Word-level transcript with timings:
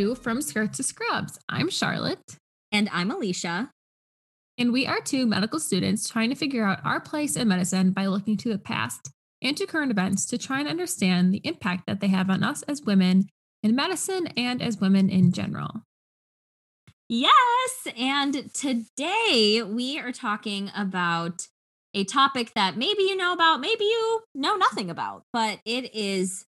to 0.00 0.14
From 0.14 0.40
Skirts 0.40 0.78
to 0.78 0.82
Scrubs. 0.82 1.38
I'm 1.46 1.68
Charlotte. 1.68 2.38
And 2.72 2.88
I'm 2.90 3.10
Alicia. 3.10 3.70
And 4.56 4.72
we 4.72 4.86
are 4.86 4.98
two 4.98 5.26
medical 5.26 5.60
students 5.60 6.08
trying 6.08 6.30
to 6.30 6.34
figure 6.34 6.64
out 6.64 6.80
our 6.86 7.00
place 7.00 7.36
in 7.36 7.48
medicine 7.48 7.92
by 7.92 8.06
looking 8.06 8.38
to 8.38 8.48
the 8.48 8.58
past 8.58 9.10
and 9.42 9.54
to 9.58 9.66
current 9.66 9.90
events 9.90 10.24
to 10.26 10.38
try 10.38 10.60
and 10.60 10.68
understand 10.70 11.34
the 11.34 11.42
impact 11.44 11.86
that 11.86 12.00
they 12.00 12.06
have 12.08 12.30
on 12.30 12.42
us 12.42 12.62
as 12.62 12.80
women 12.80 13.28
in 13.62 13.76
medicine 13.76 14.28
and 14.38 14.62
as 14.62 14.80
women 14.80 15.10
in 15.10 15.32
general. 15.32 15.82
Yes. 17.10 17.86
And 17.94 18.54
today 18.54 19.62
we 19.62 19.98
are 19.98 20.12
talking 20.12 20.70
about 20.74 21.46
a 21.92 22.04
topic 22.04 22.54
that 22.54 22.74
maybe 22.74 23.02
you 23.02 23.16
know 23.16 23.34
about, 23.34 23.60
maybe 23.60 23.84
you 23.84 24.22
know 24.34 24.56
nothing 24.56 24.88
about, 24.88 25.24
but 25.30 25.58
it 25.66 25.94
is 25.94 26.46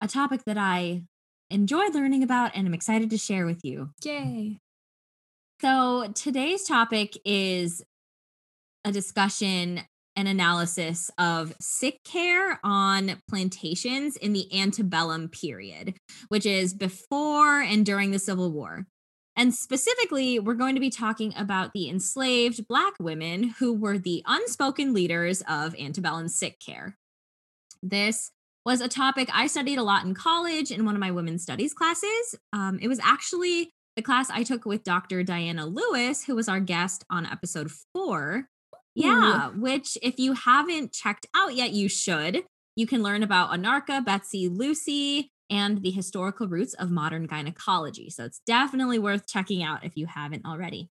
a 0.00 0.08
topic 0.08 0.42
that 0.46 0.58
I 0.58 1.02
enjoyed 1.50 1.94
learning 1.94 2.22
about 2.22 2.52
and 2.54 2.66
I'm 2.66 2.74
excited 2.74 3.10
to 3.10 3.18
share 3.18 3.46
with 3.46 3.60
you. 3.64 3.90
Yay. 4.04 4.58
So 5.60 6.10
today's 6.14 6.64
topic 6.64 7.18
is 7.24 7.82
a 8.84 8.92
discussion 8.92 9.82
and 10.16 10.28
analysis 10.28 11.10
of 11.18 11.54
sick 11.60 12.02
care 12.04 12.58
on 12.64 13.20
plantations 13.28 14.16
in 14.16 14.32
the 14.32 14.48
antebellum 14.58 15.28
period, 15.28 15.96
which 16.28 16.46
is 16.46 16.74
before 16.74 17.60
and 17.60 17.84
during 17.84 18.10
the 18.10 18.18
Civil 18.18 18.50
War. 18.52 18.86
And 19.36 19.54
specifically, 19.54 20.38
we're 20.38 20.54
going 20.54 20.74
to 20.74 20.80
be 20.80 20.90
talking 20.90 21.32
about 21.36 21.72
the 21.72 21.88
enslaved 21.88 22.66
Black 22.68 22.94
women 22.98 23.54
who 23.58 23.72
were 23.72 23.98
the 23.98 24.22
unspoken 24.26 24.92
leaders 24.92 25.42
of 25.48 25.74
antebellum 25.78 26.28
sick 26.28 26.58
care. 26.64 26.96
This 27.82 28.32
was 28.64 28.80
a 28.80 28.88
topic 28.88 29.28
I 29.32 29.46
studied 29.46 29.78
a 29.78 29.82
lot 29.82 30.04
in 30.04 30.14
college 30.14 30.70
in 30.70 30.84
one 30.84 30.94
of 30.94 31.00
my 31.00 31.10
women's 31.10 31.42
studies 31.42 31.72
classes. 31.72 32.34
Um, 32.52 32.78
it 32.80 32.88
was 32.88 33.00
actually 33.00 33.72
the 33.96 34.02
class 34.02 34.30
I 34.30 34.42
took 34.42 34.64
with 34.64 34.84
Dr. 34.84 35.22
Diana 35.22 35.66
Lewis, 35.66 36.24
who 36.24 36.34
was 36.34 36.48
our 36.48 36.60
guest 36.60 37.04
on 37.10 37.26
episode 37.26 37.70
four. 37.92 38.48
Yeah, 38.94 39.48
Ooh. 39.48 39.60
which 39.60 39.96
if 40.02 40.18
you 40.18 40.34
haven't 40.34 40.92
checked 40.92 41.26
out 41.34 41.54
yet, 41.54 41.72
you 41.72 41.88
should. 41.88 42.44
You 42.76 42.86
can 42.86 43.02
learn 43.02 43.22
about 43.22 43.50
Anarcha, 43.50 44.04
Betsy, 44.04 44.48
Lucy, 44.48 45.30
and 45.48 45.82
the 45.82 45.90
historical 45.90 46.48
roots 46.48 46.74
of 46.74 46.90
modern 46.90 47.26
gynecology. 47.26 48.10
So 48.10 48.24
it's 48.24 48.40
definitely 48.46 48.98
worth 48.98 49.26
checking 49.26 49.62
out 49.62 49.84
if 49.84 49.96
you 49.96 50.06
haven't 50.06 50.46
already. 50.46 50.88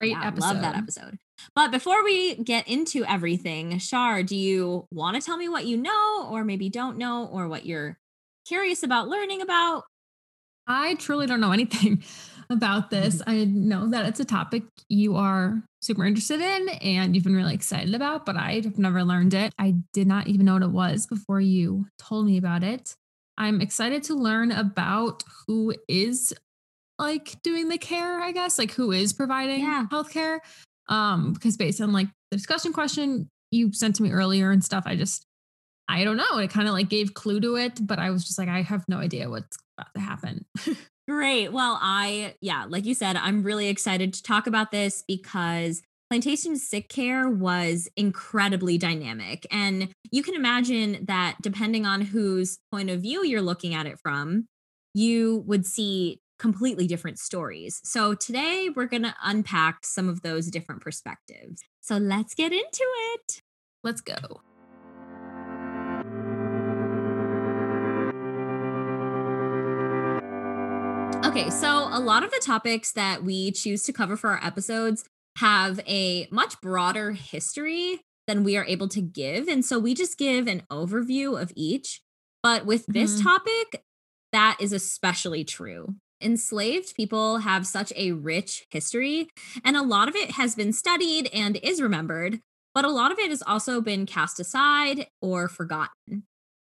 Great 0.00 0.12
yeah, 0.12 0.26
episode. 0.26 0.46
Love 0.46 0.60
that 0.62 0.76
episode. 0.76 1.18
But 1.54 1.70
before 1.70 2.04
we 2.04 2.36
get 2.36 2.68
into 2.68 3.04
everything, 3.04 3.78
Shar, 3.78 4.22
do 4.22 4.36
you 4.36 4.86
want 4.90 5.16
to 5.16 5.22
tell 5.22 5.36
me 5.36 5.48
what 5.48 5.66
you 5.66 5.76
know, 5.76 6.28
or 6.30 6.44
maybe 6.44 6.68
don't 6.68 6.98
know, 6.98 7.26
or 7.26 7.48
what 7.48 7.66
you're 7.66 7.98
curious 8.46 8.82
about 8.82 9.08
learning 9.08 9.42
about? 9.42 9.84
I 10.66 10.94
truly 10.94 11.26
don't 11.26 11.40
know 11.40 11.52
anything 11.52 12.02
about 12.50 12.90
this. 12.90 13.22
I 13.26 13.44
know 13.44 13.88
that 13.88 14.06
it's 14.06 14.20
a 14.20 14.24
topic 14.24 14.64
you 14.88 15.16
are 15.16 15.62
super 15.82 16.04
interested 16.04 16.40
in 16.40 16.68
and 16.80 17.14
you've 17.14 17.24
been 17.24 17.36
really 17.36 17.54
excited 17.54 17.94
about, 17.94 18.24
but 18.24 18.36
I've 18.36 18.78
never 18.78 19.04
learned 19.04 19.34
it. 19.34 19.52
I 19.58 19.74
did 19.92 20.06
not 20.06 20.26
even 20.28 20.46
know 20.46 20.54
what 20.54 20.62
it 20.62 20.70
was 20.70 21.06
before 21.06 21.40
you 21.40 21.86
told 21.98 22.26
me 22.26 22.38
about 22.38 22.62
it. 22.62 22.96
I'm 23.36 23.60
excited 23.60 24.04
to 24.04 24.14
learn 24.14 24.52
about 24.52 25.24
who 25.46 25.74
is 25.88 26.32
like 26.98 27.42
doing 27.42 27.68
the 27.68 27.78
care, 27.78 28.20
I 28.20 28.32
guess, 28.32 28.58
like 28.58 28.72
who 28.72 28.92
is 28.92 29.12
providing 29.12 29.60
yeah. 29.60 29.86
healthcare. 29.90 30.38
Um, 30.88 31.32
because 31.32 31.56
based 31.56 31.80
on 31.80 31.92
like 31.92 32.08
the 32.30 32.36
discussion 32.36 32.72
question 32.72 33.30
you 33.50 33.72
sent 33.72 33.96
to 33.96 34.02
me 34.02 34.10
earlier 34.10 34.50
and 34.50 34.62
stuff, 34.62 34.84
I 34.86 34.96
just 34.96 35.26
I 35.88 36.04
don't 36.04 36.16
know. 36.16 36.38
It 36.38 36.50
kind 36.50 36.66
of 36.66 36.74
like 36.74 36.88
gave 36.88 37.14
clue 37.14 37.40
to 37.40 37.56
it, 37.56 37.86
but 37.86 37.98
I 37.98 38.10
was 38.10 38.24
just 38.24 38.38
like, 38.38 38.48
I 38.48 38.62
have 38.62 38.84
no 38.88 38.98
idea 38.98 39.28
what's 39.28 39.56
about 39.76 39.92
to 39.94 40.00
happen. 40.00 40.46
Great. 41.08 41.52
Well, 41.52 41.78
I, 41.82 42.34
yeah, 42.40 42.64
like 42.66 42.86
you 42.86 42.94
said, 42.94 43.16
I'm 43.16 43.42
really 43.42 43.68
excited 43.68 44.14
to 44.14 44.22
talk 44.22 44.46
about 44.46 44.70
this 44.70 45.04
because 45.06 45.82
plantation 46.08 46.56
sick 46.56 46.88
care 46.88 47.28
was 47.28 47.88
incredibly 47.96 48.78
dynamic. 48.78 49.46
And 49.50 49.90
you 50.10 50.22
can 50.22 50.34
imagine 50.34 51.04
that 51.04 51.36
depending 51.42 51.84
on 51.84 52.00
whose 52.00 52.58
point 52.72 52.88
of 52.88 53.02
view 53.02 53.22
you're 53.24 53.42
looking 53.42 53.74
at 53.74 53.86
it 53.86 53.98
from, 54.00 54.46
you 54.94 55.44
would 55.46 55.66
see 55.66 56.20
completely 56.44 56.86
different 56.86 57.18
stories. 57.18 57.80
So 57.84 58.12
today 58.12 58.68
we're 58.76 58.84
going 58.84 59.04
to 59.04 59.14
unpack 59.24 59.78
some 59.82 60.10
of 60.10 60.20
those 60.20 60.48
different 60.48 60.82
perspectives. 60.82 61.62
So 61.80 61.96
let's 61.96 62.34
get 62.34 62.52
into 62.52 62.84
it. 63.14 63.40
Let's 63.82 64.02
go. 64.02 64.42
Okay, 71.26 71.48
so 71.48 71.88
a 71.90 71.98
lot 71.98 72.22
of 72.22 72.30
the 72.30 72.42
topics 72.44 72.92
that 72.92 73.24
we 73.24 73.50
choose 73.50 73.82
to 73.84 73.94
cover 73.94 74.14
for 74.14 74.28
our 74.28 74.44
episodes 74.44 75.06
have 75.38 75.80
a 75.88 76.28
much 76.30 76.60
broader 76.60 77.12
history 77.12 78.02
than 78.26 78.44
we 78.44 78.58
are 78.58 78.66
able 78.66 78.88
to 78.88 79.00
give. 79.00 79.48
And 79.48 79.64
so 79.64 79.78
we 79.78 79.94
just 79.94 80.18
give 80.18 80.46
an 80.46 80.64
overview 80.70 81.40
of 81.40 81.54
each. 81.56 82.02
But 82.42 82.66
with 82.66 82.84
this 82.84 83.14
mm-hmm. 83.14 83.28
topic, 83.28 83.82
that 84.32 84.58
is 84.60 84.74
especially 84.74 85.44
true. 85.44 85.94
Enslaved 86.20 86.94
people 86.94 87.38
have 87.38 87.66
such 87.66 87.92
a 87.96 88.12
rich 88.12 88.66
history, 88.70 89.28
and 89.64 89.76
a 89.76 89.82
lot 89.82 90.08
of 90.08 90.16
it 90.16 90.32
has 90.32 90.54
been 90.54 90.72
studied 90.72 91.28
and 91.32 91.58
is 91.62 91.82
remembered, 91.82 92.40
but 92.74 92.84
a 92.84 92.90
lot 92.90 93.12
of 93.12 93.18
it 93.18 93.30
has 93.30 93.42
also 93.42 93.80
been 93.80 94.06
cast 94.06 94.40
aside 94.40 95.06
or 95.20 95.48
forgotten. 95.48 96.24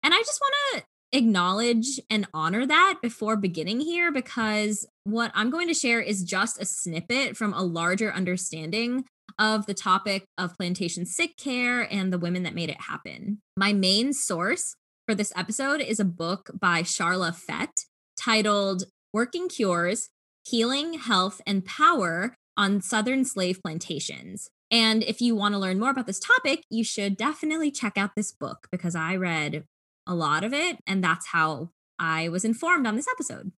And 0.04 0.14
I 0.14 0.20
just 0.20 0.40
want 0.42 0.54
to 0.74 0.84
acknowledge 1.12 2.00
and 2.10 2.28
honor 2.34 2.66
that 2.66 3.00
before 3.02 3.36
beginning 3.36 3.80
here 3.80 4.12
because 4.12 4.86
what 5.04 5.32
I'm 5.34 5.50
going 5.50 5.68
to 5.68 5.74
share 5.74 6.00
is 6.00 6.24
just 6.24 6.62
a 6.62 6.66
snippet 6.66 7.36
from 7.36 7.54
a 7.54 7.64
larger 7.64 8.14
understanding 8.14 9.06
of 9.38 9.66
the 9.66 9.74
topic 9.74 10.26
of 10.38 10.56
plantation 10.58 11.06
sick 11.06 11.38
care 11.38 11.82
and 11.92 12.12
the 12.12 12.20
women 12.20 12.44
that 12.44 12.56
made 12.56 12.70
it 12.70 12.82
happen. 12.82 13.40
My 13.58 13.74
main 13.74 14.14
source 14.14 14.76
for 15.08 15.16
this 15.16 15.34
episode 15.36 15.82
is 15.82 16.00
a 16.00 16.06
book 16.06 16.52
by 16.60 16.84
Sharla 16.84 17.36
Fett 17.36 17.72
titled 18.20 18.84
Working 19.14 19.50
Cures 19.50 20.10
Healing, 20.46 20.94
Health, 20.94 21.42
and 21.46 21.66
Power 21.66 22.36
on 22.58 22.82
Southern 22.82 23.24
Slave 23.26 23.62
Plantations. 23.64 24.50
And 24.72 25.04
if 25.04 25.22
you 25.22 25.36
want 25.36 25.54
to 25.54 25.60
learn 25.60 25.80
more 25.80 25.90
about 25.90 26.08
this 26.08 26.20
topic, 26.20 26.64
you 26.70 26.84
should 26.84 27.18
definitely 27.18 27.72
check 27.72 27.98
out 27.98 28.12
this 28.16 28.32
book 28.32 28.68
because 28.72 28.96
I 28.96 29.16
read 29.16 29.66
a 30.08 30.16
lot 30.16 30.44
of 30.44 30.54
it. 30.54 30.78
And 30.88 31.04
that's 31.04 31.28
how 31.28 31.70
I 31.98 32.30
was 32.30 32.46
informed 32.46 32.88
on 32.88 32.96
this 32.96 33.08
episode. 33.08 33.52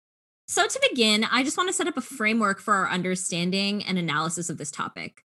So, 0.47 0.67
to 0.67 0.87
begin, 0.89 1.23
I 1.23 1.43
just 1.43 1.57
want 1.57 1.69
to 1.69 1.73
set 1.73 1.87
up 1.87 1.95
a 1.95 2.01
framework 2.01 2.59
for 2.59 2.73
our 2.73 2.89
understanding 2.89 3.85
and 3.85 3.97
analysis 3.97 4.49
of 4.49 4.57
this 4.57 4.71
topic. 4.71 5.23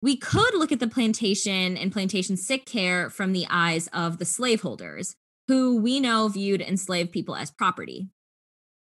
We 0.00 0.16
could 0.16 0.54
look 0.54 0.72
at 0.72 0.80
the 0.80 0.88
plantation 0.88 1.76
and 1.76 1.92
plantation 1.92 2.36
sick 2.36 2.64
care 2.64 3.10
from 3.10 3.32
the 3.32 3.46
eyes 3.50 3.86
of 3.88 4.18
the 4.18 4.24
slaveholders, 4.24 5.14
who 5.48 5.76
we 5.80 6.00
know 6.00 6.28
viewed 6.28 6.62
enslaved 6.62 7.12
people 7.12 7.36
as 7.36 7.50
property. 7.50 8.08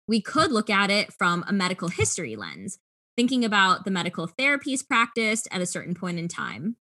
We 0.06 0.20
could 0.20 0.52
look 0.52 0.70
at 0.70 0.90
it 0.90 1.12
from 1.12 1.44
a 1.46 1.52
medical 1.52 1.88
history 1.88 2.36
lens, 2.36 2.78
thinking 3.16 3.44
about 3.44 3.84
the 3.84 3.90
medical 3.90 4.28
therapies 4.28 4.86
practiced 4.86 5.48
at 5.50 5.60
a 5.60 5.66
certain 5.66 5.94
point 5.94 6.18
in 6.18 6.28
time. 6.28 6.76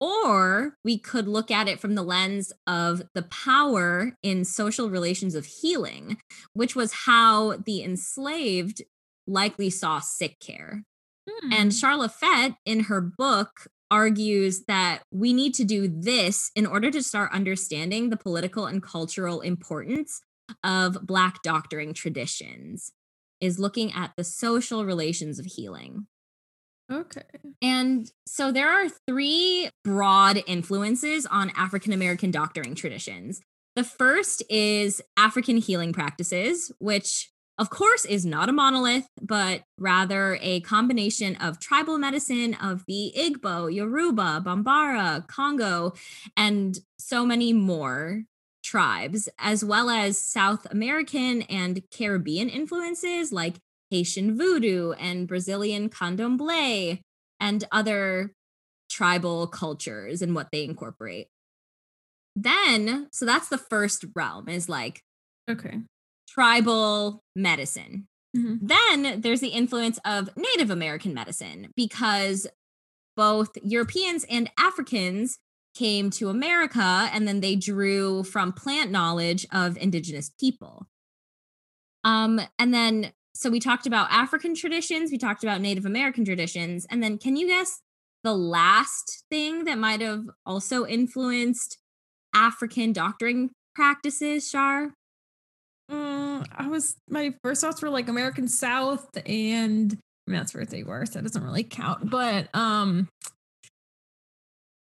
Or 0.00 0.76
we 0.84 0.96
could 0.98 1.26
look 1.26 1.50
at 1.50 1.68
it 1.68 1.80
from 1.80 1.96
the 1.96 2.04
lens 2.04 2.52
of 2.68 3.02
the 3.14 3.22
power 3.22 4.16
in 4.22 4.44
social 4.44 4.88
relations 4.88 5.34
of 5.34 5.44
healing, 5.44 6.18
which 6.52 6.76
was 6.76 6.92
how 7.04 7.56
the 7.56 7.82
enslaved 7.82 8.82
likely 9.26 9.70
saw 9.70 9.98
sick 9.98 10.38
care. 10.38 10.84
Hmm. 11.28 11.52
And 11.52 11.72
Sharla 11.72 12.12
Fett, 12.12 12.54
in 12.64 12.84
her 12.84 13.00
book, 13.00 13.66
argues 13.90 14.64
that 14.68 15.00
we 15.10 15.32
need 15.32 15.54
to 15.54 15.64
do 15.64 15.88
this 15.88 16.50
in 16.54 16.66
order 16.66 16.90
to 16.90 17.02
start 17.02 17.32
understanding 17.32 18.10
the 18.10 18.16
political 18.16 18.66
and 18.66 18.82
cultural 18.82 19.40
importance 19.40 20.20
of 20.64 21.06
Black 21.06 21.42
doctoring 21.42 21.94
traditions, 21.94 22.92
is 23.40 23.58
looking 23.58 23.92
at 23.92 24.12
the 24.16 24.24
social 24.24 24.84
relations 24.84 25.38
of 25.38 25.46
healing. 25.46 26.06
Okay. 26.90 27.22
And 27.60 28.10
so 28.26 28.50
there 28.50 28.70
are 28.70 28.88
three 29.06 29.68
broad 29.84 30.42
influences 30.46 31.26
on 31.26 31.52
African 31.54 31.92
American 31.92 32.30
doctoring 32.30 32.74
traditions. 32.74 33.40
The 33.76 33.84
first 33.84 34.42
is 34.48 35.02
African 35.16 35.58
healing 35.58 35.92
practices, 35.92 36.72
which 36.78 37.30
of 37.58 37.70
course 37.70 38.04
is 38.04 38.24
not 38.24 38.48
a 38.48 38.52
monolith, 38.52 39.06
but 39.20 39.62
rather 39.78 40.38
a 40.40 40.60
combination 40.60 41.36
of 41.36 41.60
tribal 41.60 41.98
medicine 41.98 42.54
of 42.54 42.84
the 42.86 43.12
Igbo, 43.16 43.72
Yoruba, 43.72 44.42
Bambara, 44.44 45.26
Congo, 45.26 45.92
and 46.36 46.78
so 46.98 47.26
many 47.26 47.52
more 47.52 48.24
tribes, 48.68 49.28
as 49.38 49.64
well 49.64 49.88
as 49.88 50.20
South 50.20 50.66
American 50.70 51.42
and 51.42 51.82
Caribbean 51.90 52.48
influences 52.48 53.32
like 53.32 53.56
Haitian 53.90 54.36
voodoo 54.36 54.92
and 54.92 55.26
Brazilian 55.26 55.88
candomblé 55.88 57.00
and 57.40 57.64
other 57.72 58.32
tribal 58.90 59.46
cultures 59.46 60.20
and 60.20 60.34
what 60.34 60.48
they 60.52 60.64
incorporate. 60.64 61.28
Then, 62.36 63.08
so 63.10 63.24
that's 63.24 63.48
the 63.48 63.58
first 63.58 64.04
realm 64.14 64.48
is 64.48 64.68
like 64.68 65.00
okay. 65.50 65.80
tribal 66.28 67.22
medicine. 67.34 68.06
Mhm. 68.36 68.58
Then 68.60 69.22
there's 69.22 69.40
the 69.40 69.48
influence 69.48 69.98
of 70.04 70.28
Native 70.36 70.70
American 70.70 71.14
medicine 71.14 71.72
because 71.74 72.46
both 73.16 73.50
Europeans 73.62 74.24
and 74.30 74.50
Africans 74.58 75.38
came 75.78 76.10
to 76.10 76.28
America 76.28 77.08
and 77.12 77.28
then 77.28 77.40
they 77.40 77.54
drew 77.54 78.24
from 78.24 78.52
plant 78.52 78.90
knowledge 78.90 79.46
of 79.52 79.76
indigenous 79.76 80.30
people. 80.40 80.86
Um, 82.04 82.40
and 82.58 82.74
then 82.74 83.12
so 83.34 83.50
we 83.50 83.60
talked 83.60 83.86
about 83.86 84.10
African 84.10 84.56
traditions, 84.56 85.12
we 85.12 85.18
talked 85.18 85.44
about 85.44 85.60
Native 85.60 85.86
American 85.86 86.24
traditions, 86.24 86.86
and 86.90 87.00
then 87.00 87.18
can 87.18 87.36
you 87.36 87.46
guess 87.46 87.82
the 88.24 88.34
last 88.34 89.24
thing 89.30 89.64
that 89.64 89.78
might 89.78 90.00
have 90.00 90.24
also 90.44 90.84
influenced 90.84 91.78
African 92.34 92.92
doctoring 92.92 93.50
practices, 93.76 94.48
Shar? 94.50 94.94
Mm, 95.88 96.46
I 96.56 96.66
was 96.66 96.96
my 97.08 97.32
first 97.42 97.60
thoughts 97.60 97.80
were 97.80 97.90
like 97.90 98.08
American 98.08 98.48
South, 98.48 99.06
and 99.24 99.96
I 100.26 100.30
mean 100.30 100.40
that's 100.40 100.52
where 100.52 100.64
they 100.64 100.82
were, 100.82 101.06
so 101.06 101.12
that 101.14 101.22
doesn't 101.22 101.44
really 101.44 101.62
count. 101.62 102.10
But 102.10 102.48
um, 102.54 103.08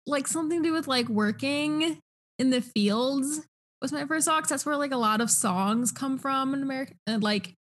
like 0.07 0.27
something 0.27 0.61
to 0.63 0.69
do 0.69 0.73
with 0.73 0.87
like 0.87 1.07
working 1.09 1.99
in 2.39 2.49
the 2.49 2.61
fields 2.61 3.41
was 3.81 3.91
my 3.91 4.05
first 4.05 4.25
thought. 4.27 4.43
'cause 4.43 4.49
that's 4.49 4.65
where 4.65 4.77
like 4.77 4.91
a 4.91 4.97
lot 4.97 5.21
of 5.21 5.29
songs 5.31 5.91
come 5.91 6.17
from 6.17 6.53
in 6.53 6.61
American, 6.63 6.97
uh, 7.07 7.19
like 7.21 7.53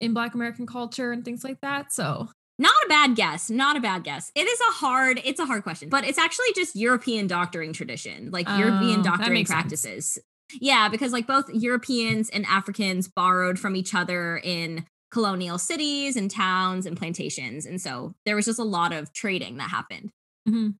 in 0.00 0.12
Black 0.14 0.34
American 0.34 0.66
culture 0.66 1.12
and 1.12 1.24
things 1.24 1.44
like 1.44 1.58
that. 1.62 1.92
So 1.92 2.28
Not 2.58 2.74
a 2.84 2.88
bad 2.88 3.16
guess. 3.16 3.50
Not 3.50 3.76
a 3.76 3.80
bad 3.80 4.04
guess. 4.04 4.30
It 4.36 4.46
is 4.46 4.60
a 4.60 4.72
hard, 4.74 5.20
it's 5.24 5.40
a 5.40 5.46
hard 5.46 5.64
question, 5.64 5.88
but 5.88 6.04
it's 6.04 6.18
actually 6.18 6.52
just 6.54 6.76
European 6.76 7.26
doctoring 7.26 7.72
tradition, 7.72 8.30
like 8.30 8.48
Oh, 8.48 8.56
European 8.56 9.02
doctoring 9.02 9.32
makes 9.34 9.50
sense. 9.50 9.60
practices. 9.60 10.18
Yeah, 10.60 10.88
because 10.88 11.12
like 11.12 11.26
both 11.26 11.48
Europeans 11.52 12.30
and 12.30 12.46
Africans 12.46 13.08
borrowed 13.08 13.58
from 13.58 13.74
each 13.74 13.92
other 13.94 14.36
in 14.44 14.86
colonial 15.10 15.58
cities 15.58 16.14
and 16.16 16.30
towns 16.30 16.86
and 16.86 16.96
plantations. 16.96 17.66
And 17.66 17.80
so 17.80 18.14
there 18.24 18.36
was 18.36 18.44
just 18.44 18.58
a 18.60 18.64
lot 18.64 18.92
of 18.92 19.12
trading 19.12 19.56
that 19.56 19.70
happened. 19.70 20.10
mhm. 20.48 20.74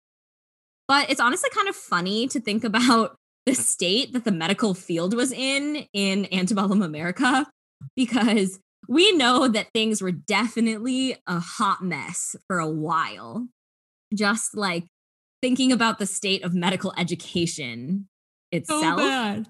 But 0.86 1.10
it's 1.10 1.20
honestly 1.20 1.50
kind 1.50 1.68
of 1.68 1.76
funny 1.76 2.28
to 2.28 2.40
think 2.40 2.64
about 2.64 3.16
the 3.46 3.54
state 3.54 4.12
that 4.12 4.24
the 4.24 4.32
medical 4.32 4.74
field 4.74 5.14
was 5.14 5.32
in 5.32 5.86
in 5.92 6.26
antebellum 6.32 6.82
America 6.82 7.46
because 7.94 8.58
we 8.88 9.12
know 9.12 9.48
that 9.48 9.68
things 9.74 10.02
were 10.02 10.12
definitely 10.12 11.16
a 11.26 11.40
hot 11.40 11.82
mess 11.82 12.36
for 12.46 12.58
a 12.58 12.68
while. 12.68 13.48
Just 14.14 14.56
like 14.56 14.84
thinking 15.42 15.72
about 15.72 15.98
the 15.98 16.06
state 16.06 16.44
of 16.44 16.54
medical 16.54 16.94
education 16.96 18.08
so 18.52 18.58
itself. 18.58 18.98
bad. 18.98 19.48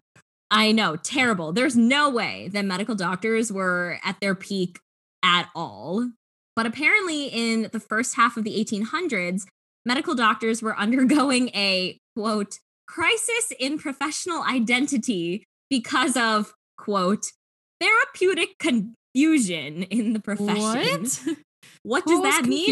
I 0.51 0.73
know, 0.73 0.97
terrible. 0.97 1.53
There's 1.53 1.77
no 1.77 2.11
way 2.11 2.49
that 2.53 2.65
medical 2.65 2.95
doctors 2.95 3.53
were 3.53 3.99
at 4.05 4.17
their 4.21 4.35
peak 4.35 4.79
at 5.25 5.49
all. 5.55 6.11
But 6.57 6.67
apparently, 6.67 7.27
in 7.27 7.69
the 7.73 7.81
first 7.81 8.15
half 8.15 8.37
of 8.37 8.45
the 8.45 8.65
1800s, 8.65 9.47
medical 9.85 10.15
doctors 10.15 10.63
were 10.63 10.77
undergoing 10.79 11.49
a 11.49 11.99
quote, 12.17 12.59
crisis 12.87 13.53
in 13.59 13.79
professional 13.79 14.43
identity 14.43 15.45
because 15.71 16.17
of 16.17 16.55
quote, 16.77 17.33
therapeutic 17.81 18.59
confusion 18.59 19.83
in 19.85 20.13
the 20.13 20.21
profession. 20.21 21.03
What? 21.03 21.37
What 21.83 22.07
does 22.07 22.21
What 22.21 22.31
that 22.31 22.49
mean? 22.49 22.65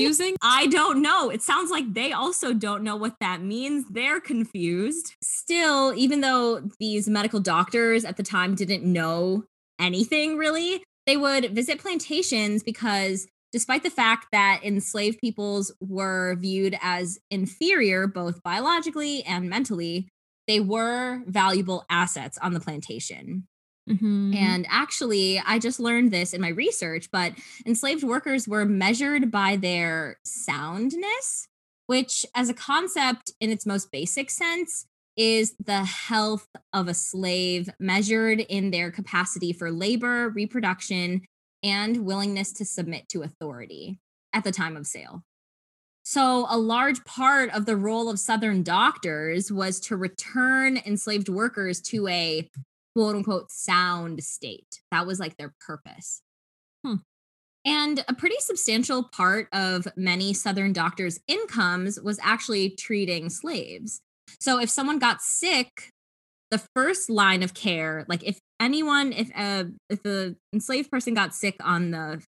I 0.43 0.67
don't 0.67 1.03
know. 1.03 1.29
It 1.29 1.43
sounds 1.43 1.70
like 1.70 1.93
they 1.93 2.12
also 2.12 2.55
don't 2.55 2.82
know 2.82 2.97
what 2.97 3.14
that 3.20 3.43
means. 3.43 3.85
They're 3.91 4.20
confused. 4.20 5.14
Still, 5.23 5.93
even 5.94 6.23
though 6.23 6.62
these 6.79 7.09
medical 7.09 7.38
doctors 7.41 8.06
at 8.06 8.17
the 8.17 8.23
time 8.23 8.55
didn't 8.55 8.85
know 8.85 9.44
anything 9.79 10.38
really, 10.38 10.82
they 11.06 11.17
would 11.19 11.55
visit 11.55 11.79
plantations 11.79 12.62
because 12.62 13.26
despite 13.52 13.82
the 13.82 13.90
fact 13.90 14.26
that 14.32 14.60
enslaved 14.64 15.19
peoples 15.20 15.72
were 15.81 16.37
viewed 16.37 16.76
as 16.82 17.19
inferior 17.31 18.06
both 18.06 18.43
biologically 18.43 19.22
and 19.25 19.49
mentally, 19.49 20.08
they 20.49 20.60
were 20.60 21.22
valuable 21.26 21.84
assets 21.90 22.38
on 22.38 22.52
the 22.54 22.60
plantation. 22.60 23.46
Mhm. 23.88 24.32
And 24.34 24.66
actually, 24.70 25.38
I 25.40 25.58
just 25.58 25.78
learned 25.78 26.10
this 26.10 26.32
in 26.32 26.40
my 26.40 26.49
research, 26.49 27.08
but 27.12 27.34
enslaved 27.66 28.02
workers 28.02 28.49
were 28.49 28.64
measured 28.64 29.31
by 29.31 29.56
their 29.56 30.16
soundness, 30.25 31.49
which, 31.87 32.25
as 32.34 32.49
a 32.49 32.54
concept 32.54 33.32
in 33.40 33.50
its 33.50 33.66
most 33.66 33.90
basic 33.93 34.31
sense, 34.31 34.87
is 35.16 35.54
the 35.62 35.84
health 35.84 36.49
of 36.72 36.88
a 36.88 36.94
slave 36.94 37.69
measured 37.78 38.40
in 38.40 38.70
their 38.70 38.90
capacity 38.90 39.52
for 39.52 39.70
labor, 39.70 40.31
reproduction, 40.31 41.22
and 41.62 42.05
willingness 42.05 42.53
to 42.53 42.64
submit 42.64 43.09
to 43.11 43.23
authority 43.23 43.99
at 44.32 44.44
the 44.44 44.53
time 44.53 44.76
of 44.76 44.87
sale. 44.87 45.25
So, 46.05 46.47
a 46.50 46.59
large 46.59 47.05
part 47.05 47.50
of 47.50 47.64
the 47.64 47.76
role 47.76 48.09
of 48.09 48.19
Southern 48.19 48.62
doctors 48.62 49.53
was 49.53 49.79
to 49.81 49.97
return 49.97 50.76
enslaved 50.79 51.29
workers 51.29 51.81
to 51.82 52.09
a 52.09 52.50
quote 52.94 53.17
unquote 53.17 53.50
sound 53.53 54.23
state. 54.25 54.81
That 54.91 55.06
was 55.06 55.20
like 55.20 55.37
their 55.37 55.55
purpose. 55.64 56.23
Hmm. 56.85 56.97
And 57.64 58.05
a 58.09 58.14
pretty 58.14 58.37
substantial 58.41 59.05
part 59.05 59.49
of 59.53 59.87
many 59.97 60.35
Southern 60.35 60.73
doctors' 60.73 61.20
incomes 61.29 62.00
was 62.00 62.19
actually 62.20 62.70
treating 62.70 63.31
slaves. 63.31 64.00
So 64.41 64.59
if 64.59 64.69
someone 64.69 64.99
got 64.99 65.23
sick, 65.23 65.93
the 66.52 66.62
first 66.76 67.08
line 67.08 67.43
of 67.43 67.54
care, 67.54 68.04
like 68.08 68.22
if 68.22 68.38
anyone, 68.60 69.12
if 69.12 69.31
a 69.31 69.70
if 69.88 70.02
the 70.02 70.37
enslaved 70.52 70.90
person 70.90 71.14
got 71.14 71.34
sick 71.34 71.56
on 71.60 71.90
the 71.90 72.22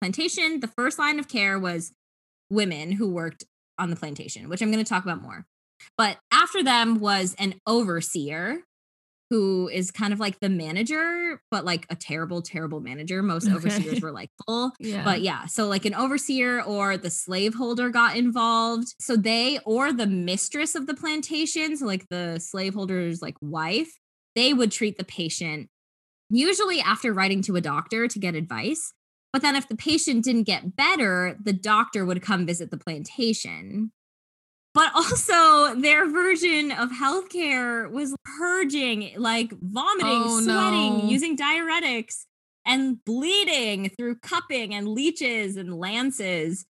plantation, 0.00 0.60
the 0.60 0.72
first 0.78 0.98
line 0.98 1.18
of 1.18 1.28
care 1.28 1.58
was 1.58 1.92
women 2.48 2.92
who 2.92 3.10
worked 3.10 3.44
on 3.78 3.90
the 3.90 3.96
plantation, 3.96 4.48
which 4.48 4.62
I'm 4.62 4.72
going 4.72 4.82
to 4.82 4.88
talk 4.88 5.04
about 5.04 5.20
more. 5.20 5.44
But 5.98 6.18
after 6.32 6.62
them 6.62 7.00
was 7.00 7.36
an 7.38 7.54
overseer, 7.66 8.62
who 9.30 9.68
is 9.72 9.92
kind 9.92 10.12
of 10.12 10.18
like 10.18 10.40
the 10.40 10.48
manager, 10.48 11.40
but 11.52 11.64
like 11.64 11.86
a 11.88 11.94
terrible, 11.94 12.42
terrible 12.42 12.80
manager. 12.80 13.22
Most 13.22 13.48
overseers 13.48 14.00
were 14.02 14.10
like 14.10 14.30
full. 14.44 14.72
yeah. 14.80 15.04
But 15.04 15.22
yeah, 15.22 15.46
so 15.46 15.68
like 15.68 15.84
an 15.84 15.94
overseer 15.94 16.60
or 16.60 16.96
the 16.96 17.10
slaveholder 17.10 17.90
got 17.90 18.16
involved. 18.16 18.88
So 18.98 19.16
they 19.16 19.60
or 19.64 19.92
the 19.92 20.08
mistress 20.08 20.74
of 20.74 20.88
the 20.88 20.94
plantation, 20.94 21.76
so 21.76 21.86
like 21.86 22.08
the 22.08 22.40
slaveholder's 22.40 23.22
like 23.22 23.36
wife, 23.40 23.92
they 24.34 24.52
would 24.52 24.72
treat 24.72 24.98
the 24.98 25.04
patient 25.04 25.68
usually 26.28 26.80
after 26.80 27.12
writing 27.12 27.42
to 27.42 27.56
a 27.56 27.60
doctor 27.60 28.08
to 28.08 28.18
get 28.18 28.34
advice. 28.34 28.92
But 29.32 29.42
then 29.42 29.54
if 29.54 29.68
the 29.68 29.76
patient 29.76 30.24
didn't 30.24 30.42
get 30.44 30.74
better, 30.76 31.36
the 31.40 31.52
doctor 31.52 32.04
would 32.04 32.20
come 32.20 32.46
visit 32.46 32.70
the 32.70 32.76
plantation. 32.78 33.92
But 34.72 34.92
also, 34.94 35.74
their 35.74 36.08
version 36.08 36.70
of 36.70 36.90
healthcare 36.90 37.90
was 37.90 38.14
purging, 38.38 39.12
like 39.16 39.52
vomiting, 39.60 40.08
Oh, 40.08 40.40
sweating, 40.40 40.98
no. 40.98 41.04
using 41.08 41.36
diuretics, 41.36 42.24
and 42.64 43.04
bleeding 43.04 43.90
through 43.98 44.16
cupping 44.16 44.72
and 44.74 44.86
leeches 44.86 45.56
and 45.56 45.78
lances. 45.78 46.66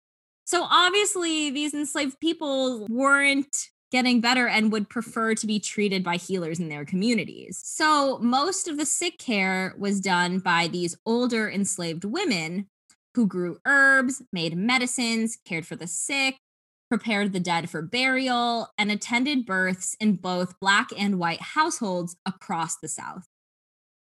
So 0.44 0.66
obviously, 0.68 1.50
these 1.50 1.72
enslaved 1.72 2.18
people 2.20 2.86
weren't 2.90 3.68
getting 3.92 4.20
better 4.20 4.48
and 4.48 4.72
would 4.72 4.90
prefer 4.90 5.36
to 5.36 5.46
be 5.46 5.60
treated 5.60 6.02
by 6.02 6.16
healers 6.16 6.58
in 6.58 6.68
their 6.68 6.84
communities. 6.84 7.60
So 7.62 8.18
most 8.18 8.66
of 8.66 8.76
the 8.76 8.86
sick 8.86 9.18
care 9.18 9.72
was 9.78 10.00
done 10.00 10.40
by 10.40 10.66
these 10.66 10.96
older 11.06 11.48
enslaved 11.48 12.04
women 12.04 12.66
who 13.14 13.28
grew 13.28 13.58
herbs, 13.64 14.20
made 14.32 14.56
medicines, 14.56 15.38
cared 15.44 15.64
for 15.64 15.76
the 15.76 15.86
sick, 15.86 16.38
prepared 16.96 17.32
the 17.32 17.40
dead 17.40 17.68
for 17.68 17.82
burial, 17.82 18.68
and 18.78 18.88
attended 18.88 19.44
births 19.44 19.96
in 19.98 20.14
both 20.14 20.60
Black 20.60 20.90
and 20.96 21.18
white 21.18 21.40
households 21.40 22.14
across 22.24 22.76
the 22.76 22.86
South. 22.86 23.26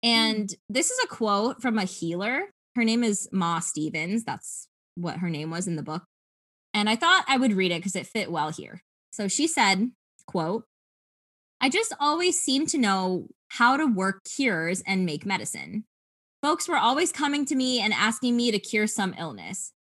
Mm. 0.04 0.10
And 0.10 0.56
this 0.68 0.92
is 0.92 1.00
a 1.02 1.08
quote 1.08 1.62
from 1.62 1.78
a 1.78 1.86
healer. 1.86 2.50
Her 2.76 2.84
name 2.84 3.02
is 3.02 3.30
Ma 3.32 3.60
Stevens. 3.60 4.26
That's 4.26 4.68
what 4.96 5.20
her 5.20 5.30
name 5.30 5.52
was 5.52 5.68
in 5.68 5.78
the 5.78 5.84
book. 5.84 6.04
And 6.74 6.90
I 6.90 6.98
thought 6.98 7.24
I 7.30 7.38
would 7.38 7.54
read 7.54 7.72
it 7.72 7.80
because 7.80 7.96
it 7.96 8.08
fit 8.08 8.30
well 8.30 8.50
here. 8.50 8.84
So 9.14 9.30
she 9.30 9.48
said, 9.48 9.92
quote, 10.28 10.66
I 11.62 11.70
just 11.70 11.94
always 11.98 12.38
seemed 12.38 12.68
to 12.70 12.78
know 12.78 13.30
how 13.48 13.78
to 13.78 13.86
work 13.86 14.26
cures 14.36 14.84
and 14.86 15.06
make 15.06 15.26
medicine. 15.26 15.86
Folks 16.44 16.68
were 16.68 16.76
always 16.76 17.14
coming 17.14 17.46
to 17.46 17.56
me 17.56 17.80
and 17.80 17.94
asking 17.94 18.36
me 18.36 18.52
to 18.52 18.60
cure 18.60 18.88
some 18.88 19.16
illness. 19.18 19.72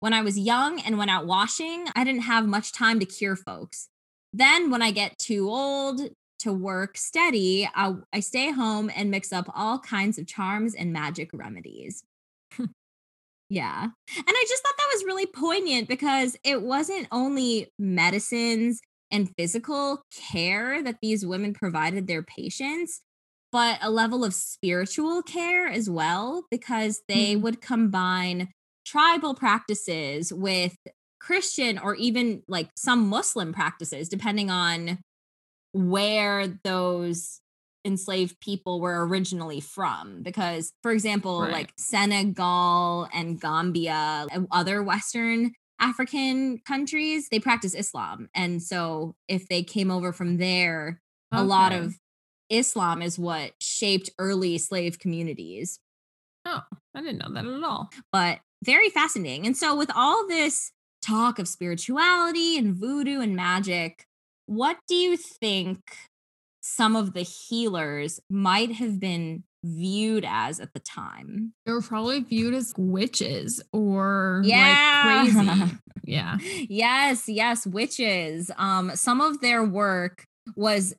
When 0.00 0.12
I 0.14 0.22
was 0.22 0.38
young 0.38 0.80
and 0.80 0.96
went 0.98 1.10
out 1.10 1.26
washing, 1.26 1.86
I 1.94 2.04
didn't 2.04 2.22
have 2.22 2.46
much 2.46 2.72
time 2.72 3.00
to 3.00 3.06
cure 3.06 3.36
folks. 3.36 3.88
Then, 4.32 4.70
when 4.70 4.82
I 4.82 4.90
get 4.92 5.18
too 5.18 5.48
old 5.50 6.00
to 6.40 6.52
work 6.52 6.96
steady, 6.96 7.68
I, 7.74 7.94
I 8.12 8.20
stay 8.20 8.50
home 8.50 8.90
and 8.94 9.10
mix 9.10 9.32
up 9.32 9.50
all 9.54 9.78
kinds 9.78 10.18
of 10.18 10.26
charms 10.26 10.74
and 10.74 10.92
magic 10.92 11.30
remedies. 11.34 12.02
yeah. 13.48 13.82
And 13.84 13.92
I 14.28 14.44
just 14.48 14.62
thought 14.62 14.74
that 14.76 14.90
was 14.94 15.04
really 15.04 15.26
poignant 15.26 15.88
because 15.88 16.36
it 16.44 16.62
wasn't 16.62 17.08
only 17.10 17.72
medicines 17.78 18.80
and 19.10 19.30
physical 19.36 20.02
care 20.14 20.82
that 20.82 20.98
these 21.02 21.26
women 21.26 21.52
provided 21.52 22.06
their 22.06 22.22
patients, 22.22 23.02
but 23.50 23.78
a 23.82 23.90
level 23.90 24.24
of 24.24 24.34
spiritual 24.34 25.22
care 25.22 25.66
as 25.66 25.90
well, 25.90 26.44
because 26.50 27.02
they 27.08 27.34
Mhm. 27.34 27.42
would 27.42 27.60
combine 27.60 28.50
tribal 28.90 29.34
practices 29.34 30.32
with 30.32 30.76
Christian 31.20 31.78
or 31.78 31.94
even 31.96 32.42
like 32.48 32.70
some 32.76 33.08
Muslim 33.08 33.52
practices, 33.52 34.08
depending 34.08 34.50
on 34.50 34.98
where 35.72 36.58
those 36.64 37.40
enslaved 37.84 38.38
people 38.40 38.80
were 38.80 39.06
originally 39.06 39.60
from. 39.60 40.22
Because, 40.22 40.72
for 40.82 40.90
example, 40.92 41.42
Right. 41.42 41.52
like 41.52 41.72
Senegal 41.78 43.08
and 43.14 43.40
Gambia 43.40 44.26
and 44.30 44.46
other 44.50 44.82
Western 44.82 45.52
African 45.78 46.58
countries, 46.66 47.28
they 47.30 47.38
practice 47.40 47.74
Islam. 47.74 48.28
And 48.34 48.62
so 48.62 49.14
if 49.28 49.48
they 49.48 49.62
came 49.62 49.90
over 49.90 50.12
from 50.12 50.36
there, 50.36 51.00
a 51.32 51.44
lot 51.44 51.72
of 51.72 51.94
Islam 52.50 53.00
is 53.02 53.18
what 53.18 53.52
shaped 53.60 54.10
early 54.18 54.58
slave 54.58 54.98
communities 54.98 55.78
Oh, 56.46 56.62
I 56.94 57.00
didn't 57.02 57.18
know 57.18 57.32
that 57.34 57.46
at 57.46 57.62
all. 57.62 57.90
but 58.12 58.40
very 58.64 58.90
fascinating. 58.90 59.46
And 59.46 59.56
so, 59.56 59.76
with 59.76 59.90
all 59.94 60.26
this 60.26 60.72
talk 61.02 61.38
of 61.38 61.48
spirituality 61.48 62.58
and 62.58 62.74
voodoo 62.74 63.20
and 63.20 63.34
magic, 63.34 64.04
what 64.46 64.78
do 64.88 64.94
you 64.94 65.16
think 65.16 65.78
some 66.62 66.94
of 66.96 67.14
the 67.14 67.22
healers 67.22 68.20
might 68.28 68.72
have 68.72 69.00
been 69.00 69.44
viewed 69.64 70.24
as 70.26 70.60
at 70.60 70.72
the 70.74 70.80
time? 70.80 71.52
They 71.66 71.72
were 71.72 71.82
probably 71.82 72.20
viewed 72.20 72.54
as 72.54 72.72
witches 72.76 73.62
or 73.72 74.42
Yeah. 74.44 75.02
like 75.02 75.32
crazy. 75.32 75.78
Yeah. 76.04 76.38
yes, 76.68 77.28
yes, 77.28 77.66
witches. 77.66 78.50
Um, 78.56 78.92
some 78.94 79.20
of 79.20 79.40
their 79.40 79.64
work 79.64 80.24
was 80.56 80.94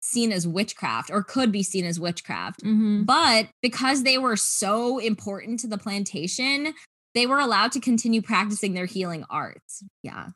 seen 0.00 0.32
as 0.32 0.46
witchcraft 0.46 1.10
or 1.10 1.22
could 1.22 1.52
be 1.52 1.62
seen 1.62 1.84
as 1.84 2.00
witchcraft. 2.00 2.62
hmm 2.62 3.02
But 3.04 3.48
because 3.62 4.02
they 4.02 4.18
were 4.18 4.36
so 4.36 4.98
important 4.98 5.60
to 5.60 5.66
the 5.66 5.78
plantation, 5.78 6.74
they 7.14 7.26
were 7.26 7.38
allowed 7.38 7.72
to 7.72 7.80
continue 7.80 8.22
practicing 8.22 8.74
their 8.74 8.86
healing 8.86 9.24
arts. 9.28 9.82
Yeah. 10.02 10.28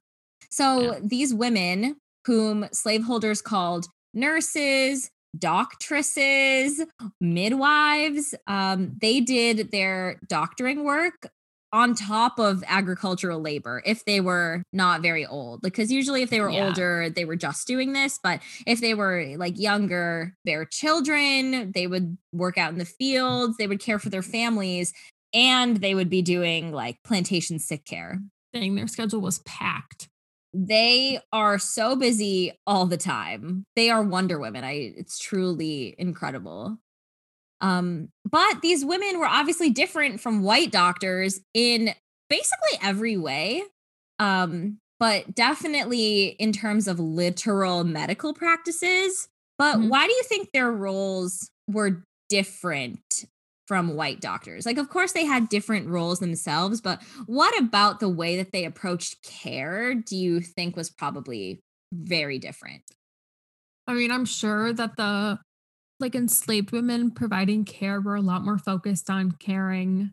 So 0.51 0.93
Yeah. 0.93 0.99
these 1.03 1.33
women, 1.35 1.97
whom 2.27 2.67
slaveholders 2.73 3.43
called 3.43 3.87
nurses, 4.13 5.11
doctresses, 5.37 6.81
midwives, 7.21 8.35
um, 8.47 8.93
they 9.01 9.21
did 9.21 9.71
their 9.71 10.21
doctoring 10.29 10.85
work 10.85 11.27
on 11.75 11.93
top 11.95 12.39
of 12.39 12.63
agricultural 12.69 13.41
labor 13.41 13.83
if 13.85 14.05
they 14.05 14.21
were 14.21 14.63
not 14.73 15.03
very 15.03 15.27
old 15.27 15.61
because 15.61 15.91
usually 15.91 16.23
if 16.23 16.31
they 16.31 16.41
were 16.41 16.49
Yeah. 16.49 16.69
older 16.69 17.11
they 17.11 17.25
were 17.25 17.35
just 17.37 17.67
doing 17.67 17.93
this 17.93 18.19
but 18.23 18.41
if 18.65 18.81
they 18.81 18.95
were 18.95 19.35
like 19.37 19.59
younger 19.59 20.35
their 20.45 20.65
children 20.65 21.73
they 21.73 21.89
would 21.89 22.17
work 22.33 22.57
out 22.59 22.73
in 22.73 22.79
the 22.79 22.85
fields 22.85 23.57
they 23.57 23.67
would 23.67 23.81
care 23.81 23.99
for 23.99 24.09
their 24.09 24.23
families 24.23 24.93
and 25.35 25.79
they 25.79 25.97
would 25.97 26.09
be 26.09 26.23
doing 26.23 26.71
like 26.73 26.97
plantation 27.05 27.59
sick 27.59 27.85
care 27.85 28.21
Dang, 28.53 28.77
their 28.77 28.87
schedule 28.87 29.21
was 29.21 29.41
packed. 29.41 30.09
they 30.55 31.19
are 31.33 31.59
so 31.59 31.97
busy 31.97 32.53
all 32.69 32.87
the 32.87 32.97
time 32.97 33.65
they 33.75 33.91
are 33.91 34.03
wonder 34.05 34.39
women 34.39 34.63
i 34.63 34.95
it's 34.97 35.19
truly 35.19 35.97
incredible 35.99 36.79
um 37.65 38.11
but 38.31 38.63
these 38.63 38.85
women 38.85 39.19
were 39.19 39.27
obviously 39.27 39.71
different 39.71 40.21
from 40.21 40.43
white 40.45 40.73
doctors 40.73 41.41
in 41.55 41.95
basically 42.31 42.79
every 42.83 43.17
way. 43.19 43.65
Um 44.21 44.79
but 45.01 45.35
definitely 45.35 46.29
in 46.41 46.53
terms 46.53 46.89
of 46.89 47.01
literal 47.01 47.85
medical 47.85 48.35
practices. 48.35 49.29
But 49.59 49.79
Mhm. 49.79 49.89
why 49.91 50.07
do 50.07 50.13
you 50.15 50.25
think 50.25 50.51
their 50.53 50.73
roles 50.73 51.51
were 51.69 52.05
different 52.31 53.27
from 53.69 53.95
white 53.97 54.21
doctors? 54.21 54.67
Like 54.67 54.79
of 54.79 54.91
course 54.91 55.13
they 55.13 55.25
had 55.27 55.49
different 55.49 55.89
roles 55.89 56.21
themselves 56.21 56.81
but 56.83 57.03
what 57.27 57.59
about 57.59 58.01
the 58.01 58.09
way 58.11 58.37
that 58.37 58.53
they 58.53 58.65
approached 58.67 59.23
care 59.25 59.95
do 59.95 60.17
you 60.17 60.41
think 60.41 60.77
was 60.77 60.91
probably 60.91 61.61
very 61.93 62.39
different? 62.39 62.83
I 63.87 63.95
mean, 63.95 64.11
I'm 64.11 64.25
sure 64.25 64.73
that 64.73 64.97
the 64.97 65.39
like 66.01 66.15
enslaved 66.15 66.73
women 66.73 67.11
providing 67.11 67.65
care 67.65 68.01
were 68.01 68.17
a 68.17 68.21
lot 68.21 68.43
more 68.43 68.59
focused 68.59 69.09
on 69.11 69.33
caring 69.33 70.13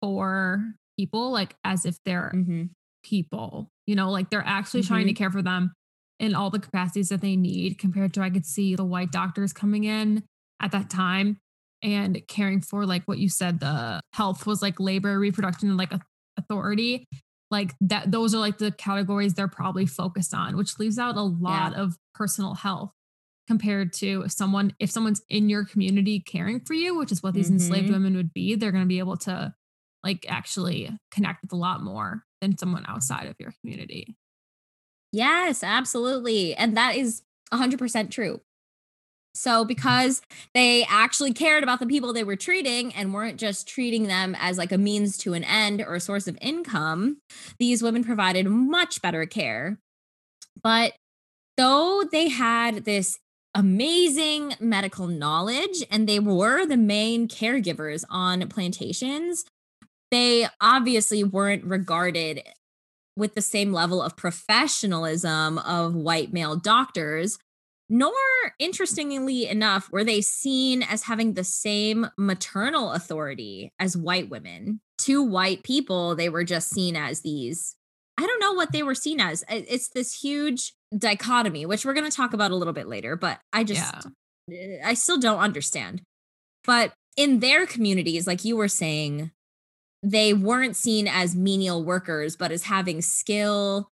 for 0.00 0.74
people, 0.98 1.30
like 1.30 1.54
as 1.64 1.84
if 1.84 1.96
they're 2.04 2.32
mm-hmm. 2.34 2.64
people, 3.02 3.68
you 3.86 3.94
know, 3.94 4.10
like 4.10 4.30
they're 4.30 4.44
actually 4.44 4.82
trying 4.82 5.06
to 5.06 5.12
care 5.12 5.30
for 5.30 5.42
them 5.42 5.72
in 6.18 6.34
all 6.34 6.50
the 6.50 6.58
capacities 6.58 7.08
that 7.08 7.20
they 7.20 7.36
need 7.36 7.78
compared 7.78 8.12
to 8.14 8.20
I 8.20 8.30
could 8.30 8.46
see 8.46 8.74
the 8.74 8.84
white 8.84 9.12
doctors 9.12 9.52
coming 9.52 9.84
in 9.84 10.24
at 10.60 10.72
that 10.72 10.90
time 10.90 11.38
and 11.82 12.20
caring 12.26 12.60
for 12.60 12.84
like 12.86 13.04
what 13.04 13.18
you 13.18 13.28
said 13.28 13.60
the 13.60 14.00
health 14.12 14.46
was 14.46 14.60
like 14.60 14.80
labor 14.80 15.18
reproduction 15.18 15.68
and 15.68 15.78
like 15.78 15.92
authority 16.36 17.04
like 17.50 17.74
that 17.80 18.10
those 18.10 18.34
are 18.34 18.38
like 18.38 18.58
the 18.58 18.72
categories 18.72 19.34
they're 19.34 19.46
probably 19.46 19.86
focused 19.86 20.34
on 20.34 20.56
which 20.56 20.78
leaves 20.80 20.98
out 20.98 21.16
a 21.16 21.22
lot 21.22 21.74
of 21.74 21.94
personal 22.14 22.54
health 22.54 22.90
compared 23.48 23.92
to 23.94 24.22
if 24.22 24.32
someone 24.32 24.74
if 24.80 24.92
someone's 24.92 25.22
in 25.30 25.50
your 25.50 25.64
community 25.66 26.20
caring 26.20 26.60
for 26.60 26.74
you 26.74 26.96
which 26.98 27.12
is 27.12 27.22
what 27.24 27.34
these 27.34 27.50
enslaved 27.50 27.88
Mhm. 27.88 27.94
women 27.94 28.16
would 28.16 28.34
be 28.34 28.54
they're 28.56 28.72
going 28.72 28.84
to 28.84 28.88
be 28.88 29.00
able 29.00 29.18
to 29.18 29.54
like 30.04 30.26
actually 30.28 30.90
connect 31.10 31.42
with 31.42 31.52
a 31.52 31.56
lot 31.56 31.82
more 31.82 32.24
than 32.42 32.56
someone 32.58 32.84
outside 32.88 33.26
of 33.28 33.36
your 33.40 33.52
community 33.62 34.16
Yes, 35.12 35.62
absolutely. 35.62 36.54
And 36.54 36.76
that 36.76 36.96
is 36.96 37.22
100% 37.50 38.12
true. 38.12 38.40
So, 39.34 39.64
because 39.64 40.22
they 40.54 40.84
actually 40.88 41.32
cared 41.32 41.62
about 41.62 41.80
the 41.80 41.86
people 41.86 42.12
they 42.12 42.24
were 42.24 42.36
treating 42.36 42.94
and 42.94 43.14
weren't 43.14 43.38
just 43.38 43.68
treating 43.68 44.04
them 44.08 44.36
as 44.38 44.58
like 44.58 44.72
a 44.72 44.78
means 44.78 45.18
to 45.18 45.34
an 45.34 45.44
end 45.44 45.80
or 45.80 45.94
a 45.94 46.00
source 46.00 46.26
of 46.28 46.38
income, 46.40 47.18
these 47.58 47.82
women 47.82 48.04
provided 48.04 48.46
much 48.48 49.02
better 49.02 49.26
care. 49.26 49.78
But 50.62 50.94
though 51.56 52.04
they 52.10 52.28
had 52.28 52.84
this 52.84 53.18
amazing 53.58 54.54
medical 54.60 55.08
knowledge 55.08 55.84
and 55.90 56.08
they 56.08 56.20
were 56.20 56.64
the 56.64 56.76
main 56.76 57.26
caregivers 57.26 58.04
on 58.08 58.46
plantations, 58.48 59.44
they 60.12 60.46
obviously 60.60 61.24
weren't 61.24 61.64
regarded 61.64 62.40
with 63.16 63.34
the 63.34 63.42
same 63.42 63.72
level 63.72 64.00
of 64.00 64.16
professionalism 64.16 65.58
of 65.58 65.92
white 65.96 66.32
male 66.32 66.54
doctors, 66.54 67.40
nor 67.88 68.12
interestingly 68.60 69.48
enough, 69.48 69.90
were 69.90 70.04
they 70.04 70.20
seen 70.20 70.84
as 70.84 71.02
having 71.02 71.34
the 71.34 71.42
same 71.42 72.06
maternal 72.16 72.92
authority 72.92 73.72
as 73.80 73.96
white 73.96 74.30
women. 74.30 74.80
To 74.98 75.20
white 75.20 75.64
people, 75.64 76.14
they 76.14 76.28
were 76.28 76.44
just 76.44 76.70
seen 76.70 76.94
as 76.94 77.22
these. 77.22 77.74
I 78.16 78.24
don't 78.24 78.40
know 78.40 78.52
what 78.52 78.70
they 78.70 78.84
were 78.84 78.94
seen 78.94 79.20
as. 79.20 79.44
It's 79.48 79.88
this 79.88 80.20
huge 80.20 80.74
dichotomy, 80.96 81.66
which 81.66 81.84
we're 81.84 81.94
going 81.94 82.10
to 82.10 82.16
talk 82.16 82.32
about 82.32 82.50
a 82.50 82.56
little 82.56 82.72
bit 82.72 82.88
later, 82.88 83.16
but 83.16 83.40
I 83.52 83.64
just, 83.64 83.94
yeah 84.50 84.56
eh, 84.56 84.80
I 84.84 84.94
still 84.94 85.18
don't 85.18 85.40
understand. 85.40 86.02
But 86.64 86.92
in 87.16 87.40
their 87.40 87.66
communities, 87.66 88.26
like 88.26 88.44
you 88.44 88.56
were 88.56 88.68
saying, 88.68 89.32
they 90.02 90.32
weren't 90.32 90.76
seen 90.76 91.08
as 91.08 91.34
menial 91.34 91.82
workers, 91.82 92.36
but 92.36 92.52
as 92.52 92.64
having 92.64 93.02
skill 93.02 93.88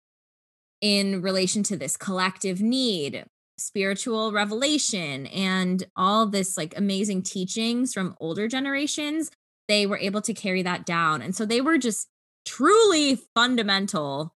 in 0.80 1.22
relation 1.22 1.62
to 1.64 1.76
this 1.76 1.96
collective 1.96 2.60
need, 2.60 3.24
spiritual 3.58 4.32
revelation, 4.32 5.26
and 5.26 5.84
all 5.96 6.26
this 6.26 6.56
like 6.56 6.76
amazing 6.76 7.22
teachings 7.22 7.92
from 7.92 8.14
older 8.20 8.46
generations. 8.46 9.30
They 9.68 9.86
were 9.86 9.98
able 9.98 10.20
to 10.22 10.34
carry 10.34 10.62
that 10.62 10.86
down. 10.86 11.22
And 11.22 11.34
so 11.34 11.44
they 11.44 11.60
were 11.60 11.78
just 11.78 12.06
truly 12.44 13.18
fundamental 13.34 14.32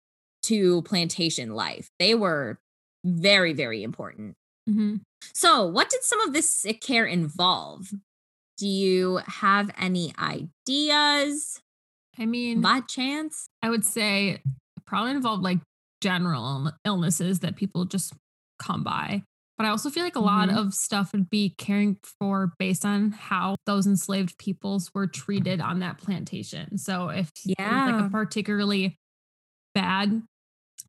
to 0.47 0.83
plantation 0.83 1.55
life. 1.55 1.89
They 1.99 2.15
were 2.15 2.59
very, 3.05 3.53
very 3.53 3.83
important. 3.83 4.35
Mhm. 4.69 5.01
So, 5.35 5.67
what 5.67 5.91
did 5.91 6.03
some 6.03 6.21
of 6.21 6.33
this 6.33 6.51
sick 6.51 6.81
care 6.81 7.07
involve? 7.07 7.93
Do 8.59 8.67
you 8.69 9.21
have 9.27 9.71
any 9.79 10.15
ideas 10.19 11.61
i 12.19 12.27
mean 12.27 12.61
by 12.63 12.81
chance? 12.81 13.47
I 13.63 13.71
would 13.71 13.85
say 13.85 14.43
probably 14.87 15.13
involved 15.13 15.43
like 15.43 15.59
general 16.01 16.73
illnesses 16.85 17.41
that 17.41 17.57
people 17.57 17.85
just 17.85 18.13
come 18.59 18.83
by. 18.85 19.23
But 19.59 19.67
I 19.67 19.71
also 19.71 19.91
feel 19.91 20.05
like 20.05 20.17
a 20.17 20.21
lot 20.21 20.49
Mhm. 20.51 20.57
of 20.59 20.75
stuff 20.75 21.13
would 21.13 21.31
be 21.31 21.51
caring 21.59 21.99
for 22.21 22.53
based 22.59 22.85
on 22.85 23.13
how 23.13 23.57
those 23.67 23.87
enslaved 23.87 24.39
peoples 24.39 24.91
were 24.95 25.07
treated 25.07 25.61
on 25.61 25.81
that 25.81 25.99
plantation. 25.99 26.79
So 26.79 27.09
if 27.09 27.31
was 27.47 27.85
like 27.87 28.07
a 28.07 28.11
particularly 28.11 28.97
bad 29.75 30.23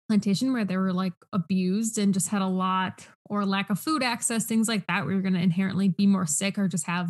plantation 0.10 0.54
where 0.54 0.66
they 0.66 0.78
were 0.78 0.94
like 0.94 1.14
abused 1.34 1.98
and 1.98 2.14
just 2.14 2.30
had 2.30 2.42
a 2.42 2.48
lot 2.48 3.08
or 3.30 3.46
lack 3.46 3.70
of 3.70 3.80
food 3.80 4.04
access, 4.04 4.46
things 4.46 4.68
like 4.68 4.88
that, 4.88 5.04
where 5.04 5.14
you're 5.14 5.22
going 5.22 5.34
to 5.34 5.40
inherently 5.40 5.90
be 5.90 6.08
more 6.08 6.26
sick 6.26 6.58
or 6.58 6.68
just 6.68 6.88
have 6.88 7.10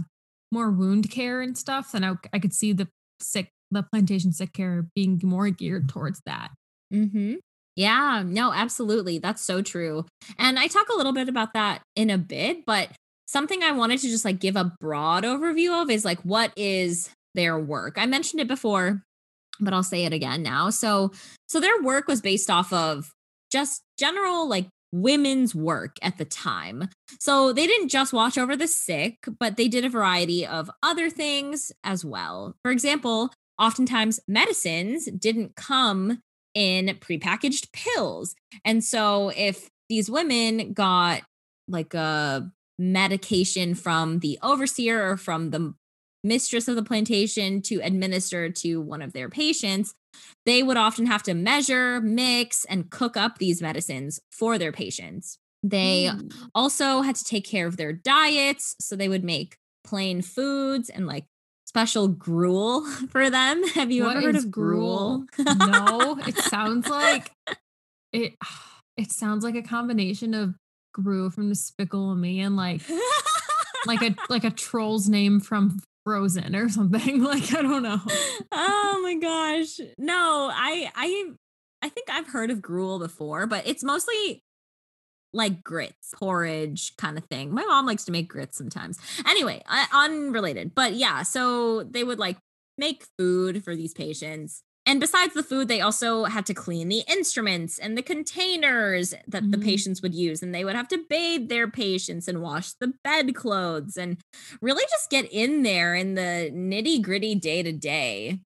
more 0.51 0.71
wound 0.71 1.09
care 1.11 1.41
and 1.41 1.57
stuff, 1.57 1.91
then 1.91 2.03
I, 2.03 2.13
I 2.33 2.39
could 2.39 2.53
see 2.53 2.73
the 2.73 2.87
sick, 3.21 3.49
the 3.71 3.83
plantation 3.83 4.31
sick 4.31 4.53
care 4.53 4.85
being 4.95 5.19
more 5.23 5.49
geared 5.49 5.89
towards 5.89 6.21
that. 6.25 6.51
Mm-hmm. 6.93 7.35
Yeah, 7.75 8.23
no, 8.25 8.51
absolutely. 8.53 9.19
That's 9.19 9.43
so 9.43 9.61
true. 9.61 10.05
And 10.39 10.57
I 10.57 10.67
talk 10.67 10.87
a 10.89 10.97
little 10.97 11.13
bit 11.13 11.29
about 11.29 11.53
that 11.53 11.81
in 11.95 12.09
a 12.09 12.17
bit, 12.17 12.65
but 12.65 12.89
something 13.27 13.61
I 13.61 13.71
wanted 13.71 13.99
to 13.99 14.07
just 14.07 14.25
like 14.25 14.39
give 14.39 14.55
a 14.55 14.73
broad 14.79 15.23
overview 15.23 15.83
of 15.83 15.91
is 15.91 16.03
like 16.03 16.19
what 16.21 16.51
is 16.57 17.09
their 17.35 17.59
work. 17.59 17.97
I 17.97 18.07
mentioned 18.07 18.41
it 18.41 18.47
before, 18.47 19.03
but 19.59 19.73
I'll 19.73 19.83
say 19.83 20.05
it 20.05 20.13
again 20.13 20.43
now. 20.43 20.69
So 20.69 21.11
so 21.47 21.59
their 21.59 21.81
work 21.81 22.07
was 22.07 22.21
based 22.21 22.49
off 22.49 22.71
of 22.73 23.11
just 23.51 23.83
general 23.97 24.47
like 24.47 24.67
women's 24.91 25.53
work 25.53 25.97
at 26.01 26.17
the 26.17 26.25
time. 26.25 26.89
So 27.19 27.51
they 27.53 27.67
didn't 27.67 27.89
just 27.89 28.13
watch 28.13 28.37
over 28.37 28.55
the 28.55 28.67
sick, 28.67 29.17
but 29.39 29.57
they 29.57 29.67
did 29.67 29.85
a 29.85 29.89
variety 29.89 30.45
of 30.45 30.71
other 30.81 31.09
things 31.09 31.71
as 31.83 32.05
well. 32.05 32.55
For 32.63 32.71
example, 32.71 33.31
oftentimes 33.59 34.19
medicines 34.27 35.09
didn't 35.17 35.55
come 35.55 36.19
in 36.53 36.87
prepackaged 36.99 37.71
pills. 37.73 38.33
And 38.63 38.83
so 38.83 39.31
if 39.35 39.69
these 39.89 40.09
women 40.09 40.73
got 40.73 41.21
like 41.67 41.93
a 41.93 42.49
medication 42.79 43.75
from 43.75 44.19
the 44.19 44.39
overseer 44.41 45.11
or 45.11 45.17
from 45.17 45.49
the 45.51 45.73
mistress 46.23 46.67
of 46.67 46.75
the 46.75 46.83
plantation 46.83 47.61
to 47.63 47.79
administer 47.81 48.49
to 48.49 48.81
one 48.81 49.01
of 49.01 49.13
their 49.13 49.29
patients, 49.29 49.93
they 50.45 50.63
would 50.63 50.77
often 50.77 51.05
have 51.05 51.23
to 51.23 51.33
measure, 51.33 52.01
mix, 52.01 52.65
and 52.65 52.89
cook 52.89 53.17
up 53.17 53.37
these 53.37 53.61
medicines 53.61 54.19
for 54.31 54.57
their 54.57 54.71
patients. 54.71 55.37
They 55.63 56.09
mm. 56.11 56.33
also 56.55 57.01
had 57.01 57.15
to 57.15 57.23
take 57.23 57.45
care 57.45 57.67
of 57.67 57.77
their 57.77 57.93
diets. 57.93 58.75
So 58.79 58.95
they 58.95 59.09
would 59.09 59.23
make 59.23 59.57
plain 59.83 60.21
foods 60.21 60.89
and 60.89 61.07
like 61.07 61.25
special 61.65 62.07
gruel 62.07 62.85
for 63.09 63.29
them. 63.29 63.63
Have 63.69 63.91
you 63.91 64.05
what 64.05 64.17
ever 64.17 64.27
heard 64.27 64.35
of 64.35 64.51
gruel? 64.51 65.25
gruel? 65.31 65.55
no, 65.55 66.19
it 66.27 66.37
sounds 66.37 66.87
like 66.87 67.31
it 68.11 68.35
it 68.97 69.11
sounds 69.11 69.43
like 69.43 69.55
a 69.55 69.61
combination 69.61 70.33
of 70.33 70.55
Gru 70.93 71.29
from 71.29 71.49
the 71.49 71.53
Despicable 71.53 72.15
Me 72.15 72.39
and 72.39 72.55
like 72.55 72.81
like 73.85 74.01
a 74.01 74.15
like 74.29 74.43
a 74.43 74.49
troll's 74.49 75.07
name 75.07 75.39
from 75.39 75.79
Frozen 76.07 76.55
or 76.55 76.69
something. 76.69 77.21
Like 77.27 77.53
I 77.53 77.61
don't 77.61 77.83
know. 77.83 77.99
Oh 78.53 79.01
my 79.03 79.15
gosh. 79.15 79.81
No, 79.97 80.49
I 80.53 80.89
I 80.95 81.31
I 81.81 81.89
think 81.89 82.09
I've 82.09 82.29
heard 82.29 82.49
of 82.49 82.61
gruel 82.61 82.97
before, 82.97 83.45
but 83.45 83.67
it's 83.67 83.83
mostly 83.83 84.41
like 85.33 85.63
grits, 85.63 86.13
porridge 86.15 86.95
kind 86.95 87.17
of 87.17 87.25
thing. 87.25 87.53
My 87.53 87.65
mom 87.65 87.85
likes 87.85 88.05
to 88.05 88.13
make 88.13 88.29
grits 88.29 88.57
sometimes. 88.57 88.97
Anyway, 89.27 89.61
uh, 89.67 89.85
unrelated. 89.93 90.73
But 90.73 90.93
yeah, 90.93 91.23
so 91.23 91.83
they 91.83 92.05
would 92.05 92.19
like 92.19 92.37
make 92.77 93.03
food 93.17 93.65
for 93.65 93.75
these 93.75 93.93
patients. 93.93 94.63
And 94.87 95.01
besides 95.01 95.33
the 95.33 95.43
food, 95.43 95.67
they 95.67 95.81
also 95.81 96.23
had 96.23 96.45
to 96.45 96.53
clean 96.53 96.87
the 96.87 97.03
instruments 97.09 97.77
and 97.77 97.97
the 97.97 98.01
containers 98.01 99.09
that 99.09 99.43
mm-hmm. 99.43 99.51
the 99.51 99.57
patients 99.57 100.01
would 100.01 100.15
use. 100.15 100.41
And 100.41 100.55
they 100.55 100.63
would 100.63 100.77
have 100.77 100.87
to 100.87 101.03
bathe 101.09 101.49
their 101.49 101.69
patients 101.69 102.29
and 102.29 102.41
wash 102.41 102.71
the 102.79 102.93
bedclothes 103.03 103.97
and 103.97 104.17
really 104.61 104.85
just 104.89 105.09
get 105.09 105.29
in 105.29 105.63
there 105.63 105.93
in 105.93 106.15
the 106.15 106.51
nitty 106.53 107.01
gritty 107.01 107.35
day 107.35 107.61
to 107.63 107.73
day. 107.73 108.39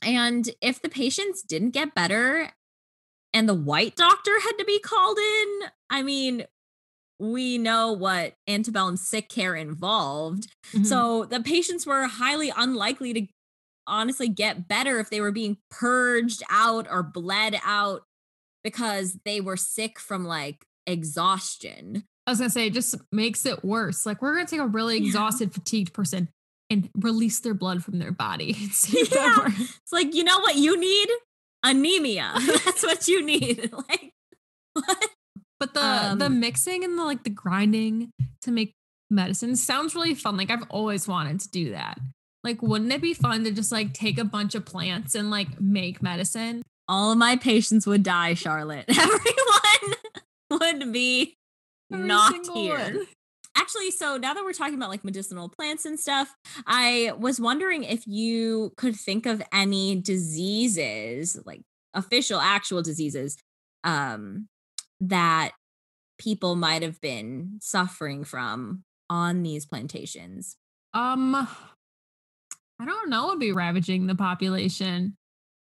And 0.00 0.48
if 0.62 0.80
the 0.80 0.88
patients 0.88 1.42
didn't 1.42 1.72
get 1.72 1.94
better 1.94 2.50
and 3.34 3.46
the 3.46 3.54
white 3.54 3.94
doctor 3.94 4.40
had 4.40 4.56
to 4.58 4.64
be 4.64 4.78
called 4.78 5.18
in, 5.18 5.68
I 5.90 6.02
mean, 6.02 6.46
we 7.20 7.58
know 7.58 7.92
what 7.92 8.34
antebellum 8.48 8.96
sick 8.96 9.28
care 9.28 9.54
involved. 9.54 10.46
Mm-hmm. 10.72 10.84
So 10.84 11.26
the 11.26 11.40
patients 11.40 11.86
were 11.86 12.06
highly 12.06 12.50
unlikely 12.56 13.12
to 13.12 13.26
honestly 13.86 14.28
get 14.28 14.68
better 14.68 14.98
if 15.00 15.10
they 15.10 15.20
were 15.20 15.32
being 15.32 15.58
purged 15.70 16.42
out 16.50 16.86
or 16.90 17.02
bled 17.02 17.58
out 17.64 18.02
because 18.62 19.18
they 19.24 19.40
were 19.40 19.56
sick 19.56 19.98
from 19.98 20.24
like 20.24 20.64
exhaustion. 20.86 22.04
I 22.26 22.30
was 22.30 22.38
gonna 22.38 22.50
say, 22.50 22.66
it 22.66 22.72
just 22.72 22.96
makes 23.12 23.44
it 23.44 23.64
worse. 23.64 24.06
Like, 24.06 24.22
we're 24.22 24.34
gonna 24.34 24.46
take 24.46 24.60
a 24.60 24.66
really 24.66 24.96
exhausted, 24.96 25.50
yeah. 25.50 25.54
fatigued 25.54 25.92
person 25.92 26.28
and 26.70 26.88
release 26.96 27.40
their 27.40 27.54
blood 27.54 27.84
from 27.84 27.98
their 27.98 28.12
body. 28.12 28.56
yeah. 28.88 29.48
It's 29.48 29.92
like, 29.92 30.14
you 30.14 30.24
know 30.24 30.38
what 30.40 30.56
you 30.56 30.78
need? 30.78 31.08
Anemia. 31.62 32.32
That's 32.64 32.82
what 32.82 33.06
you 33.08 33.24
need. 33.24 33.70
like, 33.72 34.12
what? 34.72 35.08
But 35.60 35.74
the 35.74 35.84
um, 35.84 36.18
the 36.18 36.30
mixing 36.30 36.84
and 36.84 36.98
the 36.98 37.04
like 37.04 37.24
the 37.24 37.30
grinding 37.30 38.10
to 38.42 38.50
make 38.50 38.74
medicine 39.10 39.56
sounds 39.56 39.94
really 39.94 40.14
fun. 40.14 40.36
Like 40.36 40.50
I've 40.50 40.64
always 40.68 41.06
wanted 41.06 41.40
to 41.40 41.50
do 41.50 41.70
that. 41.70 41.98
Like, 42.44 42.60
wouldn't 42.62 42.92
it 42.92 43.00
be 43.00 43.14
fun 43.14 43.42
to 43.44 43.50
just 43.50 43.72
like 43.72 43.94
take 43.94 44.18
a 44.18 44.24
bunch 44.24 44.54
of 44.54 44.66
plants 44.66 45.14
and 45.14 45.30
like 45.30 45.60
make 45.60 46.02
medicine? 46.02 46.62
All 46.86 47.10
of 47.10 47.18
my 47.18 47.36
patients 47.36 47.86
would 47.86 48.02
die, 48.02 48.34
Charlotte. 48.34 48.84
Everyone 48.88 49.96
would 50.50 50.92
be 50.92 51.34
Every 51.90 52.06
not 52.06 52.34
here. 52.54 52.76
One. 52.76 53.06
Actually, 53.56 53.92
so 53.92 54.18
now 54.18 54.34
that 54.34 54.44
we're 54.44 54.52
talking 54.52 54.74
about 54.74 54.90
like 54.90 55.04
medicinal 55.04 55.48
plants 55.48 55.86
and 55.86 55.98
stuff, 55.98 56.34
I 56.66 57.12
was 57.18 57.40
wondering 57.40 57.84
if 57.84 58.06
you 58.06 58.72
could 58.76 58.96
think 58.96 59.26
of 59.26 59.42
any 59.52 59.96
diseases, 59.96 61.40
like 61.46 61.62
official 61.94 62.40
actual 62.40 62.82
diseases, 62.82 63.38
um, 63.84 64.48
that 65.00 65.52
people 66.18 66.56
might 66.56 66.82
have 66.82 67.00
been 67.00 67.58
suffering 67.60 68.24
from 68.24 68.82
on 69.08 69.42
these 69.42 69.64
plantations. 69.64 70.56
Um 70.92 71.48
I 72.84 72.86
don't 72.86 73.08
know 73.08 73.28
would 73.28 73.38
be 73.38 73.52
ravaging 73.52 74.06
the 74.06 74.14
population. 74.14 75.16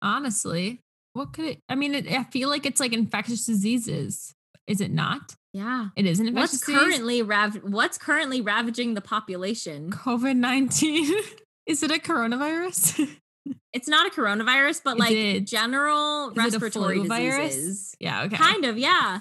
Honestly, 0.03 0.81
what 1.15 1.33
could 1.33 1.47
it? 1.47 1.59
I 1.69 1.75
mean, 1.75 1.95
it, 1.95 2.07
I 2.13 2.25
feel 2.25 2.51
like 2.51 2.67
it's 2.67 2.79
like 2.79 2.93
infectious 2.93 3.47
diseases. 3.47 4.35
Is 4.67 4.83
it 4.83 4.91
not? 4.91 5.35
Yeah, 5.55 5.89
it 5.97 6.05
is 6.05 6.21
an 6.21 6.29
infectious 6.29 6.67
What's 6.67 6.79
currently 6.79 7.23
rav- 7.23 7.63
What's 7.63 7.97
currently 7.97 8.43
ravaging 8.43 8.93
the 8.93 9.01
population? 9.01 9.91
COVID 9.91 10.37
nineteen. 10.37 11.15
is 11.67 11.83
it 11.83 11.91
a 11.91 11.95
coronavirus? 11.95 13.09
it's 13.73 13.89
not 13.89 14.07
a 14.07 14.11
coronavirus, 14.11 14.83
but 14.85 14.97
is 14.97 15.01
like 15.01 15.13
it, 15.13 15.47
general 15.47 16.33
respiratory 16.33 16.97
diseases. 16.97 17.09
Virus? 17.09 17.97
Yeah, 17.99 18.25
okay. 18.25 18.37
Kind 18.37 18.67
of, 18.67 18.77
yeah. 18.77 19.21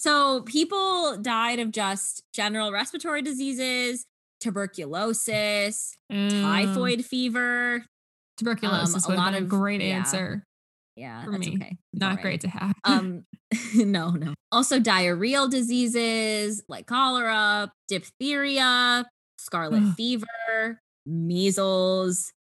So 0.00 0.42
people 0.42 1.16
died 1.18 1.60
of 1.60 1.70
just 1.70 2.24
general 2.32 2.72
respiratory 2.72 3.22
diseases, 3.22 4.06
tuberculosis, 4.40 5.96
mm. 6.12 6.42
typhoid 6.42 7.04
fever. 7.04 7.84
Tuberculosis 8.38 9.08
um, 9.08 9.14
a 9.14 9.16
lot 9.16 9.34
of 9.34 9.48
great 9.48 9.80
yeah. 9.80 9.96
answer. 9.96 10.44
Yeah, 10.96 11.24
for 11.24 11.32
me. 11.32 11.56
okay. 11.56 11.76
Not 11.92 12.16
right. 12.16 12.22
great 12.22 12.40
to 12.42 12.48
have. 12.48 12.74
um, 12.84 13.24
no, 13.74 14.10
no. 14.10 14.34
Also, 14.50 14.80
diarrheal 14.80 15.50
diseases 15.50 16.62
like 16.68 16.86
cholera, 16.86 17.70
diphtheria, 17.88 19.06
scarlet 19.38 19.94
fever, 19.94 20.80
measles, 21.06 22.32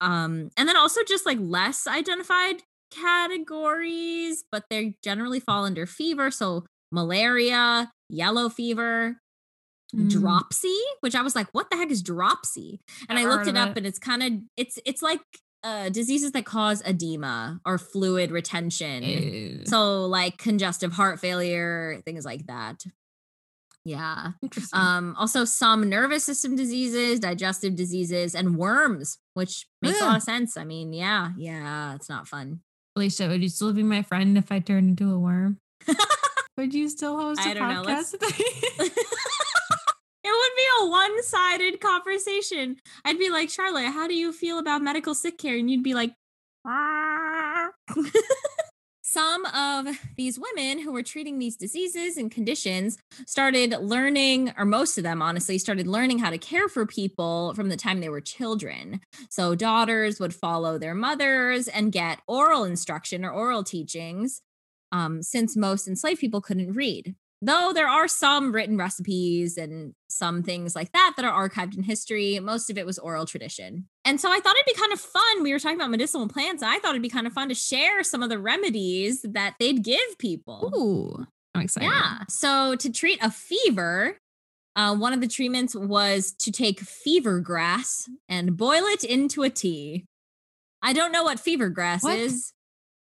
um, 0.00 0.50
and 0.56 0.68
then 0.68 0.76
also 0.76 1.02
just 1.06 1.26
like 1.26 1.38
less 1.40 1.86
identified 1.86 2.62
categories, 2.90 4.44
but 4.50 4.64
they 4.70 4.94
generally 5.02 5.40
fall 5.40 5.64
under 5.64 5.86
fever. 5.86 6.30
So 6.30 6.64
malaria, 6.92 7.90
yellow 8.08 8.48
fever, 8.48 9.18
mm. 9.94 10.10
dropsy, 10.10 10.78
which 11.00 11.14
I 11.14 11.22
was 11.22 11.34
like, 11.34 11.48
what 11.52 11.70
the 11.70 11.76
heck 11.76 11.90
is 11.90 12.02
dropsy? 12.02 12.80
And 13.08 13.18
I've 13.18 13.26
I 13.26 13.28
looked 13.28 13.46
it 13.46 13.56
up 13.56 13.70
it. 13.70 13.78
and 13.78 13.86
it's 13.86 13.98
kind 13.98 14.22
of 14.22 14.32
it's 14.56 14.78
it's 14.84 15.02
like 15.02 15.20
uh 15.64 15.88
diseases 15.88 16.32
that 16.32 16.44
cause 16.44 16.82
edema 16.86 17.60
or 17.64 17.78
fluid 17.78 18.30
retention. 18.30 19.02
Ew. 19.02 19.66
So 19.66 20.06
like 20.06 20.38
congestive 20.38 20.92
heart 20.92 21.20
failure, 21.20 22.00
things 22.04 22.24
like 22.24 22.46
that. 22.46 22.84
Yeah. 23.84 24.32
Um, 24.74 25.16
also 25.18 25.46
some 25.46 25.88
nervous 25.88 26.22
system 26.22 26.56
diseases, 26.56 27.20
digestive 27.20 27.74
diseases, 27.74 28.34
and 28.34 28.56
worms, 28.58 29.16
which 29.32 29.66
makes 29.80 29.98
a 30.00 30.04
lot 30.04 30.16
of 30.18 30.22
sense. 30.22 30.58
I 30.58 30.64
mean, 30.64 30.92
yeah, 30.92 31.30
yeah, 31.38 31.94
it's 31.94 32.08
not 32.08 32.28
fun. 32.28 32.60
Alicia, 32.96 33.28
would 33.28 33.42
you 33.42 33.48
still 33.48 33.72
be 33.72 33.82
my 33.82 34.02
friend 34.02 34.36
if 34.36 34.52
I 34.52 34.58
turned 34.58 34.90
into 35.00 35.14
a 35.14 35.18
worm? 35.18 35.58
would 36.58 36.74
you 36.74 36.88
still 36.88 37.18
host 37.18 37.40
a 37.40 37.48
I 37.48 37.54
don't 37.54 37.86
podcast 37.86 38.20
know. 38.20 38.88
it 40.24 40.30
would 40.30 40.56
be 40.56 40.66
a 40.82 40.90
one-sided 40.90 41.80
conversation. 41.80 42.76
I'd 43.04 43.18
be 43.18 43.30
like, 43.30 43.50
Charlotte, 43.50 43.92
how 43.92 44.08
do 44.08 44.14
you 44.14 44.32
feel 44.32 44.58
about 44.58 44.82
medical 44.82 45.14
sick 45.14 45.38
care? 45.38 45.56
And 45.56 45.70
you'd 45.70 45.84
be 45.84 45.94
like, 45.94 46.12
ah. 46.66 47.70
Some 49.02 49.46
of 49.46 49.88
these 50.18 50.38
women 50.38 50.80
who 50.80 50.92
were 50.92 51.02
treating 51.02 51.38
these 51.38 51.56
diseases 51.56 52.18
and 52.18 52.30
conditions 52.30 52.98
started 53.26 53.74
learning, 53.80 54.52
or 54.58 54.66
most 54.66 54.98
of 54.98 55.02
them 55.02 55.22
honestly, 55.22 55.56
started 55.56 55.86
learning 55.86 56.18
how 56.18 56.28
to 56.28 56.36
care 56.36 56.68
for 56.68 56.84
people 56.84 57.54
from 57.54 57.70
the 57.70 57.76
time 57.76 58.00
they 58.00 58.10
were 58.10 58.20
children. 58.20 59.00
So 59.30 59.54
daughters 59.54 60.20
would 60.20 60.34
follow 60.34 60.76
their 60.76 60.94
mothers 60.94 61.68
and 61.68 61.90
get 61.90 62.20
oral 62.28 62.64
instruction 62.64 63.24
or 63.24 63.30
oral 63.30 63.64
teachings 63.64 64.42
um, 64.92 65.22
since 65.22 65.56
most 65.56 65.88
enslaved 65.88 66.20
people 66.20 66.42
couldn't 66.42 66.74
read 66.74 67.14
though 67.40 67.72
there 67.72 67.86
are 67.88 68.08
some 68.08 68.52
written 68.52 68.76
recipes 68.76 69.56
and 69.56 69.94
some 70.08 70.42
things 70.42 70.74
like 70.74 70.90
that 70.92 71.12
that 71.16 71.24
are 71.24 71.48
archived 71.48 71.76
in 71.76 71.82
history 71.84 72.38
most 72.40 72.68
of 72.70 72.76
it 72.78 72.84
was 72.84 72.98
oral 72.98 73.26
tradition 73.26 73.86
and 74.04 74.20
so 74.20 74.30
i 74.30 74.40
thought 74.40 74.54
it'd 74.56 74.66
be 74.66 74.80
kind 74.80 74.92
of 74.92 75.00
fun 75.00 75.42
we 75.42 75.52
were 75.52 75.58
talking 75.58 75.76
about 75.76 75.90
medicinal 75.90 76.26
plants 76.28 76.62
i 76.62 76.78
thought 76.80 76.90
it'd 76.90 77.02
be 77.02 77.08
kind 77.08 77.26
of 77.26 77.32
fun 77.32 77.48
to 77.48 77.54
share 77.54 78.02
some 78.02 78.22
of 78.22 78.28
the 78.28 78.38
remedies 78.38 79.22
that 79.22 79.54
they'd 79.60 79.84
give 79.84 80.18
people 80.18 80.72
ooh 80.76 81.26
i'm 81.54 81.62
excited 81.62 81.86
yeah 81.86 82.18
so 82.28 82.74
to 82.76 82.90
treat 82.90 83.18
a 83.22 83.30
fever 83.30 84.18
Uh, 84.76 84.94
one 84.94 85.12
of 85.12 85.20
the 85.20 85.26
treatments 85.26 85.74
was 85.74 86.32
to 86.38 86.52
take 86.52 86.78
fever 86.80 87.40
grass 87.40 88.08
and 88.28 88.56
boil 88.56 88.84
it 88.94 89.02
into 89.02 89.42
a 89.42 89.50
tea. 89.50 90.04
I 90.82 90.92
don't 90.92 91.10
know 91.10 91.24
what 91.24 91.40
fever 91.40 91.68
grass 91.68 92.04
What? 92.04 92.16
is, 92.16 92.52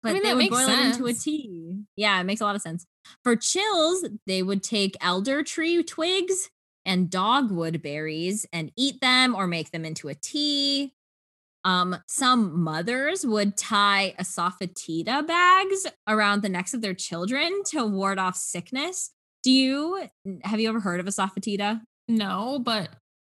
but 0.02 0.14
mean, 0.14 0.24
they 0.24 0.34
would 0.34 0.50
boil 0.50 0.70
it 0.70 0.86
into 0.86 1.06
a 1.08 1.14
tea. 1.14 1.84
Yeah, 1.98 2.18
it 2.22 2.24
makes 2.24 2.40
a 2.40 2.46
lot 2.46 2.56
of 2.56 2.62
sense. 2.62 2.86
For 3.24 3.36
chills, 3.36 4.06
they 4.26 4.44
would 4.44 4.64
take 4.64 4.98
elder 5.02 5.44
tree 5.44 5.84
twigs 5.84 6.50
and 6.86 7.10
dogwood 7.10 7.82
berries 7.82 8.46
and 8.54 8.72
eat 8.78 9.02
them 9.02 9.36
or 9.36 9.48
make 9.48 9.72
them 9.72 9.86
into 9.86 10.08
a 10.08 10.14
tea. 10.14 10.94
Um, 11.64 11.98
some 12.08 12.62
mothers 12.62 13.26
would 13.26 13.58
tie 13.58 14.14
asafoetida 14.20 15.26
bags 15.26 15.88
around 16.08 16.44
the 16.44 16.50
necks 16.50 16.76
of 16.76 16.82
their 16.82 16.94
children 16.94 17.64
to 17.68 17.86
ward 17.86 18.20
off 18.20 18.36
sickness. 18.36 19.12
Do 19.42 19.52
you 19.52 20.08
have 20.44 20.60
you 20.60 20.70
ever 20.70 20.80
heard 20.80 21.00
of 21.00 21.08
asafoetida? 21.08 21.82
No, 22.08 22.60
but 22.60 22.90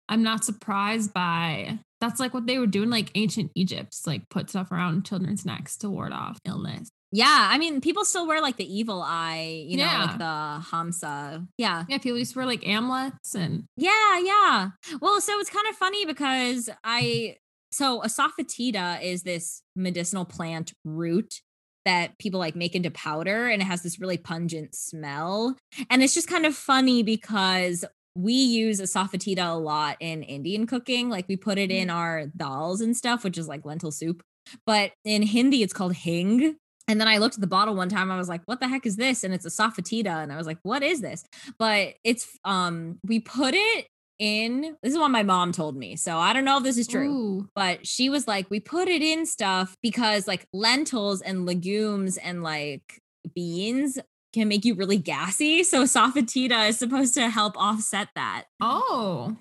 I'm 0.09 0.23
not 0.23 0.45
surprised 0.45 1.13
by 1.13 1.81
that's 2.01 2.21
like 2.21 2.33
what 2.33 2.47
they 2.47 2.59
were 2.59 2.67
doing 2.67 2.89
like 2.89 3.11
ancient 3.17 3.51
Egypt, 3.55 3.97
like 4.07 4.29
put 4.29 4.49
stuff 4.49 4.71
around 4.71 5.05
children's 5.05 5.45
necks 5.45 5.77
to 5.79 5.91
ward 5.91 6.13
off 6.13 6.39
illness. 6.45 6.91
Yeah, 7.13 7.49
I 7.51 7.59
mean, 7.59 7.81
people 7.81 8.05
still 8.05 8.27
wear 8.27 8.41
like 8.41 8.57
the 8.57 8.73
evil 8.73 9.03
eye, 9.03 9.65
you 9.67 9.77
know, 9.77 9.85
Yeah. 9.85 10.05
like 10.05 10.19
the 10.19 10.65
Hamsa. 10.71 11.47
Yeah. 11.59 11.85
Yeah, 11.89 11.99
people 11.99 12.19
used 12.19 12.33
to 12.35 12.39
wear 12.39 12.47
like 12.47 12.67
amulets 12.67 13.35
and 13.35 13.65
Yeah, 13.77 14.19
yeah. 14.21 14.71
Well, 15.01 15.21
so 15.21 15.39
it's 15.41 15.51
kind 15.51 15.67
of 15.69 15.75
funny 15.77 16.07
because 16.07 16.71
I 16.85 17.37
so 17.73 18.01
asafoetida 18.01 19.03
is 19.03 19.23
this 19.23 19.63
medicinal 19.77 20.25
plant 20.25 20.73
root 20.85 21.41
that 21.85 22.19
people 22.19 22.41
like 22.41 22.57
make 22.57 22.75
into 22.75 22.91
powder 22.91 23.47
and 23.47 23.63
it 23.63 23.65
has 23.65 23.83
this 23.83 24.01
really 24.01 24.19
pungent 24.19 24.75
smell. 24.75 25.57
And 25.89 26.03
it's 26.03 26.15
just 26.15 26.29
kind 26.29 26.47
of 26.47 26.55
funny 26.55 27.03
because 27.03 27.85
we 28.15 28.35
use 28.35 28.81
asafoetida 28.81 29.51
a 29.51 29.59
lot 29.59 29.97
in 30.01 30.23
Indian 30.23 30.67
cooking. 30.67 31.09
Like 31.09 31.27
we 31.29 31.37
put 31.37 31.59
it 31.59 31.71
mm-hmm. 31.71 31.83
in 31.83 31.91
our 31.91 32.27
dals 32.37 32.81
and 32.81 32.97
stuff, 32.97 33.25
which 33.25 33.39
is 33.39 33.49
like 33.49 33.65
lentil 33.65 33.93
soup. 33.93 34.23
But 34.67 34.93
in 35.05 35.23
Hindi, 35.23 35.63
it's 35.63 35.73
called 35.73 35.95
hing. 35.95 36.57
And 36.91 37.01
then 37.01 37.07
I 37.07 37.19
looked 37.19 37.37
at 37.37 37.41
the 37.41 37.47
bottle 37.47 37.77
one 37.77 37.89
time. 37.89 38.11
I 38.11 38.19
was 38.19 38.29
like, 38.29 38.43
"What 38.47 38.59
the 38.59 38.67
heck 38.67 38.85
is 38.85 38.97
this?" 38.97 39.23
And 39.23 39.33
it's 39.33 39.47
a 39.47 39.49
asafoetida, 39.49 40.23
and 40.23 40.33
I 40.33 40.37
was 40.37 40.47
like, 40.47 40.59
"What 40.65 40.83
is 40.83 41.01
this?" 41.01 41.25
But 41.57 41.95
it's 42.03 42.27
um, 42.45 42.99
we 43.07 43.21
put 43.21 43.55
it 43.55 43.87
in. 44.19 44.77
This 44.83 44.93
is 44.93 44.99
what 44.99 45.13
my 45.13 45.23
mom 45.23 45.53
told 45.53 45.77
me, 45.77 45.95
so 45.95 46.19
I 46.19 46.33
don't 46.33 46.45
know 46.45 46.59
if 46.59 46.65
this 46.65 46.79
is 46.79 46.89
true 46.89 47.11
Ooh, 47.11 47.49
but 47.55 47.87
she 47.87 48.11
was 48.11 48.27
like, 48.27 48.51
we 48.51 48.59
put 48.59 48.89
it 48.89 49.03
in 49.03 49.25
stuff 49.25 49.77
because 49.83 50.27
like 50.27 50.47
lentils 50.53 51.23
and 51.23 51.47
legumes 51.47 52.17
and 52.17 52.43
like 52.43 53.01
beans 53.35 53.99
can 54.33 54.49
make 54.49 54.65
you 54.65 54.75
really 54.75 54.99
gassy. 54.99 55.63
So 55.63 55.85
asafoetida 55.85 56.69
is 56.69 56.79
supposed 56.79 57.15
to 57.15 57.31
help 57.31 57.57
offset 57.57 58.09
that. 58.17 58.45
Oh, 58.61 59.37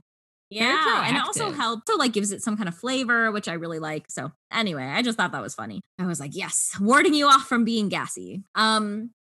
Yeah. 0.49 1.03
And 1.05 1.15
it 1.15 1.23
also 1.23 1.51
helps. 1.51 1.83
So 1.88 1.97
like 1.97 2.13
gives 2.13 2.31
it 2.31 2.41
some 2.41 2.57
kind 2.57 2.67
of 2.67 2.75
flavor, 2.75 3.31
which 3.31 3.47
I 3.47 3.53
really 3.53 3.79
like. 3.79 4.05
So 4.09 4.31
anyway, 4.51 4.83
I 4.85 5.01
just 5.01 5.17
thought 5.17 5.31
that 5.31 5.41
was 5.41 5.55
funny. 5.55 5.81
I 5.99 6.05
was 6.05 6.19
like, 6.19 6.35
yes, 6.35 6.75
warding 6.79 7.13
you 7.13 7.27
off 7.27 7.47
from 7.47 7.63
being 7.63 7.89
gassy. 7.89 8.43
Um, 8.55 9.12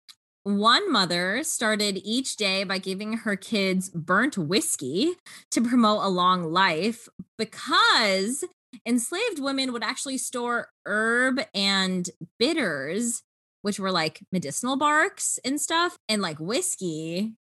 one 0.45 0.91
mother 0.91 1.43
started 1.45 2.01
each 2.03 2.37
day 2.37 2.65
by 2.65 2.79
giving 2.79 3.13
her 3.19 3.37
kids 3.37 3.91
burnt 3.91 4.39
whiskey 4.39 5.13
to 5.51 5.61
promote 5.61 6.03
a 6.03 6.09
long 6.09 6.45
life 6.45 7.09
because 7.37 8.45
enslaved 8.87 9.41
women 9.41 9.73
would 9.73 9.85
actually 9.85 10.17
store 10.17 10.71
herb 10.87 11.41
and 11.55 12.09
bitters, 12.39 13.23
which 13.61 13.79
were 13.79 13.93
like 13.93 14.21
medicinal 14.33 14.77
barks 14.77 15.39
and 15.45 15.61
stuff, 15.61 15.99
and 16.09 16.23
like 16.23 16.39
whiskey 16.39 17.35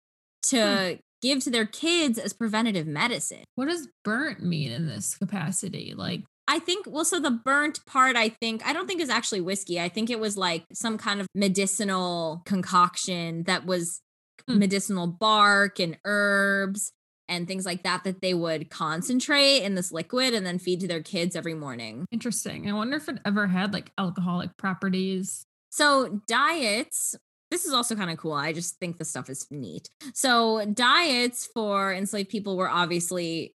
to 0.44 0.98
give 1.24 1.42
to 1.44 1.50
their 1.50 1.66
kids 1.66 2.18
as 2.18 2.32
preventative 2.32 2.86
medicine. 2.86 3.44
what 3.56 3.68
does 3.68 3.88
burnt 4.04 4.42
mean 4.42 4.70
in 4.70 4.86
this 4.86 5.16
capacity? 5.16 5.94
Like, 5.96 6.22
I 6.46 6.58
think, 6.58 6.86
well, 6.88 7.04
so 7.06 7.18
the 7.20 7.30
burnt 7.30 7.84
part, 7.86 8.16
I 8.16 8.28
think, 8.28 8.64
I 8.66 8.72
don't 8.74 8.86
think 8.86 9.00
is 9.00 9.08
actually 9.08 9.40
whiskey. 9.40 9.80
I 9.80 9.88
think 9.88 10.10
it 10.10 10.20
was 10.20 10.36
like 10.36 10.64
some 10.74 10.98
kind 10.98 11.20
of 11.20 11.26
medicinal 11.34 12.42
concoction 12.44 13.44
that 13.44 13.64
was 13.66 14.00
Hmm. 14.48 14.58
medicinal 14.58 15.06
bark 15.06 15.78
and 15.80 15.96
herbs 16.04 16.92
and 17.28 17.48
things 17.48 17.64
like 17.64 17.82
that 17.84 18.04
that 18.04 18.20
they 18.20 18.34
would 18.34 18.68
concentrate 18.68 19.60
in 19.62 19.74
this 19.74 19.90
liquid 19.90 20.34
and 20.34 20.44
then 20.44 20.58
feed 20.58 20.80
to 20.80 20.88
their 20.88 21.02
kids 21.02 21.34
every 21.34 21.54
morning. 21.54 22.04
interesting. 22.12 22.68
I 22.68 22.74
wonder 22.74 22.96
if 22.98 23.08
it 23.08 23.20
ever 23.24 23.46
had 23.46 23.72
like 23.72 23.90
alcoholic 23.96 24.50
properties. 24.58 25.46
So 25.70 26.20
diets, 26.28 27.14
this 27.50 27.64
is 27.64 27.72
also 27.72 27.94
kind 27.94 28.10
of 28.10 28.18
cool. 28.18 28.32
I 28.32 28.52
just 28.52 28.78
think 28.78 28.98
the 28.98 29.04
stuff 29.04 29.30
is 29.30 29.46
neat. 29.50 29.88
So 30.14 30.64
diets 30.66 31.48
for 31.54 31.92
enslaved 31.92 32.28
people 32.30 32.56
were 32.56 32.68
obviously 32.68 33.54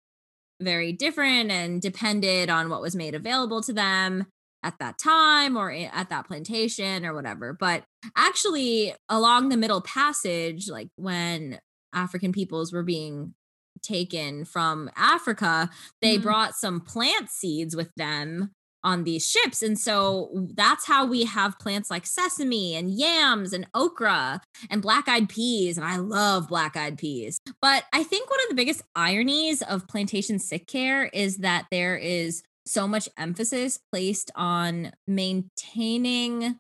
very 0.61 0.93
different 0.93 1.51
and 1.51 1.83
depended 1.83 2.49
on 2.51 2.71
what 2.71 2.81
was 2.81 2.97
made 2.97 3.15
available 3.15 3.63
to 3.63 3.73
them 3.73 4.27
at 4.63 4.79
that 4.81 4.99
time 4.99 5.57
or 5.57 5.71
at 5.71 6.09
that 6.09 6.27
plantation 6.27 7.05
or 7.07 7.15
whatever. 7.15 7.53
But 7.59 7.85
actually 8.17 8.95
along 9.09 9.51
the 9.51 9.57
middle 9.57 9.83
passage 9.83 10.69
like 10.69 10.89
when 10.97 11.59
African 11.95 12.33
peoples 12.33 12.73
were 12.73 12.83
being 12.83 13.35
taken 13.83 14.45
from 14.45 14.91
Africa, 14.97 15.71
they 16.01 16.19
Mhm. 16.19 16.23
brought 16.23 16.55
some 16.57 16.81
plant 16.81 17.31
seeds 17.31 17.77
with 17.77 17.91
them 17.97 18.51
on 18.87 19.03
these 19.05 19.29
ships. 19.29 19.63
And 19.63 19.77
so 19.79 20.31
that's 20.55 20.87
how 20.87 21.05
we 21.05 21.25
have 21.25 21.59
plants 21.59 21.91
like 21.91 22.07
sesame 22.07 22.75
and 22.77 22.91
yams 22.91 23.53
and 23.53 23.67
okra 23.75 24.41
and 24.71 24.81
black 24.81 25.09
eyed 25.09 25.29
peas. 25.29 25.77
And 25.77 25.85
I 25.87 25.97
love 25.97 26.49
black 26.49 26.77
eyed 26.77 26.97
peas. 26.97 27.41
But 27.61 27.85
I 27.93 28.05
think 28.05 28.31
one 28.31 28.41
of 28.45 28.49
the 28.49 28.55
biggest 28.55 28.83
ironies 28.95 29.61
of 29.63 29.89
plantation 29.89 30.39
sick 30.39 30.67
care 30.69 31.07
is 31.07 31.39
that 31.39 31.67
there 31.71 31.97
is 31.97 32.43
so 32.65 32.87
much 32.89 33.09
emphasis 33.19 33.79
placed 33.93 34.31
on 34.37 34.93
maintaining 35.07 36.59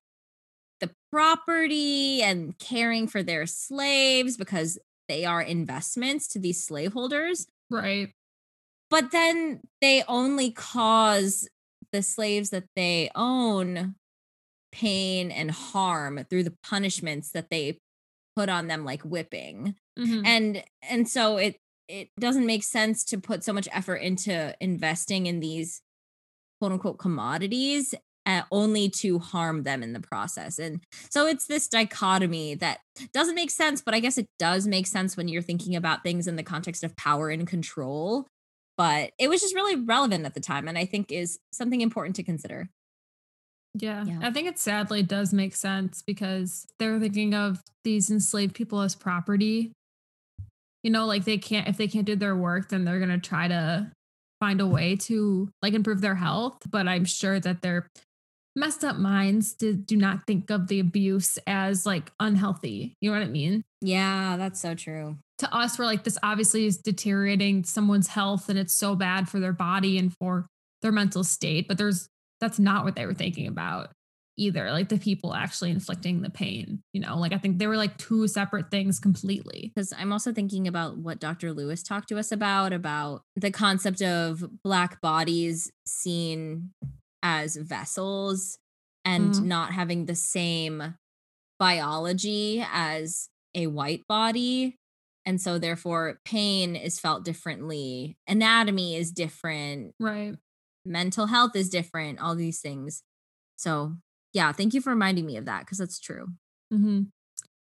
the 0.80 0.90
property 1.10 2.22
and 2.22 2.58
caring 2.58 3.08
for 3.08 3.22
their 3.22 3.46
slaves 3.46 4.36
because 4.36 4.78
they 5.08 5.24
are 5.24 5.40
investments 5.42 6.28
to 6.28 6.38
these 6.38 6.62
slaveholders 6.64 7.46
Right. 7.70 8.10
but 8.90 9.10
then 9.10 9.60
they 9.80 10.04
only 10.06 10.50
cause 10.52 11.48
the 11.96 12.02
slaves 12.02 12.50
that 12.50 12.64
they 12.76 13.10
own 13.14 13.94
pain 14.72 15.30
and 15.30 15.50
harm 15.50 16.24
through 16.28 16.44
the 16.44 16.54
punishments 16.62 17.30
that 17.32 17.48
they 17.50 17.78
put 18.36 18.48
on 18.48 18.66
them 18.66 18.84
like 18.84 19.02
whipping. 19.02 19.74
Mhm. 19.98 20.26
and 20.26 20.64
and 20.82 21.08
so 21.08 21.38
it 21.38 21.56
it 21.88 22.08
doesn't 22.20 22.44
make 22.46 22.62
sense 22.64 23.04
to 23.04 23.18
put 23.18 23.42
so 23.44 23.52
much 23.52 23.68
effort 23.72 23.96
into 23.96 24.54
investing 24.60 25.26
in 25.26 25.40
these 25.40 25.80
quote 26.60 26.72
unquote 26.72 26.98
commodities 26.98 27.94
uh, 28.26 28.42
only 28.50 28.88
to 28.90 29.20
harm 29.20 29.62
them 29.62 29.84
in 29.84 29.92
the 29.92 30.00
process. 30.00 30.58
And 30.58 30.82
so 31.10 31.26
it's 31.28 31.46
this 31.46 31.68
dichotomy 31.68 32.56
that 32.56 32.80
doesn't 33.14 33.36
make 33.36 33.50
sense 33.50 33.80
but 33.80 33.94
i 33.94 34.00
guess 34.00 34.18
it 34.18 34.26
does 34.38 34.66
make 34.66 34.86
sense 34.86 35.16
when 35.16 35.28
you're 35.28 35.42
thinking 35.42 35.76
about 35.76 36.02
things 36.02 36.26
in 36.26 36.36
the 36.36 36.42
context 36.42 36.82
of 36.82 36.96
power 36.96 37.28
and 37.30 37.46
control 37.46 38.26
but 38.76 39.10
it 39.18 39.28
was 39.28 39.40
just 39.40 39.54
really 39.54 39.76
relevant 39.76 40.24
at 40.26 40.34
the 40.34 40.40
time 40.40 40.68
and 40.68 40.76
i 40.78 40.84
think 40.84 41.10
is 41.10 41.38
something 41.52 41.80
important 41.80 42.16
to 42.16 42.22
consider 42.22 42.68
Yeah. 43.78 44.04
Yeah. 44.06 44.20
I 44.22 44.30
think 44.30 44.48
it 44.48 44.58
sadly 44.58 45.02
does 45.02 45.32
make 45.34 45.54
sense 45.54 46.02
because 46.06 46.66
they're 46.78 46.98
thinking 46.98 47.34
of 47.34 47.60
these 47.84 48.10
enslaved 48.10 48.54
people 48.54 48.80
as 48.80 48.94
property. 48.94 49.72
You 50.82 50.90
know, 50.90 51.04
like 51.04 51.24
they 51.24 51.36
can't, 51.36 51.68
if 51.68 51.76
they 51.76 51.88
can't 51.88 52.06
do 52.06 52.16
their 52.16 52.34
work, 52.36 52.70
then 52.70 52.84
they're 52.84 52.98
going 53.04 53.20
to 53.20 53.28
try 53.28 53.48
to 53.48 53.90
find 54.40 54.60
a 54.62 54.66
way 54.66 54.96
to 54.96 55.50
like 55.60 55.74
improve 55.74 56.00
their 56.00 56.14
health. 56.14 56.58
But 56.70 56.88
I'm 56.88 57.04
sure 57.04 57.38
that 57.40 57.60
their 57.60 57.86
messed 58.56 58.82
up 58.82 58.96
minds 58.96 59.52
do, 59.52 59.74
do 59.74 59.96
not 59.96 60.26
think 60.26 60.50
of 60.50 60.66
the 60.66 60.80
abuse 60.80 61.38
as 61.46 61.86
like 61.86 62.10
unhealthy. 62.18 62.96
You 63.00 63.10
know 63.10 63.18
what 63.18 63.26
I 63.26 63.30
mean? 63.30 63.62
yeah 63.82 64.36
that's 64.38 64.60
so 64.60 64.74
true 64.74 65.18
to 65.38 65.54
us, 65.54 65.78
we're 65.78 65.84
like, 65.84 66.04
this 66.04 66.18
obviously 66.22 66.66
is 66.66 66.78
deteriorating 66.78 67.64
someone's 67.64 68.08
health 68.08 68.48
and 68.48 68.58
it's 68.58 68.74
so 68.74 68.94
bad 68.94 69.28
for 69.28 69.38
their 69.38 69.52
body 69.52 69.98
and 69.98 70.14
for 70.14 70.46
their 70.82 70.92
mental 70.92 71.24
state. 71.24 71.68
But 71.68 71.78
there's, 71.78 72.08
that's 72.40 72.58
not 72.58 72.84
what 72.84 72.96
they 72.96 73.06
were 73.06 73.14
thinking 73.14 73.46
about 73.46 73.90
either. 74.38 74.70
Like 74.70 74.88
the 74.88 74.98
people 74.98 75.34
actually 75.34 75.70
inflicting 75.70 76.22
the 76.22 76.30
pain, 76.30 76.82
you 76.92 77.00
know, 77.00 77.18
like 77.18 77.32
I 77.32 77.38
think 77.38 77.58
they 77.58 77.66
were 77.66 77.76
like 77.76 77.98
two 77.98 78.26
separate 78.28 78.70
things 78.70 78.98
completely. 78.98 79.72
because 79.74 79.92
I'm 79.98 80.12
also 80.12 80.32
thinking 80.32 80.68
about 80.68 80.98
what 80.98 81.20
Dr. 81.20 81.52
Lewis 81.52 81.82
talked 81.82 82.08
to 82.10 82.18
us 82.18 82.32
about 82.32 82.72
about 82.72 83.22
the 83.34 83.50
concept 83.50 84.02
of 84.02 84.44
black 84.62 85.00
bodies 85.00 85.70
seen 85.86 86.70
as 87.28 87.56
vessels 87.56 88.56
and 89.04 89.32
Mhm. 89.34 89.42
not 89.46 89.72
having 89.72 90.06
the 90.06 90.14
same 90.14 90.94
biology 91.58 92.64
as 92.70 93.28
a 93.54 93.66
white 93.66 94.06
body. 94.06 94.76
And 95.24 95.40
so 95.40 95.58
therefore 95.58 96.20
pain 96.24 96.76
is 96.76 97.00
felt 97.00 97.24
differently. 97.24 98.16
Anatomy 98.28 98.94
is 98.96 99.10
different. 99.12 99.94
Right. 99.98 100.36
mental 100.88 101.26
health 101.26 101.56
is 101.56 101.68
different. 101.68 102.20
All 102.20 102.36
these 102.36 102.60
things. 102.60 103.02
So 103.56 103.96
yeah 104.32 104.52
thank 104.52 104.72
you 104.72 104.80
for 104.80 104.90
reminding 104.90 105.26
me 105.26 105.36
of 105.36 105.46
that 105.46 105.62
because 105.62 105.78
that's 105.78 105.98
true. 105.98 106.28
Hmm 106.70 107.04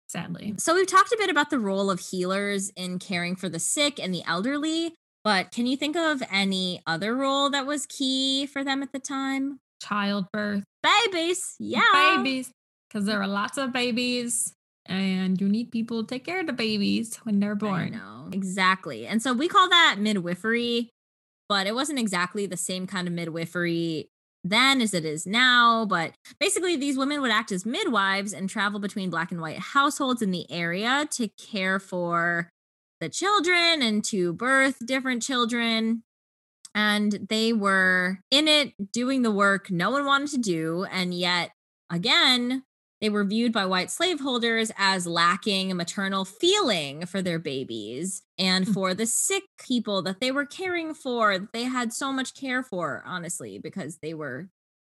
sadly. 0.10 0.54
So 0.60 0.76
we've 0.76 0.86
talked 0.86 1.12
a 1.14 1.18
bit 1.18 1.30
about 1.30 1.50
the 1.50 1.58
role 1.58 1.90
of 1.90 2.00
healers 2.02 2.70
in 2.76 3.00
caring 3.00 3.36
for 3.38 3.48
the 3.50 3.60
sick 3.60 3.98
and 4.00 4.14
the 4.14 4.24
elderly, 4.28 4.94
but 5.24 5.52
can 5.52 5.66
you 5.66 5.78
think 5.78 5.96
of 5.96 6.22
any 6.32 6.82
other 6.86 7.16
role 7.16 7.50
that 7.50 7.66
was 7.66 7.86
key 7.86 8.46
for 8.46 8.64
them 8.64 8.84
at 8.84 8.92
the 8.92 9.00
time? 9.00 9.60
Childbirth. 9.82 10.64
Babies. 10.82 11.56
Yeah. 11.60 11.82
Babies. 11.94 12.52
Because 12.88 13.04
mm. 13.04 13.08
there 13.08 13.22
are 13.22 13.28
lots 13.28 13.58
of 13.58 13.72
babies 13.72 14.54
and 14.86 15.40
you 15.40 15.48
need 15.48 15.72
people 15.72 16.04
to 16.04 16.08
take 16.08 16.26
care 16.26 16.42
of 16.42 16.48
the 16.48 16.54
babies 16.54 17.18
when 17.24 17.40
they're 17.40 17.52
I 17.52 17.56
born. 17.56 17.92
know. 17.92 18.30
Exactly. 18.32 19.08
And 19.08 19.22
so 19.22 19.34
we 19.34 19.48
call 19.48 19.70
that 19.70 19.98
midwifery, 20.00 20.90
but 21.48 21.68
it 21.68 21.76
wasn't 21.76 22.00
exactly 22.00 22.46
the 22.46 22.58
same 22.58 22.88
kind 22.88 23.08
of 23.08 23.14
midwifery 23.14 24.10
then 24.44 24.82
as 24.82 24.94
it 24.94 25.06
is 25.06 25.26
now. 25.26 25.86
But 25.86 26.14
basically, 26.40 26.76
these 26.76 26.98
women 26.98 27.22
would 27.22 27.32
act 27.32 27.52
as 27.52 27.66
midwives 27.66 28.34
and 28.34 28.50
travel 28.50 28.80
between 28.80 29.10
black 29.10 29.32
and 29.32 29.40
white 29.40 29.60
households 29.60 30.22
in 30.22 30.32
the 30.32 30.50
area 30.52 31.08
to 31.12 31.30
care 31.30 31.80
for 31.80 32.50
the 33.04 33.10
children 33.10 33.82
and 33.82 34.04
to 34.06 34.34
birth 34.34 34.78
different 34.86 35.22
children. 35.22 36.04
And 36.74 37.28
they 37.30 37.54
were 37.54 38.20
in 38.32 38.48
it 38.48 38.92
doing 38.92 39.22
the 39.22 39.32
work 39.32 39.70
no 39.70 39.92
one 39.92 40.06
wanted 40.06 40.30
to 40.30 40.38
do. 40.38 40.86
And 40.90 41.14
yet, 41.14 41.52
again, 41.92 42.64
they 43.02 43.10
were 43.10 43.26
viewed 43.26 43.52
by 43.52 43.66
white 43.66 43.92
slaveholders 43.92 44.72
as 44.78 45.06
lacking 45.06 45.76
maternal 45.76 46.24
feeling 46.24 47.06
for 47.06 47.22
their 47.22 47.38
babies 47.38 48.22
and 48.40 48.66
for 48.66 48.92
mm-hmm. 48.92 48.98
the 49.00 49.06
sick 49.06 49.44
people 49.60 50.02
that 50.04 50.22
they 50.22 50.32
were 50.32 50.46
caring 50.46 50.94
for. 50.94 51.50
They 51.52 51.66
had 51.66 51.92
so 51.92 52.14
much 52.14 52.34
care 52.34 52.64
for, 52.64 53.04
honestly, 53.06 53.60
because 53.60 53.98
they 54.02 54.14
were 54.14 54.48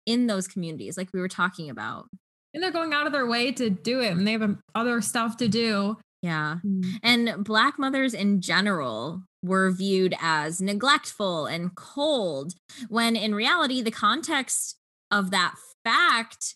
in 0.06 0.28
those 0.28 0.48
communities, 0.48 0.98
like 0.98 1.08
we 1.14 1.22
were 1.22 1.30
talking 1.30 1.70
about. 1.70 2.08
And 2.54 2.62
they're 2.62 2.72
going 2.72 2.92
out 2.92 3.08
of 3.08 3.14
their 3.14 3.26
way 3.26 3.54
to 3.54 3.70
do 3.70 4.02
it 4.02 4.12
and 4.12 4.28
they 4.28 4.34
have 4.34 4.58
other 4.76 5.00
stuff 5.00 5.38
to 5.38 5.48
do. 5.48 5.98
Yeah. 6.22 6.58
Mm. 6.66 6.86
And 7.02 7.44
Black 7.44 7.80
mothers 7.80 8.14
in 8.14 8.42
general 8.42 9.24
were 9.44 9.72
viewed 9.72 10.16
as 10.22 10.62
neglectful 10.62 11.48
and 11.48 11.76
cold, 11.76 12.54
when 12.90 13.16
in 13.16 13.34
reality, 13.34 13.82
the 13.82 13.92
context 13.92 14.78
of 15.10 15.32
that 15.32 15.56
fact 15.84 16.56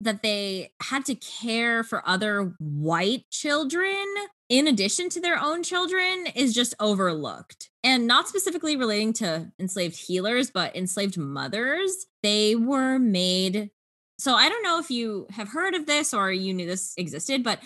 that 0.00 0.22
they 0.22 0.72
had 0.82 1.04
to 1.04 1.14
care 1.14 1.82
for 1.82 2.08
other 2.08 2.54
white 2.58 3.24
children 3.30 4.06
in 4.48 4.66
addition 4.66 5.08
to 5.10 5.20
their 5.20 5.38
own 5.38 5.62
children 5.62 6.26
is 6.34 6.54
just 6.54 6.74
overlooked. 6.80 7.70
And 7.84 8.06
not 8.06 8.28
specifically 8.28 8.76
relating 8.76 9.12
to 9.14 9.52
enslaved 9.58 9.96
healers, 9.96 10.50
but 10.50 10.74
enslaved 10.74 11.18
mothers. 11.18 12.06
They 12.22 12.54
were 12.54 12.98
made. 12.98 13.70
So 14.18 14.34
I 14.34 14.48
don't 14.48 14.62
know 14.62 14.78
if 14.78 14.90
you 14.90 15.26
have 15.30 15.48
heard 15.48 15.74
of 15.74 15.86
this 15.86 16.14
or 16.14 16.32
you 16.32 16.54
knew 16.54 16.66
this 16.66 16.94
existed, 16.96 17.42
but 17.42 17.60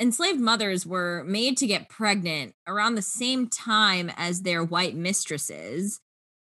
enslaved 0.00 0.40
mothers 0.40 0.86
were 0.86 1.22
made 1.24 1.56
to 1.58 1.66
get 1.66 1.88
pregnant 1.88 2.54
around 2.66 2.94
the 2.94 3.02
same 3.02 3.48
time 3.48 4.10
as 4.16 4.42
their 4.42 4.64
white 4.64 4.96
mistresses 4.96 6.00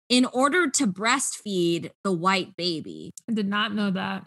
in 0.09 0.25
order 0.27 0.69
to 0.69 0.87
breastfeed 0.87 1.91
the 2.03 2.13
white 2.13 2.57
baby. 2.57 3.13
I 3.29 3.33
did 3.33 3.49
not 3.49 3.75
know 3.75 3.91
that. 3.91 4.25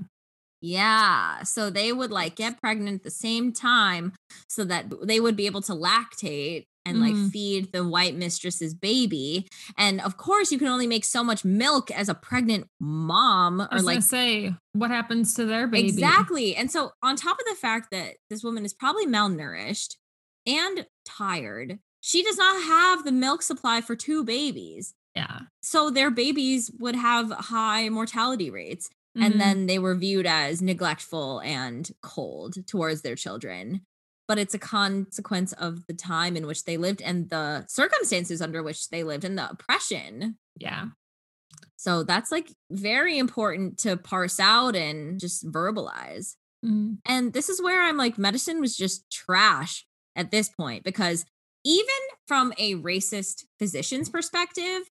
Yeah. 0.62 1.44
So 1.44 1.70
they 1.70 1.94
would 1.94 2.12
like 2.12 2.36
get 2.36 2.60
pregnant 2.60 2.96
at 2.96 3.04
the 3.04 3.12
same 3.12 3.54
time 3.54 4.14
so 4.48 4.64
that 4.64 4.92
they 5.04 5.20
would 5.20 5.36
be 5.36 5.46
able 5.46 5.62
to 5.62 5.74
lactate 5.74 6.66
and 6.88 7.00
like 7.02 7.14
Mhm. 7.14 7.32
feed 7.32 7.72
the 7.74 7.88
white 7.88 8.16
mistress's 8.16 8.74
baby. 8.74 9.48
And 9.78 10.00
of 10.02 10.18
course, 10.18 10.52
you 10.52 10.58
can 10.58 10.68
only 10.68 10.88
make 10.88 11.06
so 11.06 11.24
much 11.24 11.44
milk 11.46 11.92
as 11.92 12.10
a 12.10 12.16
pregnant 12.16 12.68
mom 12.80 13.62
or 13.72 13.82
like 13.82 14.02
say, 14.02 14.56
what 14.74 14.90
happens 14.92 15.34
to 15.36 15.46
their 15.46 15.68
baby? 15.68 15.90
Exactly. 15.90 16.56
And 16.56 16.72
so, 16.72 16.92
on 17.04 17.16
top 17.16 17.38
of 17.40 17.46
the 17.50 17.56
fact 17.56 17.92
that 17.92 18.16
this 18.30 18.44
woman 18.44 18.66
is 18.66 18.74
probably 18.74 19.06
malnourished 19.06 19.96
and 20.46 20.88
tired, 21.06 21.80
she 22.00 22.24
does 22.24 22.38
not 22.38 22.64
have 22.64 23.04
the 23.04 23.12
milk 23.12 23.42
supply 23.42 23.82
for 23.82 23.96
two 23.96 24.24
babies. 24.24 24.94
Yeah. 25.16 25.42
So, 25.62 25.90
their 25.90 26.12
babies 26.12 26.72
would 26.80 26.96
have 26.96 27.32
high 27.32 27.90
mortality 27.90 28.50
rates. 28.50 28.90
Mhm. 29.18 29.26
And 29.26 29.42
then 29.42 29.66
they 29.66 29.80
were 29.80 29.96
viewed 29.96 30.28
as 30.28 30.62
neglectful 30.62 31.40
and 31.42 31.90
cold 32.04 32.66
towards 32.68 33.02
their 33.02 33.16
children. 33.16 33.82
But 34.28 34.38
it's 34.38 34.54
a 34.54 34.60
consequence 34.60 35.54
of 35.54 35.88
the 35.88 35.94
time 35.94 36.36
in 36.36 36.46
which 36.48 36.66
they 36.66 36.76
lived 36.78 37.02
and 37.02 37.30
the 37.30 37.66
circumstances 37.68 38.42
under 38.42 38.62
which 38.62 38.90
they 38.90 39.04
lived 39.04 39.24
and 39.24 39.38
the 39.38 39.50
oppression. 39.50 40.38
yeah. 40.60 40.88
So 41.78 42.04
that's 42.04 42.32
like 42.32 42.52
very 42.72 43.18
important 43.18 43.78
to 43.80 43.98
parse 43.98 44.40
out 44.40 44.76
and 44.76 45.20
just 45.20 45.46
verbalize. 45.50 46.36
Mhm. 46.66 46.98
And 47.06 47.34
this 47.34 47.50
is 47.50 47.62
where 47.62 47.84
I'm 47.84 47.98
like, 47.98 48.18
medicine 48.18 48.60
was 48.60 48.76
just 48.76 49.10
trash 49.12 49.86
at 50.16 50.32
this 50.32 50.50
point 50.50 50.84
because 50.84 51.24
even 51.64 51.86
from 52.28 52.52
a 52.58 52.76
racist 52.76 53.46
physician's 53.60 54.10
perspective, 54.10 54.90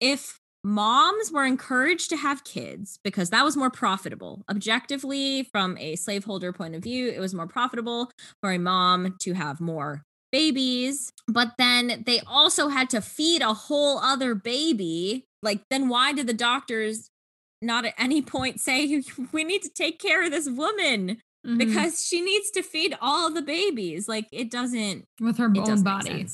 if 0.00 0.38
moms 0.64 1.30
were 1.32 1.44
encouraged 1.44 2.10
to 2.10 2.16
have 2.16 2.44
kids 2.44 2.98
because 3.04 3.30
that 3.30 3.44
was 3.44 3.56
more 3.56 3.70
profitable, 3.70 4.42
objectively, 4.50 5.44
from 5.44 5.76
a 5.78 5.96
slaveholder 5.96 6.52
point 6.52 6.74
of 6.74 6.82
view, 6.82 7.08
it 7.08 7.20
was 7.20 7.34
more 7.34 7.46
profitable 7.46 8.10
for 8.40 8.52
a 8.52 8.58
mom 8.58 9.16
to 9.20 9.32
have 9.34 9.60
more 9.60 10.02
babies. 10.32 11.12
But 11.26 11.52
then 11.58 12.02
they 12.06 12.20
also 12.26 12.68
had 12.68 12.90
to 12.90 13.00
feed 13.00 13.42
a 13.42 13.54
whole 13.54 13.98
other 13.98 14.34
baby. 14.34 15.24
Like, 15.42 15.62
then 15.70 15.88
why 15.88 16.12
did 16.12 16.26
the 16.26 16.34
doctors 16.34 17.08
not 17.62 17.84
at 17.84 17.94
any 17.98 18.22
point 18.22 18.60
say, 18.60 19.02
we 19.32 19.44
need 19.44 19.62
to 19.62 19.70
take 19.70 19.98
care 19.98 20.24
of 20.24 20.30
this 20.30 20.48
woman? 20.48 21.18
Mhm. 21.46 21.56
because 21.56 22.04
she 22.04 22.20
needs 22.20 22.50
to 22.50 22.62
feed 22.62 22.94
all 23.00 23.30
the 23.30 23.40
babies. 23.40 24.06
Like 24.06 24.26
it 24.30 24.50
doesn't 24.50 25.06
with 25.22 25.38
her 25.38 25.46
own 25.46 25.82
body. 25.82 26.26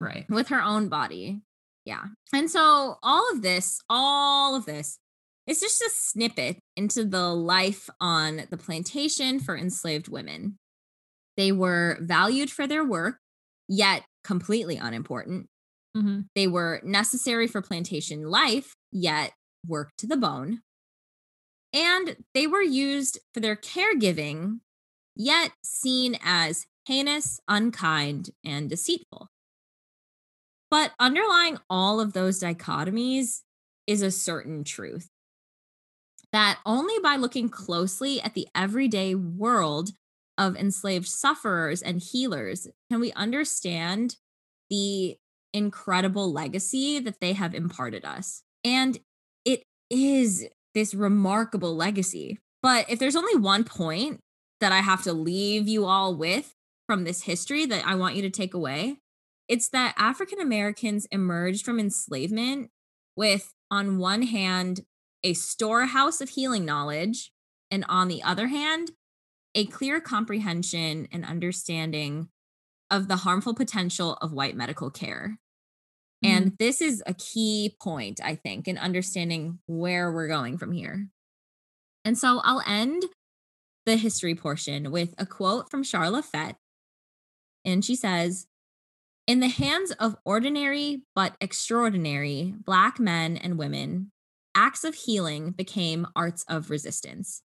Right. 0.00 0.28
with 0.28 0.48
her 0.48 0.60
own 0.60 0.88
body. 0.88 1.42
Yeah. 1.88 2.04
And 2.34 2.50
so 2.50 2.98
all 3.02 3.32
of 3.32 3.40
this, 3.40 3.80
all 3.88 4.54
of 4.54 4.66
this 4.66 4.98
is 5.46 5.58
just 5.58 5.80
a 5.80 5.88
snippet 5.90 6.58
into 6.76 7.06
the 7.06 7.28
life 7.34 7.88
on 7.98 8.42
the 8.50 8.58
plantation 8.58 9.40
for 9.40 9.56
enslaved 9.56 10.06
women. 10.06 10.58
They 11.38 11.50
were 11.50 11.96
valued 12.02 12.50
for 12.50 12.66
their 12.66 12.84
work, 12.84 13.16
yet 13.68 14.04
completely 14.22 14.76
unimportant. 14.76 15.46
hmm 15.96 16.20
They 16.34 16.46
were 16.46 16.82
necessary 16.84 17.46
for 17.46 17.62
plantation 17.62 18.28
life, 18.28 18.74
yet 18.92 19.32
worked 19.66 19.98
to 20.00 20.06
the 20.06 20.18
bone. 20.18 20.60
And 21.72 22.18
they 22.34 22.46
were 22.46 22.60
used 22.60 23.18
for 23.32 23.40
their 23.40 23.56
caregiving, 23.56 24.60
yet 25.16 25.52
seen 25.64 26.18
as 26.22 26.66
heinous, 26.86 27.40
unkind, 27.48 28.28
and 28.44 28.68
deceitful. 28.68 29.30
But 30.70 30.92
underlying 30.98 31.58
all 31.70 32.00
of 32.00 32.12
those 32.12 32.40
dichotomies 32.40 33.42
is 33.86 34.02
a 34.02 34.10
certain 34.10 34.64
truth 34.64 35.08
that 36.32 36.58
only 36.66 36.98
by 37.02 37.16
looking 37.16 37.48
closely 37.48 38.20
at 38.20 38.34
the 38.34 38.48
everyday 38.54 39.14
world 39.14 39.90
of 40.36 40.56
enslaved 40.56 41.08
sufferers 41.08 41.82
and 41.82 42.00
healers 42.00 42.68
can 42.90 43.00
we 43.00 43.12
understand 43.12 44.16
the 44.70 45.16
incredible 45.52 46.30
legacy 46.32 46.98
that 47.00 47.20
they 47.20 47.32
have 47.32 47.54
imparted 47.54 48.04
us. 48.04 48.42
And 48.64 48.98
it 49.44 49.62
is 49.90 50.46
this 50.74 50.94
remarkable 50.94 51.74
legacy. 51.74 52.38
But 52.62 52.88
if 52.90 52.98
there's 52.98 53.16
only 53.16 53.36
one 53.36 53.64
point 53.64 54.20
that 54.60 54.72
I 54.72 54.80
have 54.80 55.02
to 55.04 55.12
leave 55.12 55.66
you 55.66 55.86
all 55.86 56.14
with 56.14 56.54
from 56.86 57.04
this 57.04 57.22
history 57.22 57.66
that 57.66 57.86
I 57.86 57.94
want 57.94 58.16
you 58.16 58.22
to 58.22 58.30
take 58.30 58.54
away, 58.54 58.98
it's 59.48 59.68
that 59.70 59.94
African 59.96 60.40
Americans 60.40 61.06
emerged 61.10 61.64
from 61.64 61.80
enslavement 61.80 62.70
with, 63.16 63.54
on 63.70 63.98
one 63.98 64.22
hand, 64.22 64.82
a 65.24 65.34
storehouse 65.34 66.20
of 66.20 66.30
healing 66.30 66.64
knowledge, 66.64 67.32
and 67.70 67.84
on 67.88 68.08
the 68.08 68.22
other 68.22 68.46
hand, 68.46 68.92
a 69.54 69.66
clear 69.66 70.00
comprehension 70.00 71.08
and 71.10 71.24
understanding 71.24 72.28
of 72.90 73.08
the 73.08 73.16
harmful 73.16 73.54
potential 73.54 74.14
of 74.20 74.32
white 74.32 74.56
medical 74.56 74.90
care. 74.90 75.38
And 76.22 76.46
mm-hmm. 76.46 76.54
this 76.58 76.80
is 76.80 77.02
a 77.06 77.14
key 77.14 77.76
point, 77.80 78.20
I 78.22 78.34
think, 78.34 78.68
in 78.68 78.78
understanding 78.78 79.58
where 79.66 80.12
we're 80.12 80.28
going 80.28 80.58
from 80.58 80.72
here. 80.72 81.08
And 82.04 82.16
so 82.16 82.40
I'll 82.44 82.62
end 82.66 83.04
the 83.86 83.96
history 83.96 84.34
portion 84.34 84.90
with 84.90 85.14
a 85.18 85.26
quote 85.26 85.70
from 85.70 85.82
Charlotte 85.82 86.24
Fett. 86.24 86.56
And 87.64 87.84
she 87.84 87.96
says, 87.96 88.46
In 89.28 89.40
the 89.40 89.48
hands 89.48 89.90
of 90.00 90.16
ordinary 90.24 91.02
but 91.14 91.36
extraordinary 91.38 92.54
Black 92.64 92.98
men 92.98 93.36
and 93.36 93.58
women, 93.58 94.10
acts 94.54 94.84
of 94.84 94.94
healing 94.94 95.50
became 95.50 96.06
arts 96.16 96.46
of 96.48 96.70
resistance, 96.70 97.42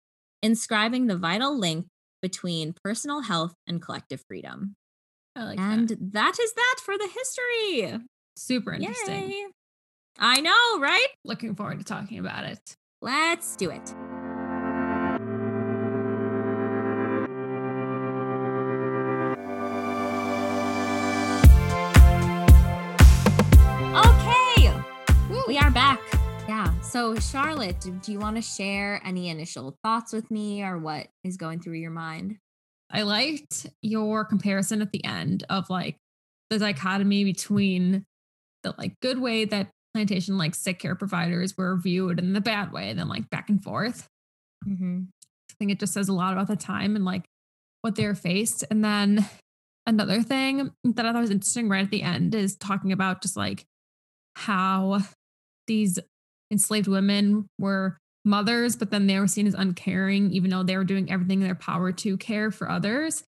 inscribing 0.43 1.07
the 1.07 1.15
vital 1.15 1.57
link 1.57 1.85
between 2.21 2.75
personal 2.83 3.21
health 3.21 3.53
and 3.65 3.81
collective 3.81 4.21
freedom. 4.27 4.75
I 5.37 5.45
like 5.45 5.59
and 5.59 5.87
that. 5.87 6.11
that 6.11 6.37
is 6.37 6.51
that 6.51 6.75
for 6.83 6.97
the 6.97 7.07
history. 7.07 8.05
Super 8.35 8.73
interesting. 8.73 9.31
Yay. 9.31 9.45
I 10.19 10.41
know, 10.41 10.79
right? 10.81 11.07
Looking 11.23 11.55
forward 11.55 11.79
to 11.79 11.85
talking 11.85 12.19
about 12.19 12.43
it. 12.43 12.75
Let's 13.01 13.55
do 13.55 13.69
it. 13.69 13.95
So, 26.99 27.15
Charlotte, 27.15 27.79
do, 27.79 27.91
do 27.91 28.11
you 28.11 28.19
want 28.19 28.35
to 28.35 28.41
share 28.41 29.01
any 29.05 29.29
initial 29.29 29.73
thoughts 29.85 30.11
with 30.11 30.29
me 30.29 30.63
or 30.63 30.77
what 30.77 31.07
is 31.23 31.37
going 31.37 31.61
through 31.61 31.75
your 31.75 31.91
mind? 31.91 32.35
I 32.91 33.03
liked 33.03 33.67
your 33.81 34.25
comparison 34.25 34.81
at 34.81 34.91
the 34.91 35.05
end 35.05 35.45
of 35.49 35.69
like 35.69 35.95
the 36.49 36.59
dichotomy 36.59 37.23
between 37.23 38.03
the 38.63 38.75
like 38.77 38.99
good 39.01 39.17
way 39.17 39.45
that 39.45 39.69
plantation 39.93 40.37
like 40.37 40.53
sick 40.53 40.79
care 40.79 40.93
providers 40.93 41.55
were 41.57 41.77
viewed 41.77 42.19
and 42.19 42.35
the 42.35 42.41
bad 42.41 42.73
way, 42.73 42.89
and 42.89 42.99
then 42.99 43.07
like 43.07 43.29
back 43.29 43.49
and 43.49 43.63
forth. 43.63 44.05
Mm-hmm. 44.67 45.03
I 45.51 45.53
think 45.57 45.71
it 45.71 45.79
just 45.79 45.93
says 45.93 46.09
a 46.09 46.13
lot 46.13 46.33
about 46.33 46.47
the 46.47 46.57
time 46.57 46.97
and 46.97 47.05
like 47.05 47.23
what 47.79 47.95
they're 47.95 48.13
faced. 48.13 48.65
And 48.69 48.83
then 48.83 49.25
another 49.87 50.21
thing 50.21 50.73
that 50.83 51.05
I 51.05 51.13
thought 51.13 51.21
was 51.21 51.31
interesting 51.31 51.69
right 51.69 51.85
at 51.85 51.91
the 51.91 52.03
end 52.03 52.35
is 52.35 52.57
talking 52.57 52.91
about 52.91 53.21
just 53.21 53.37
like 53.37 53.63
how 54.35 54.99
these 55.65 55.97
enslaved 56.51 56.87
women 56.87 57.47
were 57.57 57.97
mothers, 58.25 58.75
but 58.75 58.91
then 58.91 59.07
they 59.07 59.19
were 59.19 59.27
seen 59.27 59.47
as 59.47 59.53
uncaring, 59.53 60.31
even 60.31 60.49
though 60.49 60.63
they 60.63 60.77
were 60.77 60.83
doing 60.83 61.11
everything 61.11 61.41
in 61.41 61.47
their 61.47 61.55
power 61.55 61.91
to 61.91 62.17
care 62.17 62.51
for 62.51 62.69
others. 62.69 63.23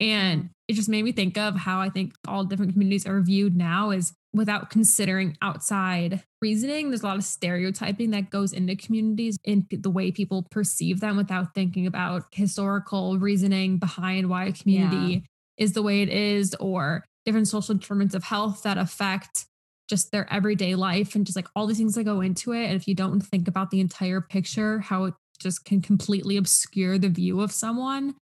And 0.00 0.50
it 0.66 0.74
just 0.74 0.88
made 0.88 1.04
me 1.04 1.12
think 1.12 1.38
of 1.38 1.54
how 1.54 1.80
I 1.80 1.88
think 1.88 2.14
all 2.26 2.44
different 2.44 2.72
communities 2.72 3.06
are 3.06 3.20
viewed 3.20 3.56
now 3.56 3.90
as 3.90 4.12
without 4.34 4.70
considering 4.70 5.36
outside 5.42 6.22
reasoning. 6.40 6.88
There's 6.88 7.02
a 7.02 7.06
lot 7.06 7.18
of 7.18 7.24
stereotyping 7.24 8.10
that 8.10 8.30
goes 8.30 8.52
into 8.52 8.74
communities 8.74 9.36
in 9.44 9.66
the 9.70 9.90
way 9.90 10.10
people 10.10 10.46
perceive 10.50 11.00
them 11.00 11.16
without 11.16 11.54
thinking 11.54 11.86
about 11.86 12.24
historical 12.32 13.18
reasoning 13.18 13.78
behind 13.78 14.28
why 14.28 14.46
a 14.46 14.52
community 14.52 15.14
yeah. 15.14 15.20
is 15.58 15.72
the 15.72 15.82
way 15.82 16.02
it 16.02 16.08
is 16.08 16.54
or 16.58 17.04
different 17.24 17.48
social 17.48 17.74
determinants 17.74 18.14
of 18.14 18.24
health 18.24 18.62
that 18.62 18.78
affect 18.78 19.46
just 19.92 20.10
their 20.10 20.26
everyday 20.32 20.74
life 20.74 21.14
and 21.14 21.26
just 21.26 21.36
like 21.36 21.48
all 21.54 21.66
these 21.66 21.76
things 21.76 21.96
that 21.96 22.04
go 22.04 22.22
into 22.22 22.52
it. 22.52 22.64
And 22.64 22.74
if 22.74 22.88
you 22.88 22.94
don't 22.94 23.20
think 23.20 23.46
about 23.46 23.70
the 23.70 23.78
entire 23.78 24.22
picture, 24.22 24.78
how 24.78 25.04
it 25.04 25.14
just 25.38 25.66
can 25.66 25.82
completely 25.82 26.38
obscure 26.38 26.96
the 26.96 27.10
view 27.10 27.42
of 27.42 27.52
someone 27.52 28.14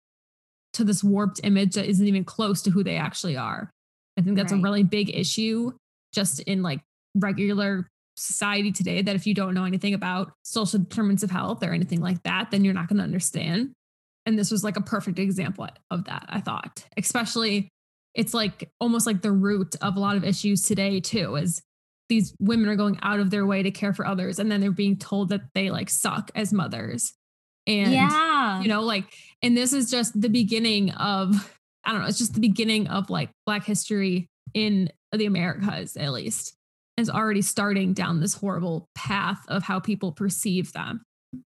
to 0.72 0.82
this 0.82 1.04
warped 1.04 1.38
image 1.44 1.74
that 1.74 1.86
isn't 1.86 2.08
even 2.08 2.24
close 2.24 2.60
to 2.62 2.70
who 2.70 2.82
they 2.82 2.96
actually 2.96 3.36
are. 3.36 3.70
I 4.18 4.22
think 4.22 4.36
that's 4.36 4.50
right. 4.50 4.58
a 4.58 4.62
really 4.62 4.82
big 4.82 5.14
issue 5.16 5.70
just 6.12 6.40
in 6.40 6.60
like 6.60 6.80
regular 7.14 7.86
society 8.16 8.72
today 8.72 9.00
that 9.00 9.14
if 9.14 9.24
you 9.24 9.32
don't 9.32 9.54
know 9.54 9.64
anything 9.64 9.94
about 9.94 10.32
social 10.42 10.80
determinants 10.80 11.22
of 11.22 11.30
health 11.30 11.62
or 11.62 11.72
anything 11.72 12.00
like 12.00 12.20
that, 12.24 12.50
then 12.50 12.64
you're 12.64 12.74
not 12.74 12.88
going 12.88 12.98
to 12.98 13.04
understand. 13.04 13.70
And 14.26 14.36
this 14.36 14.50
was 14.50 14.64
like 14.64 14.76
a 14.76 14.82
perfect 14.82 15.20
example 15.20 15.68
of 15.88 16.06
that, 16.06 16.26
I 16.28 16.40
thought, 16.40 16.84
especially 16.96 17.68
it's 18.14 18.34
like 18.34 18.70
almost 18.80 19.06
like 19.06 19.22
the 19.22 19.32
root 19.32 19.76
of 19.80 19.96
a 19.96 20.00
lot 20.00 20.16
of 20.16 20.24
issues 20.24 20.62
today 20.62 21.00
too 21.00 21.36
is 21.36 21.62
these 22.08 22.34
women 22.40 22.68
are 22.68 22.76
going 22.76 22.98
out 23.02 23.20
of 23.20 23.30
their 23.30 23.46
way 23.46 23.62
to 23.62 23.70
care 23.70 23.92
for 23.92 24.06
others 24.06 24.38
and 24.38 24.50
then 24.50 24.60
they're 24.60 24.72
being 24.72 24.96
told 24.96 25.28
that 25.28 25.42
they 25.54 25.70
like 25.70 25.88
suck 25.88 26.30
as 26.34 26.52
mothers. 26.52 27.12
And 27.66 27.92
yeah. 27.92 28.60
you 28.62 28.68
know 28.68 28.82
like 28.82 29.04
and 29.42 29.56
this 29.56 29.72
is 29.72 29.90
just 29.90 30.18
the 30.20 30.30
beginning 30.30 30.90
of 30.92 31.52
i 31.84 31.92
don't 31.92 32.00
know 32.00 32.06
it's 32.06 32.18
just 32.18 32.34
the 32.34 32.40
beginning 32.40 32.88
of 32.88 33.10
like 33.10 33.30
black 33.44 33.64
history 33.64 34.28
in 34.54 34.90
the 35.12 35.26
americas 35.26 35.96
at 35.96 36.10
least 36.10 36.56
is 36.96 37.10
already 37.10 37.42
starting 37.42 37.92
down 37.92 38.20
this 38.20 38.34
horrible 38.34 38.88
path 38.94 39.44
of 39.48 39.62
how 39.62 39.80
people 39.80 40.12
perceive 40.12 40.72
them. 40.72 41.02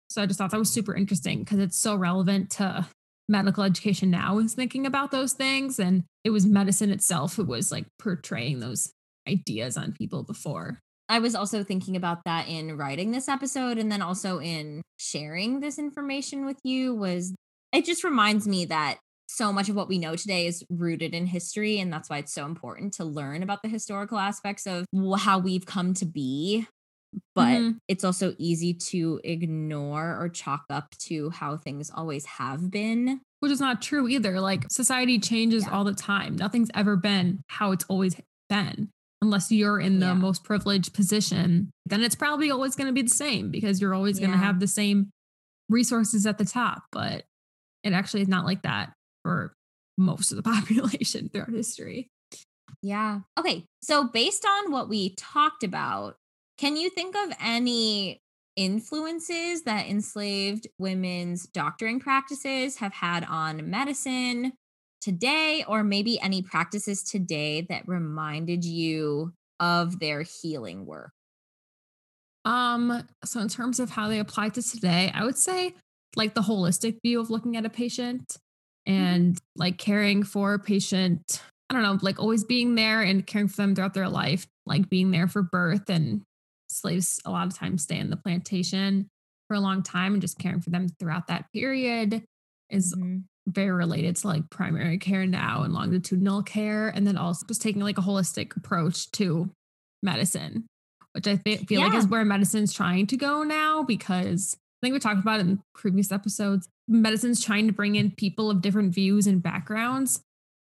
So 0.09 0.23
i 0.23 0.27
just 0.27 0.39
thought 0.39 0.51
that 0.51 0.59
was 0.59 0.73
super 0.73 0.95
interesting 0.95 1.41
because 1.41 1.59
it's 1.59 1.79
so 1.79 1.97
relevant 1.97 2.51
to 2.53 2.87
medical 3.29 3.65
education 3.65 4.11
now 4.11 4.39
is 4.39 4.55
thinking 4.55 4.87
about 4.87 5.11
those 5.11 5.33
things. 5.33 5.79
And 5.79 6.05
it 6.25 6.31
was 6.31 6.47
medicine 6.47 6.91
itself 6.91 7.37
who 7.37 7.45
was 7.45 7.73
like 7.73 7.87
portraying 7.99 8.61
those 8.61 8.93
ideas 9.29 9.77
on 9.77 9.93
people 9.93 10.23
before. 10.23 10.81
I 11.09 11.19
was 11.19 11.35
also 11.35 11.63
thinking 11.63 11.97
about 11.97 12.25
that 12.25 12.49
in 12.49 12.77
writing 12.77 13.11
this 13.11 13.29
episode 13.29 13.79
and 13.79 13.93
then 13.93 14.03
also 14.03 14.41
in 14.41 14.83
sharing 14.97 15.61
this 15.61 15.79
information 15.79 16.47
with 16.47 16.59
you 16.65 16.95
was 16.95 17.35
it 17.73 17.85
just 17.85 18.05
reminds 18.05 18.49
me 18.49 18.65
that 18.67 18.99
so 19.27 19.53
much 19.53 19.69
of 19.69 19.75
what 19.75 19.89
we 19.89 19.99
know 19.99 20.17
today 20.17 20.47
is 20.47 20.65
rooted 20.71 21.15
in 21.15 21.27
history 21.27 21.79
and 21.79 21.93
that's 21.93 22.09
why 22.09 22.19
it's 22.19 22.33
so 22.33 22.47
important 22.47 22.93
to 22.95 23.05
learn 23.05 23.43
about 23.43 23.63
the 23.63 23.69
historical 23.69 24.19
aspects 24.19 24.67
of 24.67 24.87
how 25.19 25.39
we've 25.39 25.67
come 25.67 25.93
to 25.95 26.07
be 26.07 26.67
but 27.35 27.47
mm-hmm. 27.47 27.77
it's 27.89 28.05
also 28.05 28.35
easy 28.39 28.75
to 28.75 29.21
ignore 29.25 30.17
or 30.21 30.29
chalk 30.29 30.65
up 30.71 30.91
to 30.99 31.31
how 31.31 31.57
things 31.57 31.91
always 31.95 32.25
have 32.27 32.71
been. 32.71 33.21
Which 33.41 33.53
is 33.53 33.61
not 33.61 33.83
true 33.83 34.09
either. 34.09 34.41
Like 34.41 34.71
society 34.71 35.19
changes 35.19 35.65
yeah. 35.65 35.73
all 35.73 35.85
the 35.85 35.95
time. 35.95 36.37
Nothing's 36.37 36.71
ever 36.75 36.97
been 36.97 37.43
how 37.49 37.73
it's 37.73 37.85
always 37.89 38.17
been. 38.49 38.89
Unless 39.23 39.51
you're 39.51 39.81
in 39.81 40.01
the 40.01 40.07
yeah. 40.07 40.15
most 40.15 40.45
privileged 40.45 40.93
position, 40.93 41.71
then 41.87 42.03
it's 42.03 42.15
probably 42.15 42.51
always 42.51 42.77
going 42.77 42.89
to 42.89 42.93
be 42.93 43.03
the 43.03 43.09
same 43.09 43.51
because 43.51 43.81
you're 43.81 43.95
always 43.95 44.19
yeah. 44.19 44.27
going 44.27 44.39
to 44.39 44.45
have 44.45 44.61
the 44.61 44.69
same 44.69 45.11
resources 45.69 46.27
at 46.27 46.37
the 46.37 46.45
top. 46.45 46.85
But 46.93 47.25
it 47.83 47.93
actually 47.93 48.23
is 48.23 48.29
not 48.29 48.45
like 48.45 48.63
that 48.63 48.93
for 49.23 49.55
most 49.97 50.31
of 50.31 50.37
the 50.37 50.43
population 50.51 51.29
throughout 51.29 51.51
history. 51.51 52.09
Yeah. 52.83 53.21
Okay. 53.39 53.65
So, 53.83 54.05
based 54.05 54.45
on 54.45 54.71
what 54.71 54.89
we 54.89 55.15
talked 55.15 55.65
about, 55.65 56.17
can 56.59 56.77
you 56.77 56.91
think 56.91 57.17
of 57.17 57.33
any 57.41 58.21
influences 58.57 59.63
that 59.63 59.87
enslaved 59.87 60.69
women's 60.79 61.47
doctoring 61.47 61.99
practices 61.99 62.77
have 62.77 62.93
had 62.93 63.25
on 63.25 63.69
medicine 63.69 64.53
today, 65.01 65.65
or 65.67 65.83
maybe 65.83 66.21
any 66.21 66.43
practices 66.43 67.03
today 67.03 67.63
that 67.69 67.87
reminded 67.87 68.65
you 68.65 69.33
of 69.61 69.99
their 69.99 70.23
healing 70.23 70.87
work? 70.87 71.11
Um, 72.45 73.07
so 73.25 73.41
in 73.41 73.49
terms 73.49 73.81
of 73.81 73.91
how 73.91 74.09
they 74.09 74.19
apply 74.19 74.51
to 74.51 74.63
today, 74.63 75.11
I 75.15 75.25
would 75.25 75.39
say 75.39 75.75
like 76.17 76.35
the 76.35 76.43
holistic 76.43 76.99
view 77.05 77.21
of 77.21 77.31
looking 77.31 77.57
at 77.57 77.67
a 77.67 77.71
patient 77.71 78.37
mm-hmm. 78.89 78.93
and 78.93 79.35
mm-hmm. 79.35 79.61
like 79.61 79.79
caring 79.79 80.23
for 80.23 80.55
a 80.55 80.59
patient. 80.59 81.43
I 81.69 81.75
don't 81.75 81.83
know, 81.83 81.99
like 82.03 82.21
always 82.21 82.45
being 82.45 82.75
there 82.75 83.01
and 83.03 83.27
caring 83.27 83.49
for 83.49 83.57
them 83.57 83.75
throughout 83.75 83.95
their 83.95 84.09
life, 84.09 84.47
like 84.67 84.89
being 84.91 85.11
there 85.11 85.27
for 85.27 85.43
birth 85.43 85.89
and 85.89 86.23
slaves 86.75 87.21
a 87.25 87.31
lot 87.31 87.47
of 87.47 87.57
times 87.57 87.83
stay 87.83 87.99
in 87.99 88.11
the 88.11 88.17
plantation 88.17 89.09
for 89.49 89.55
a 89.55 89.61
long 89.61 89.83
time 89.83 90.13
and 90.13 90.23
just 90.23 90.39
caring 90.39 90.61
for 90.61 90.71
them 90.71 90.89
throughout 90.99 91.27
that 91.29 91.47
period 91.53 92.25
is 92.71 92.95
mm-hmm. 92.95 93.19
very 93.47 93.71
related 93.71 94.17
to 94.17 94.27
like 94.27 94.49
primary 94.51 94.99
care 94.99 95.27
now 95.27 95.63
and 95.63 95.73
longitudinal 95.73 96.43
care 96.43 96.89
and 96.89 97.07
then 97.07 97.17
also 97.17 97.47
just 97.47 97.63
taking 97.63 97.83
like 97.83 97.99
a 97.99 98.03
holistic 98.03 98.57
approach 98.57 99.11
to 99.13 99.51
medicine 100.03 100.67
which 101.13 101.27
i 101.27 101.37
th- 101.37 101.61
feel 101.67 101.81
yeah. 101.81 101.87
like 101.87 101.97
is 101.97 102.07
where 102.07 102.25
medicine's 102.25 102.73
trying 102.73 103.07
to 103.07 103.17
go 103.17 103.43
now 103.43 103.83
because 103.83 104.57
i 104.57 104.87
think 104.87 104.93
we 104.93 104.99
talked 104.99 105.21
about 105.21 105.41
it 105.41 105.47
in 105.47 105.63
previous 105.75 106.11
episodes 106.11 106.69
medicine's 106.89 107.43
trying 107.43 107.67
to 107.67 107.73
bring 107.73 107.97
in 107.97 108.11
people 108.11 108.51
of 108.51 108.61
different 108.61 108.95
views 108.95 109.27
and 109.27 109.43
backgrounds 109.43 110.21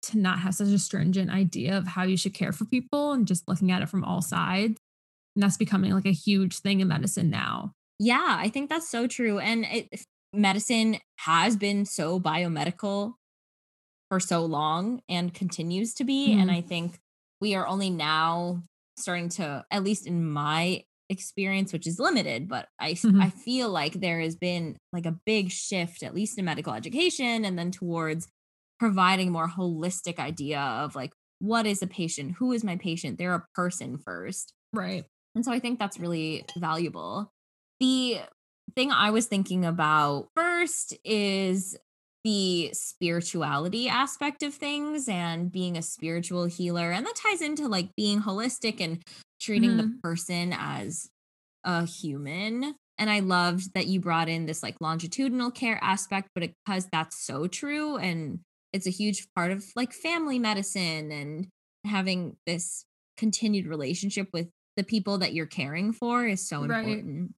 to 0.02 0.18
not 0.18 0.40
have 0.40 0.56
such 0.56 0.70
a 0.70 0.80
stringent 0.80 1.30
idea 1.30 1.78
of 1.78 1.86
how 1.86 2.04
you 2.04 2.16
should 2.16 2.34
care 2.34 2.54
for 2.54 2.66
people 2.66 3.12
and 3.12 3.28
just 3.28 3.48
looking 3.48 3.72
at 3.72 3.82
it 3.82 3.90
from 3.90 4.04
all 4.04 4.22
sides 4.22 4.78
and 5.40 5.44
that's 5.46 5.56
becoming 5.56 5.94
like 5.94 6.06
a 6.06 6.12
huge 6.12 6.60
thing 6.60 6.82
in 6.82 6.90
medicine 6.90 7.30
now. 7.30 7.72
Yeah, 7.98 8.36
I 8.38 8.50
think 8.50 8.70
that's 8.70 8.90
so 8.90 9.08
true. 9.08 9.40
And 9.40 9.64
it, 9.64 9.88
medicine 10.34 10.98
has 11.20 11.56
been 11.56 11.86
so 11.86 12.20
biomedical 12.20 13.14
for 14.10 14.20
so 14.20 14.44
long 14.44 15.00
and 15.08 15.34
continues 15.34 15.94
to 15.94 16.04
be. 16.04 16.32
Mm-hmm. 16.32 16.42
And 16.42 16.52
I 16.52 16.60
think 16.60 17.00
we 17.40 17.56
are 17.56 17.66
only 17.66 17.90
now 17.90 18.64
starting 18.98 19.30
to, 19.30 19.64
at 19.72 19.86
least 19.86 20.06
in 20.06 20.30
my 20.30 20.84
experience, 21.10 21.72
which 21.72 21.88
is 21.88 22.00
limited, 22.00 22.50
but 22.50 22.68
I, 22.78 22.92
mm-hmm. 22.92 23.22
I 23.22 23.30
feel 23.30 23.70
like 23.70 23.94
there 23.94 24.20
has 24.20 24.36
been 24.36 24.76
like 24.92 25.06
a 25.06 25.18
big 25.26 25.52
shift, 25.52 26.04
at 26.04 26.14
least 26.14 26.38
in 26.38 26.44
medical 26.44 26.74
education, 26.74 27.46
and 27.46 27.58
then 27.58 27.72
towards 27.72 28.28
providing 28.78 29.32
more 29.32 29.48
holistic 29.48 30.20
idea 30.20 30.60
of 30.60 30.96
like, 30.96 31.14
what 31.40 31.66
is 31.66 31.82
a 31.82 31.88
patient? 31.88 32.36
Who 32.40 32.52
is 32.52 32.66
my 32.66 32.76
patient? 32.76 33.18
They're 33.18 33.36
a 33.36 33.46
person 33.56 33.98
first. 33.98 34.52
Right. 34.74 35.06
And 35.36 35.46
so 35.46 35.52
I 35.52 35.60
think 35.60 35.80
that's 35.80 36.00
really 36.00 36.46
valuable. 36.58 37.32
The 37.80 38.20
thing 38.76 38.92
I 38.92 39.12
was 39.12 39.26
thinking 39.26 39.66
about 39.66 40.30
first 40.36 40.98
is 41.04 41.78
the 42.24 42.70
spirituality 42.74 43.88
aspect 43.88 44.44
of 44.44 44.54
things 44.54 45.08
and 45.08 45.52
being 45.52 45.78
a 45.78 45.82
spiritual 45.82 46.46
healer. 46.46 46.92
And 46.92 47.06
that 47.06 47.16
ties 47.16 47.42
into 47.42 47.68
like 47.68 47.96
being 47.96 48.22
holistic 48.22 48.82
and 48.82 49.02
treating 49.40 49.72
mm-hmm. 49.72 49.92
the 49.92 50.00
person 50.04 50.54
as 50.58 51.10
a 51.64 51.86
human. 51.86 52.76
And 52.98 53.10
I 53.10 53.20
loved 53.22 53.74
that 53.74 53.88
you 53.88 54.02
brought 54.02 54.28
in 54.28 54.46
this 54.46 54.62
like 54.62 54.76
longitudinal 54.82 55.52
care 55.52 55.80
aspect, 55.82 56.30
but 56.36 56.44
because 56.66 56.88
that's 56.92 57.26
so 57.26 57.48
true 57.48 57.96
and 57.98 58.40
it's 58.74 58.88
a 58.88 58.92
huge 58.92 59.28
part 59.36 59.52
of 59.52 59.64
like 59.76 59.94
family 59.94 60.38
medicine 60.38 61.12
and 61.12 61.48
having 61.86 62.36
this 62.46 62.86
continued 63.18 63.68
relationship 63.68 64.28
with 64.34 64.50
the 64.78 64.84
people 64.84 65.18
that 65.20 65.34
you're 65.34 65.46
caring 65.46 65.92
for 65.92 66.26
is 66.26 66.48
so 66.48 66.66
right. 66.66 66.80
important. 66.80 67.34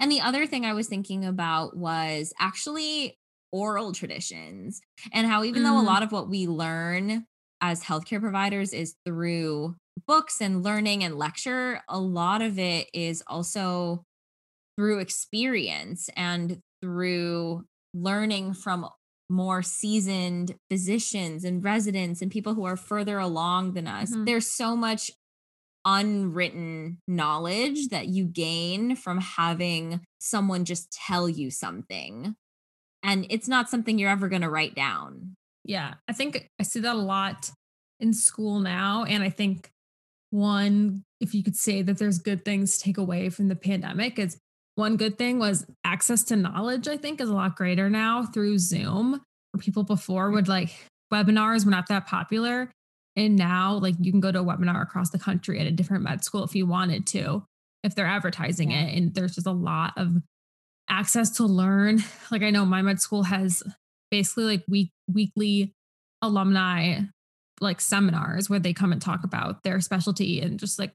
And 0.00 0.10
the 0.10 0.20
other 0.20 0.46
thing 0.46 0.64
I 0.64 0.74
was 0.74 0.86
thinking 0.86 1.24
about 1.24 1.76
was 1.76 2.32
actually 2.38 3.18
oral 3.52 3.92
traditions 3.92 4.80
and 5.12 5.26
how 5.26 5.42
even 5.42 5.62
mm. 5.62 5.66
though 5.66 5.78
a 5.78 5.82
mm. 5.82 5.86
lot 5.86 6.02
of 6.02 6.12
what 6.12 6.28
we 6.28 6.46
learn 6.46 7.26
as 7.60 7.82
healthcare 7.82 8.20
providers 8.20 8.72
is 8.72 8.94
through 9.04 9.74
books 10.06 10.40
and 10.40 10.62
learning 10.62 11.04
and 11.04 11.18
lecture, 11.18 11.80
a 11.88 11.98
lot 11.98 12.42
of 12.42 12.58
it 12.58 12.88
is 12.94 13.22
also 13.26 14.04
through 14.76 15.00
experience 15.00 16.08
and 16.16 16.60
through 16.80 17.64
learning 17.92 18.54
from 18.54 18.88
more 19.28 19.62
seasoned 19.62 20.56
physicians 20.70 21.44
and 21.44 21.62
residents 21.62 22.20
and 22.20 22.30
people 22.30 22.54
who 22.54 22.64
are 22.64 22.76
further 22.76 23.18
along 23.18 23.74
than 23.74 23.86
us. 23.86 24.10
Mhm. 24.10 24.26
There's 24.26 24.50
so 24.50 24.74
much 24.74 25.10
unwritten 25.84 26.98
knowledge 27.08 27.88
that 27.88 28.08
you 28.08 28.24
gain 28.24 28.96
from 28.96 29.18
having 29.20 30.00
someone 30.18 30.64
just 30.64 30.92
tell 30.92 31.28
you 31.28 31.50
something. 31.50 32.34
And 33.02 33.26
it's 33.30 33.48
not 33.48 33.70
something 33.70 33.98
you're 33.98 34.10
ever 34.10 34.28
going 34.28 34.42
to 34.42 34.50
write 34.50 34.74
down. 34.74 35.34
Yeah, 35.64 35.94
I 36.08 36.12
think 36.12 36.48
I 36.58 36.62
see 36.62 36.80
that 36.80 36.94
a 36.94 36.98
lot 36.98 37.50
in 37.98 38.12
school 38.12 38.60
now. 38.60 39.04
And 39.04 39.22
I 39.22 39.30
think 39.30 39.70
one, 40.30 41.02
if 41.20 41.34
you 41.34 41.42
could 41.42 41.56
say 41.56 41.82
that 41.82 41.98
there's 41.98 42.18
good 42.18 42.44
things 42.44 42.78
to 42.78 42.84
take 42.84 42.98
away 42.98 43.28
from 43.28 43.48
the 43.48 43.56
pandemic, 43.56 44.18
is 44.18 44.38
one 44.74 44.96
good 44.96 45.18
thing 45.18 45.38
was 45.38 45.66
access 45.84 46.24
to 46.24 46.36
knowledge, 46.36 46.88
I 46.88 46.96
think, 46.96 47.20
is 47.20 47.28
a 47.28 47.34
lot 47.34 47.56
greater 47.56 47.90
now 47.90 48.24
through 48.24 48.58
Zoom. 48.58 49.20
Where 49.52 49.60
people 49.60 49.82
before 49.82 50.30
mm. 50.30 50.34
would 50.34 50.48
like 50.48 50.70
webinars 51.12 51.64
were 51.64 51.70
not 51.70 51.88
that 51.88 52.06
popular. 52.06 52.70
And 53.16 53.36
now, 53.36 53.74
like, 53.74 53.96
you 54.00 54.12
can 54.12 54.20
go 54.20 54.30
to 54.32 54.40
a 54.40 54.44
webinar 54.44 54.82
across 54.82 55.10
the 55.10 55.18
country 55.18 55.58
at 55.58 55.66
a 55.66 55.70
different 55.72 56.04
med 56.04 56.24
school 56.24 56.44
if 56.44 56.54
you 56.54 56.66
wanted 56.66 57.06
to, 57.08 57.44
if 57.82 57.94
they're 57.94 58.06
advertising 58.06 58.70
it. 58.70 58.96
And 58.96 59.14
there's 59.14 59.34
just 59.34 59.46
a 59.46 59.52
lot 59.52 59.94
of 59.96 60.16
access 60.88 61.30
to 61.36 61.44
learn. 61.44 62.02
Like, 62.30 62.42
I 62.42 62.50
know 62.50 62.64
my 62.64 62.82
med 62.82 63.00
school 63.00 63.24
has 63.24 63.62
basically 64.10 64.44
like 64.44 64.64
week 64.68 64.90
weekly 65.12 65.72
alumni 66.22 67.00
like 67.60 67.80
seminars 67.80 68.48
where 68.48 68.58
they 68.58 68.72
come 68.72 68.92
and 68.92 69.00
talk 69.02 69.22
about 69.24 69.62
their 69.62 69.80
specialty 69.80 70.40
and 70.40 70.58
just 70.58 70.78
like 70.78 70.92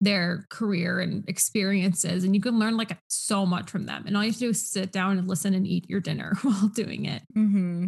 their 0.00 0.46
career 0.50 1.00
and 1.00 1.28
experiences 1.28 2.24
and 2.24 2.34
you 2.34 2.40
can 2.40 2.58
learn 2.58 2.76
like 2.76 2.96
so 3.08 3.44
much 3.46 3.70
from 3.70 3.86
them 3.86 4.04
and 4.06 4.16
all 4.16 4.22
you 4.22 4.30
have 4.30 4.34
to 4.34 4.40
do 4.46 4.50
is 4.50 4.70
sit 4.70 4.92
down 4.92 5.18
and 5.18 5.28
listen 5.28 5.54
and 5.54 5.66
eat 5.66 5.88
your 5.88 6.00
dinner 6.00 6.34
while 6.42 6.68
doing 6.68 7.04
it 7.06 7.22
Mm-hmm. 7.36 7.86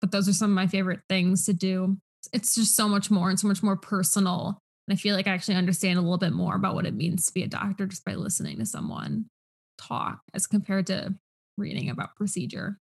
but 0.00 0.10
those 0.10 0.28
are 0.28 0.32
some 0.32 0.50
of 0.50 0.54
my 0.54 0.66
favorite 0.66 1.00
things 1.08 1.46
to 1.46 1.52
do 1.52 1.96
it's 2.32 2.54
just 2.54 2.76
so 2.76 2.88
much 2.88 3.10
more 3.10 3.30
and 3.30 3.38
so 3.40 3.48
much 3.48 3.62
more 3.62 3.76
personal 3.76 4.58
and 4.88 4.94
i 4.94 4.96
feel 5.00 5.14
like 5.16 5.26
i 5.26 5.30
actually 5.32 5.54
understand 5.54 5.98
a 5.98 6.02
little 6.02 6.18
bit 6.18 6.32
more 6.32 6.54
about 6.54 6.74
what 6.74 6.86
it 6.86 6.94
means 6.94 7.26
to 7.26 7.32
be 7.34 7.42
a 7.42 7.48
doctor 7.48 7.86
just 7.86 8.04
by 8.04 8.14
listening 8.14 8.58
to 8.58 8.66
someone 8.66 9.24
talk 9.78 10.20
as 10.34 10.46
compared 10.46 10.86
to 10.86 11.14
reading 11.56 11.88
about 11.90 12.16
procedure 12.16 12.78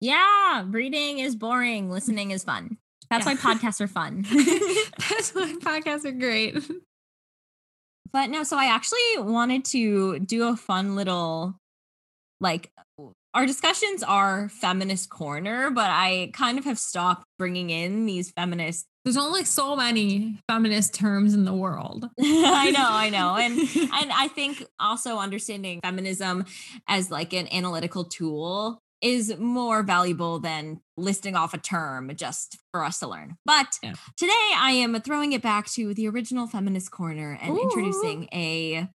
Yeah, 0.00 0.64
reading 0.68 1.18
is 1.18 1.34
boring, 1.34 1.90
listening 1.90 2.30
is 2.30 2.44
fun. 2.44 2.78
That's 3.10 3.26
Yeah. 3.26 3.34
why 3.34 3.36
podcasts 3.54 3.80
are 3.80 3.88
fun. 3.88 4.22
that's 5.08 5.34
why 5.34 5.54
podcasts 5.60 6.04
are 6.04 6.12
great 6.12 6.56
but 8.10 8.30
no, 8.30 8.42
so 8.42 8.56
I 8.56 8.66
actually 8.66 9.18
wanted 9.18 9.64
to 9.66 10.18
do 10.20 10.48
a 10.48 10.56
fun 10.56 10.96
little 10.96 11.58
like 12.40 12.70
our 13.34 13.46
discussions 13.46 14.02
are 14.02 14.48
feminist 14.48 15.10
corner, 15.10 15.70
but 15.70 15.90
I 15.90 16.30
kind 16.32 16.58
of 16.58 16.64
have 16.64 16.78
stopped 16.78 17.24
bringing 17.38 17.70
in 17.70 18.06
these 18.06 18.30
feminist 18.30 18.86
There's 19.04 19.16
only 19.16 19.44
so 19.44 19.76
many 19.76 20.38
feminist 20.50 20.94
terms 20.94 21.34
in 21.34 21.44
the 21.44 21.54
world. 21.54 22.08
I 22.20 22.70
know, 22.70 22.88
I 22.88 23.10
know. 23.10 23.36
And 23.36 23.58
and 23.92 24.12
I 24.12 24.28
think 24.28 24.64
also 24.80 25.18
understanding 25.18 25.80
feminism 25.82 26.44
as 26.88 27.10
like 27.10 27.32
an 27.32 27.48
analytical 27.52 28.04
tool 28.04 28.78
is 29.00 29.36
more 29.38 29.84
valuable 29.84 30.40
than 30.40 30.80
listing 30.96 31.36
off 31.36 31.54
a 31.54 31.58
term 31.58 32.10
just 32.16 32.58
for 32.72 32.82
us 32.82 32.98
to 32.98 33.06
learn. 33.06 33.36
But 33.44 33.78
Yeah. 33.82 33.94
today 34.16 34.32
I 34.56 34.72
am 34.72 35.00
throwing 35.02 35.32
it 35.32 35.40
back 35.42 35.68
to 35.72 35.94
the 35.94 36.08
original 36.08 36.48
feminist 36.48 36.90
corner 36.90 37.38
and 37.40 37.56
Ooh. 37.56 37.60
introducing 37.62 38.28
a 38.32 38.88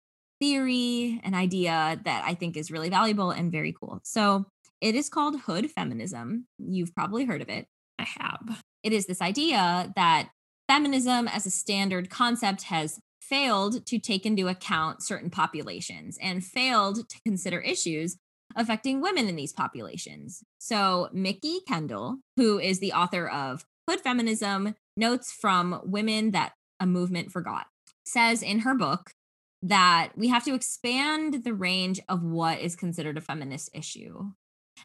theory, 0.44 1.22
an 1.24 1.34
idea 1.34 2.02
that 2.04 2.22
I 2.26 2.34
think 2.34 2.58
is 2.58 2.70
really 2.70 2.90
valuable 2.90 3.32
and 3.32 3.50
very 3.50 3.72
cool. 3.72 4.02
So 4.04 4.46
it 4.82 4.94
is 4.94 5.08
called 5.08 5.40
hood 5.40 5.72
feminism. 5.72 6.48
You've 6.60 6.94
probably 6.94 7.24
heard 7.24 7.42
of 7.42 7.48
it 7.48 7.66
I 7.98 8.06
have. 8.20 8.62
it 8.84 8.92
is 8.92 9.06
this 9.06 9.22
idea 9.22 9.94
that 9.96 10.32
feminism 10.68 11.30
as 11.30 11.46
a 11.46 11.50
standard 11.50 12.10
concept 12.10 12.64
has 12.64 13.00
failed 13.22 13.86
to 13.86 14.00
take 14.00 14.26
into 14.26 14.50
account 14.50 15.02
certain 15.02 15.30
populations 15.30 16.18
and 16.22 16.44
failed 16.44 17.08
to 17.08 17.22
consider 17.26 17.62
issues 17.62 18.18
affecting 18.58 19.00
women 19.00 19.30
in 19.30 19.38
these 19.38 19.54
populations. 19.54 20.44
So, 20.60 21.08
Mikki 21.14 21.62
Kendall, 21.66 22.18
who 22.36 22.60
is 22.60 22.80
the 22.80 22.92
author 22.92 23.30
of 23.30 23.64
Hood 23.90 24.02
Feminism 24.02 24.76
Notes 24.98 25.32
from 25.32 25.80
Women 25.86 26.32
That 26.32 26.52
a 26.82 26.86
Movement 26.86 27.32
Forgot, 27.32 27.68
says 28.06 28.44
in 28.44 28.60
her 28.60 28.76
book 28.76 29.12
that 29.64 30.12
we 30.16 30.28
have 30.28 30.44
to 30.44 30.54
expand 30.54 31.44
the 31.44 31.54
range 31.54 32.00
of 32.10 32.22
what 32.22 32.60
is 32.60 32.76
considered 32.76 33.18
a 33.18 33.22
feminist 33.22 33.70
issue. 33.74 34.32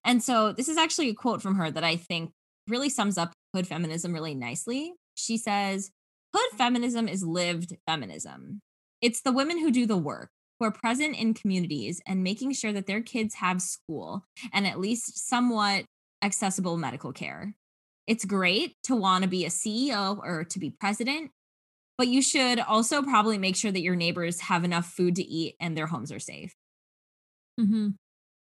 And 0.04 0.22
so, 0.22 0.52
this 0.52 0.68
is 0.68 0.76
actually 0.76 1.10
a 1.10 1.14
quote 1.14 1.42
from 1.42 1.56
her 1.56 1.70
that 1.70 1.84
I 1.84 1.96
think 1.96 2.30
really 2.68 2.88
sums 2.88 3.18
up 3.18 3.32
hood 3.54 3.66
feminism 3.66 4.12
really 4.12 4.34
nicely. 4.34 4.94
She 5.14 5.36
says, 5.36 5.90
Hood 6.34 6.58
feminism 6.58 7.08
is 7.08 7.24
lived 7.24 7.76
feminism. 7.86 8.60
It's 9.00 9.22
the 9.22 9.32
women 9.32 9.58
who 9.58 9.70
do 9.70 9.86
the 9.86 9.96
work, 9.96 10.30
who 10.58 10.66
are 10.66 10.72
present 10.72 11.16
in 11.16 11.34
communities 11.34 12.00
and 12.06 12.22
making 12.22 12.52
sure 12.52 12.72
that 12.72 12.86
their 12.86 13.00
kids 13.00 13.36
have 13.36 13.62
school 13.62 14.24
and 14.52 14.66
at 14.66 14.78
least 14.78 15.28
somewhat 15.28 15.84
accessible 16.22 16.76
medical 16.76 17.12
care. 17.12 17.54
It's 18.06 18.24
great 18.24 18.74
to 18.84 18.96
want 18.96 19.24
to 19.24 19.28
be 19.28 19.44
a 19.44 19.50
CEO 19.50 20.18
or 20.18 20.44
to 20.44 20.58
be 20.58 20.70
president, 20.70 21.30
but 21.98 22.08
you 22.08 22.22
should 22.22 22.60
also 22.60 23.02
probably 23.02 23.36
make 23.38 23.56
sure 23.56 23.72
that 23.72 23.82
your 23.82 23.96
neighbors 23.96 24.40
have 24.40 24.64
enough 24.64 24.86
food 24.86 25.16
to 25.16 25.22
eat 25.22 25.56
and 25.60 25.76
their 25.76 25.86
homes 25.88 26.12
are 26.12 26.20
safe. 26.20 26.54
Mm-hmm. 27.60 27.88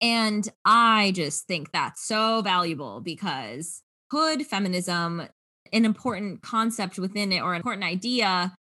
And 0.02 0.49
I 0.66 1.12
just 1.14 1.45
think 1.45 1.72
that's 1.72 2.04
so 2.04 2.41
valuable 2.41 3.02
because 3.02 3.84
hood 4.12 4.47
feminism, 4.47 5.28
an 5.72 5.86
important 5.86 6.41
concept 6.41 6.97
within 6.97 7.32
it 7.32 7.41
or 7.41 7.54
an 7.54 7.58
important 7.58 7.84
idea 7.84 8.56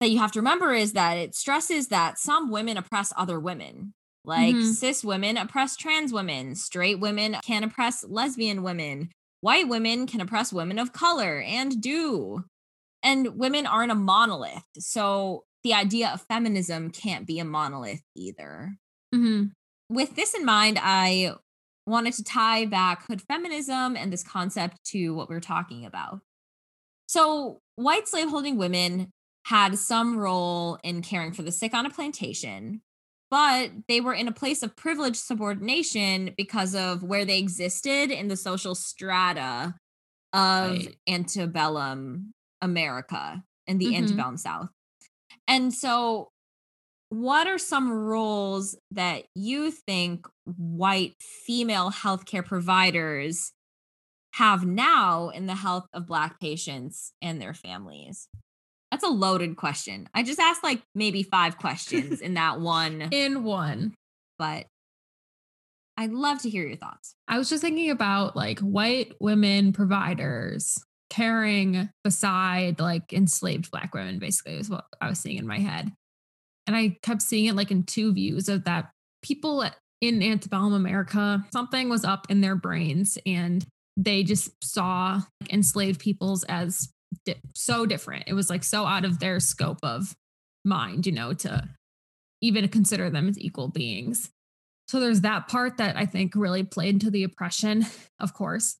that 0.00 0.10
you 0.10 0.18
have 0.18 0.32
to 0.32 0.40
remember 0.40 0.72
is 0.72 0.92
that 0.92 1.14
it 1.14 1.34
stresses 1.34 1.88
that 1.88 2.18
some 2.18 2.50
women 2.50 2.76
oppress 2.76 3.12
other 3.16 3.40
women. 3.40 3.92
Like 4.24 4.56
Mhm. 4.56 4.74
cis 4.74 5.04
women 5.04 5.36
oppress 5.36 5.76
trans 5.76 6.12
women, 6.12 6.54
straight 6.54 6.98
women 7.00 7.36
can 7.44 7.62
oppress 7.64 8.04
lesbian 8.04 8.62
women, 8.62 9.10
white 9.40 9.68
women 9.68 10.06
can 10.06 10.20
oppress 10.20 10.52
women 10.52 10.78
of 10.78 10.92
color 10.92 11.40
and 11.40 11.80
do. 11.80 12.44
And 13.06 13.38
women 13.38 13.66
aren't 13.66 13.92
a 13.92 13.94
monolith. 13.94 14.64
So 14.78 15.44
the 15.62 15.72
idea 15.74 16.10
of 16.12 16.20
feminism 16.22 16.90
can't 16.90 17.26
be 17.26 17.38
a 17.38 17.44
monolith 17.44 18.02
either 18.16 18.72
Mm-hmm. 19.14 19.44
with 19.88 20.16
this 20.16 20.34
in 20.34 20.44
mind, 20.44 20.78
I 20.82 21.34
wanted 21.86 22.14
to 22.14 22.24
tie 22.24 22.66
back 22.66 23.06
hood 23.06 23.22
feminism 23.22 23.96
and 23.96 24.12
this 24.12 24.24
concept 24.24 24.82
to 24.86 25.14
what 25.14 25.30
we 25.30 25.36
are 25.36 25.40
talking 25.40 25.86
about. 25.86 26.20
So, 27.06 27.60
white 27.76 28.08
slaveholding 28.08 28.56
women 28.58 29.10
had 29.44 29.78
some 29.78 30.18
role 30.18 30.78
in 30.82 31.02
caring 31.02 31.32
for 31.32 31.42
the 31.42 31.52
sick 31.52 31.72
on 31.72 31.86
a 31.86 31.90
plantation, 31.90 32.82
but 33.30 33.70
they 33.86 34.00
were 34.00 34.12
in 34.14 34.26
a 34.26 34.32
place 34.32 34.64
of 34.64 34.74
privileged 34.74 35.16
subordination 35.18 36.34
because 36.36 36.74
of 36.74 37.04
where 37.04 37.24
they 37.24 37.38
existed 37.38 38.10
in 38.10 38.26
the 38.26 38.36
social 38.36 38.74
strata 38.74 39.74
of 40.32 40.70
Right. 40.72 40.96
antebellum 41.08 42.32
America 42.62 43.42
and 43.66 43.80
the 43.80 43.86
Mhm. 43.92 43.96
antebellum 43.98 44.36
South. 44.36 44.70
And 45.48 45.72
so, 45.72 46.30
what 47.08 47.46
are 47.46 47.58
some 47.58 47.90
roles 47.90 48.76
that 48.90 49.26
you 49.34 49.70
think 49.70 50.26
white 50.44 51.14
female 51.20 51.90
healthcare 51.92 52.44
providers 52.44 53.52
have 54.34 54.66
now 54.66 55.28
in 55.30 55.46
the 55.46 55.54
health 55.54 55.86
of 55.92 56.06
Black 56.06 56.40
patients 56.40 57.12
and 57.22 57.40
their 57.40 57.54
families? 57.54 58.28
That's 58.90 59.04
a 59.04 59.08
loaded 59.08 59.56
question. 59.56 60.08
I 60.14 60.22
just 60.22 60.38
asked 60.40 60.62
like 60.64 60.82
maybe 60.94 61.22
five 61.22 61.58
questions 61.58 62.20
in 62.20 62.34
that 62.34 62.60
one, 62.60 63.02
In 63.12 63.44
one. 63.44 63.94
but 64.38 64.66
I'd 65.96 66.12
love 66.12 66.42
to 66.42 66.50
hear 66.50 66.66
your 66.66 66.76
thoughts. 66.76 67.14
I 67.26 67.38
was 67.38 67.48
just 67.48 67.62
thinking 67.62 67.90
about 67.90 68.36
like 68.36 68.58
white 68.60 69.14
women 69.20 69.72
providers 69.72 70.78
caring 71.10 71.90
beside 72.04 72.80
like 72.80 73.12
enslaved 73.12 73.70
black 73.70 73.94
women, 73.94 74.18
basically, 74.18 74.54
is 74.54 74.70
what 74.70 74.84
I 75.00 75.08
was 75.08 75.18
seeing 75.18 75.38
in 75.38 75.46
my 75.46 75.58
head. 75.58 75.92
And 76.66 76.74
I 76.74 76.98
kept 77.02 77.22
seeing 77.22 77.46
it 77.46 77.54
like 77.54 77.70
in 77.70 77.84
two 77.84 78.12
views 78.12 78.48
of 78.48 78.64
that 78.64 78.90
people 79.22 79.64
in 80.00 80.22
antebellum 80.22 80.72
America, 80.72 81.44
something 81.52 81.88
was 81.88 82.04
up 82.04 82.26
in 82.28 82.40
their 82.40 82.56
brains 82.56 83.18
and 83.24 83.64
they 83.96 84.22
just 84.22 84.50
saw 84.62 85.22
enslaved 85.50 86.00
peoples 86.00 86.44
as 86.44 86.88
di- 87.24 87.40
so 87.54 87.86
different. 87.86 88.24
It 88.26 88.34
was 88.34 88.50
like 88.50 88.64
so 88.64 88.84
out 88.84 89.04
of 89.04 89.20
their 89.20 89.40
scope 89.40 89.78
of 89.82 90.14
mind, 90.64 91.06
you 91.06 91.12
know, 91.12 91.32
to 91.32 91.68
even 92.42 92.68
consider 92.68 93.08
them 93.08 93.28
as 93.28 93.38
equal 93.38 93.68
beings. 93.68 94.30
So 94.88 95.00
there's 95.00 95.22
that 95.22 95.48
part 95.48 95.78
that 95.78 95.96
I 95.96 96.06
think 96.06 96.34
really 96.34 96.62
played 96.62 96.94
into 96.94 97.10
the 97.10 97.24
oppression, 97.24 97.86
of 98.20 98.34
course. 98.34 98.76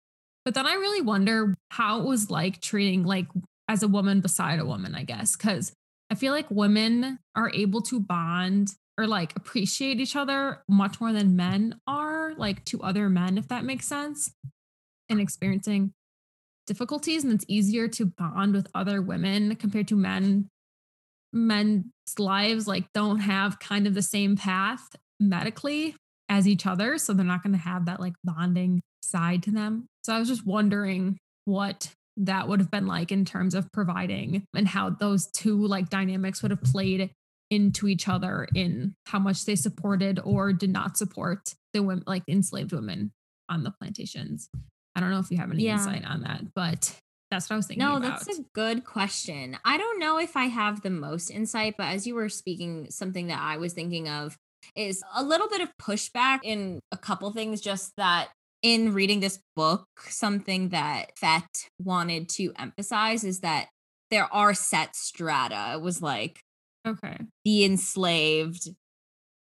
But 0.46 0.54
then 0.54 0.64
I 0.64 0.74
really 0.74 1.00
wonder 1.00 1.56
how 1.72 2.00
it 2.00 2.06
was 2.06 2.30
like 2.30 2.60
treating 2.60 3.02
like 3.02 3.26
as 3.68 3.82
a 3.82 3.88
woman 3.88 4.20
beside 4.20 4.60
a 4.60 4.64
woman, 4.64 4.94
I 4.94 5.02
guess, 5.02 5.34
because 5.34 5.72
I 6.08 6.14
feel 6.14 6.32
like 6.32 6.48
women 6.52 7.18
are 7.34 7.50
able 7.52 7.82
to 7.82 7.98
bond 7.98 8.68
or 8.96 9.08
like 9.08 9.34
appreciate 9.34 9.98
each 9.98 10.14
other 10.14 10.62
much 10.68 11.00
more 11.00 11.12
than 11.12 11.34
men 11.34 11.80
are, 11.88 12.32
like 12.36 12.64
to 12.66 12.80
other 12.80 13.08
men, 13.08 13.38
if 13.38 13.48
that 13.48 13.64
makes 13.64 13.88
sense, 13.88 14.32
and 15.08 15.20
experiencing 15.20 15.92
difficulties. 16.68 17.24
And 17.24 17.32
it's 17.32 17.44
easier 17.48 17.88
to 17.88 18.06
bond 18.06 18.54
with 18.54 18.68
other 18.72 19.02
women 19.02 19.56
compared 19.56 19.88
to 19.88 19.96
men. 19.96 20.48
Men's 21.32 21.86
lives 22.20 22.68
like 22.68 22.92
don't 22.92 23.18
have 23.18 23.58
kind 23.58 23.88
of 23.88 23.94
the 23.94 24.00
same 24.00 24.36
path 24.36 24.94
medically 25.18 25.96
as 26.28 26.48
each 26.48 26.66
other. 26.66 26.98
So 26.98 27.12
they're 27.12 27.24
not 27.24 27.42
going 27.42 27.52
to 27.52 27.58
have 27.58 27.86
that 27.86 28.00
like 28.00 28.14
bonding 28.24 28.82
side 29.02 29.42
to 29.44 29.50
them. 29.50 29.86
So 30.02 30.14
I 30.14 30.18
was 30.18 30.28
just 30.28 30.46
wondering 30.46 31.18
what 31.44 31.92
that 32.16 32.48
would 32.48 32.60
have 32.60 32.70
been 32.70 32.86
like 32.86 33.12
in 33.12 33.24
terms 33.24 33.54
of 33.54 33.70
providing 33.72 34.44
and 34.54 34.66
how 34.66 34.90
those 34.90 35.26
two 35.26 35.66
like 35.66 35.90
dynamics 35.90 36.42
would 36.42 36.50
have 36.50 36.62
played 36.62 37.10
into 37.50 37.86
each 37.86 38.08
other 38.08 38.48
in 38.54 38.94
how 39.06 39.18
much 39.18 39.44
they 39.44 39.54
supported 39.54 40.18
or 40.24 40.52
did 40.52 40.70
not 40.70 40.96
support 40.96 41.54
the 41.72 41.82
women 41.82 42.02
like 42.06 42.22
enslaved 42.28 42.72
women 42.72 43.12
on 43.48 43.62
the 43.62 43.70
plantations. 43.70 44.48
I 44.94 45.00
don't 45.00 45.10
know 45.10 45.20
if 45.20 45.30
you 45.30 45.36
have 45.36 45.50
any 45.52 45.64
yeah. 45.64 45.74
insight 45.74 46.04
on 46.04 46.22
that, 46.22 46.42
but 46.54 46.98
that's 47.30 47.50
what 47.50 47.54
I 47.54 47.56
was 47.56 47.66
thinking. 47.66 47.86
No, 47.86 47.96
about. 47.96 48.24
that's 48.24 48.38
a 48.38 48.42
good 48.54 48.84
question. 48.84 49.58
I 49.64 49.76
don't 49.76 50.00
know 50.00 50.18
if 50.18 50.36
I 50.36 50.46
have 50.46 50.82
the 50.82 50.90
most 50.90 51.30
insight, 51.30 51.76
but 51.76 51.88
as 51.88 52.06
you 52.06 52.14
were 52.14 52.28
speaking, 52.28 52.86
something 52.90 53.28
that 53.28 53.40
I 53.40 53.58
was 53.58 53.72
thinking 53.72 54.08
of 54.08 54.38
is 54.74 55.02
a 55.14 55.22
little 55.22 55.48
bit 55.48 55.60
of 55.60 55.70
pushback 55.80 56.40
in 56.42 56.80
a 56.92 56.96
couple 56.96 57.30
things, 57.32 57.60
just 57.60 57.92
that 57.96 58.28
in 58.62 58.94
reading 58.94 59.20
this 59.20 59.38
book, 59.54 59.86
something 60.08 60.70
that 60.70 61.16
Fett 61.16 61.68
wanted 61.78 62.28
to 62.30 62.52
emphasize 62.58 63.24
is 63.24 63.40
that 63.40 63.68
there 64.10 64.32
are 64.32 64.54
set 64.54 64.96
strata. 64.96 65.74
It 65.74 65.80
was 65.80 66.00
like, 66.02 66.40
okay, 66.86 67.18
the 67.44 67.64
enslaved, 67.64 68.68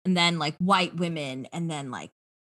and 0.04 0.16
then 0.16 0.38
like 0.38 0.56
white 0.58 0.96
women, 0.96 1.46
and 1.52 1.70
then 1.70 1.90
like 1.90 2.10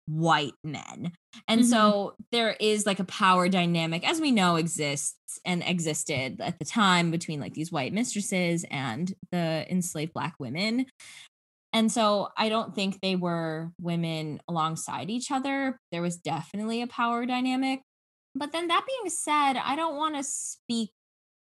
white 0.07 0.53
men. 0.63 1.11
And 1.47 1.61
mm-hmm. 1.61 1.69
so 1.69 2.15
there 2.31 2.55
is 2.59 2.85
like 2.85 2.99
a 2.99 3.05
power 3.05 3.47
dynamic, 3.47 4.07
as 4.07 4.19
we 4.19 4.31
know, 4.31 4.57
exists 4.57 5.39
and 5.45 5.63
existed 5.65 6.41
at 6.41 6.59
the 6.59 6.65
time 6.65 7.11
between 7.11 7.39
like 7.39 7.53
these 7.53 7.71
white 7.71 7.93
mistresses 7.93 8.65
and 8.69 9.13
the 9.31 9.65
enslaved 9.69 10.13
black 10.13 10.35
women. 10.39 10.85
And 11.73 11.91
so 11.91 12.29
I 12.37 12.49
don't 12.49 12.75
think 12.75 12.99
they 12.99 13.15
were 13.15 13.71
women 13.79 14.41
alongside 14.47 15.09
each 15.09 15.31
other. 15.31 15.79
There 15.91 16.01
was 16.01 16.17
definitely 16.17 16.81
a 16.81 16.87
power 16.87 17.25
dynamic. 17.25 17.81
But 18.35 18.51
then 18.51 18.67
that 18.67 18.85
being 18.85 19.09
said, 19.09 19.53
I 19.53 19.75
don't 19.75 19.95
want 19.95 20.15
to 20.15 20.23
speak 20.23 20.91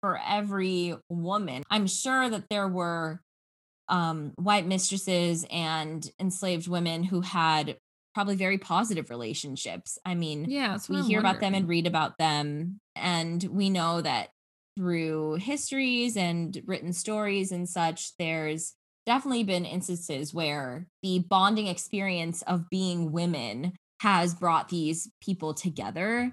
for 0.01 0.18
every 0.26 0.95
woman. 1.09 1.62
I'm 1.70 1.87
sure 1.87 2.28
that 2.28 2.49
there 2.49 2.68
were 2.68 3.20
um, 3.89 4.33
white 4.37 4.66
mistresses 4.66 5.45
and 5.51 6.09
enslaved 6.18 6.68
women 6.68 7.03
who 7.03 7.20
had 7.20 7.76
probably 8.14 8.37
very 8.37 8.59
positive 8.59 9.11
relationships. 9.11 9.99
I 10.05 10.14
mean, 10.14 10.47
yeah, 10.49 10.78
we 10.89 10.99
I'm 10.99 11.05
hear 11.05 11.18
wondering. 11.18 11.18
about 11.18 11.41
them 11.41 11.55
and 11.55 11.68
read 11.68 11.87
about 11.87 12.18
them. 12.18 12.81
And 12.97 13.43
we 13.45 13.70
know 13.70 14.01
that 14.01 14.31
through 14.76 15.35
histories 15.35 16.16
and 16.16 16.61
written 16.66 16.93
stories 16.93 17.53
and 17.53 17.68
such, 17.68 18.16
there's 18.16 18.74
definitely 19.07 19.44
been 19.44 19.64
instances 19.64 20.32
where 20.34 20.86
the 21.03 21.20
bonding 21.20 21.66
experience 21.66 22.42
of 22.42 22.68
being 22.70 23.12
women 23.12 23.72
has 24.01 24.34
brought 24.34 24.68
these 24.68 25.11
people 25.22 25.55
together. 25.55 26.32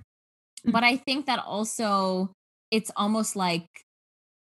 Mm. 0.66 0.72
But 0.72 0.84
I 0.84 0.98
think 0.98 1.26
that 1.26 1.44
also 1.46 2.32
it's 2.72 2.92
almost 2.96 3.36
like 3.36 3.68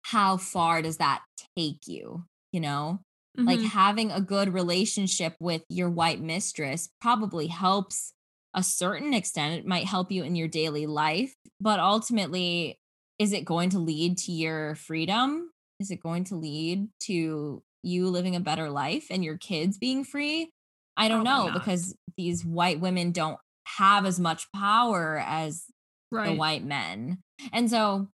how 0.03 0.37
far 0.37 0.83
does 0.83 0.99
that 0.99 1.23
take 1.57 1.87
you? 1.87 2.25
You 2.53 2.61
know, 2.61 3.01
mm-hmm. 3.39 3.47
like 3.47 3.61
having 3.61 4.11
a 4.11 4.21
good 4.21 4.53
relationship 4.53 5.35
with 5.41 5.63
your 5.69 5.91
white 5.91 6.21
mistress 6.21 6.89
probably 7.01 7.49
helps 7.49 8.13
a 8.55 8.63
certain 8.63 9.13
extent. 9.13 9.61
It 9.61 9.67
might 9.67 9.85
help 9.85 10.11
you 10.11 10.25
in 10.25 10.35
your 10.35 10.49
daily 10.49 10.87
life, 10.87 11.35
but 11.61 11.79
ultimately, 11.79 12.79
is 13.19 13.33
it 13.33 13.45
going 13.45 13.71
to 13.71 13.79
lead 13.79 14.17
to 14.19 14.33
your 14.33 14.75
freedom? 14.77 15.51
Is 15.81 15.91
it 15.91 16.01
going 16.01 16.25
to 16.25 16.37
lead 16.37 16.89
to 17.05 17.63
you 17.83 18.09
living 18.09 18.37
a 18.37 18.41
better 18.41 18.71
life 18.71 19.07
and 19.11 19.25
your 19.25 19.37
kids 19.37 19.79
being 19.79 20.05
free? 20.05 20.51
I 20.97 21.09
don't 21.09 21.25
Probably 21.25 21.47
know 21.47 21.53
not. 21.53 21.55
because 21.55 21.95
these 22.17 22.45
white 22.45 22.81
women 22.81 23.13
don't 23.13 23.39
have 23.77 24.07
as 24.07 24.19
much 24.19 24.51
power 24.53 25.23
as 25.25 25.65
right. 26.11 26.31
the 26.31 26.35
white 26.35 26.65
men. 26.65 27.19
And 27.53 27.71
so 27.71 28.09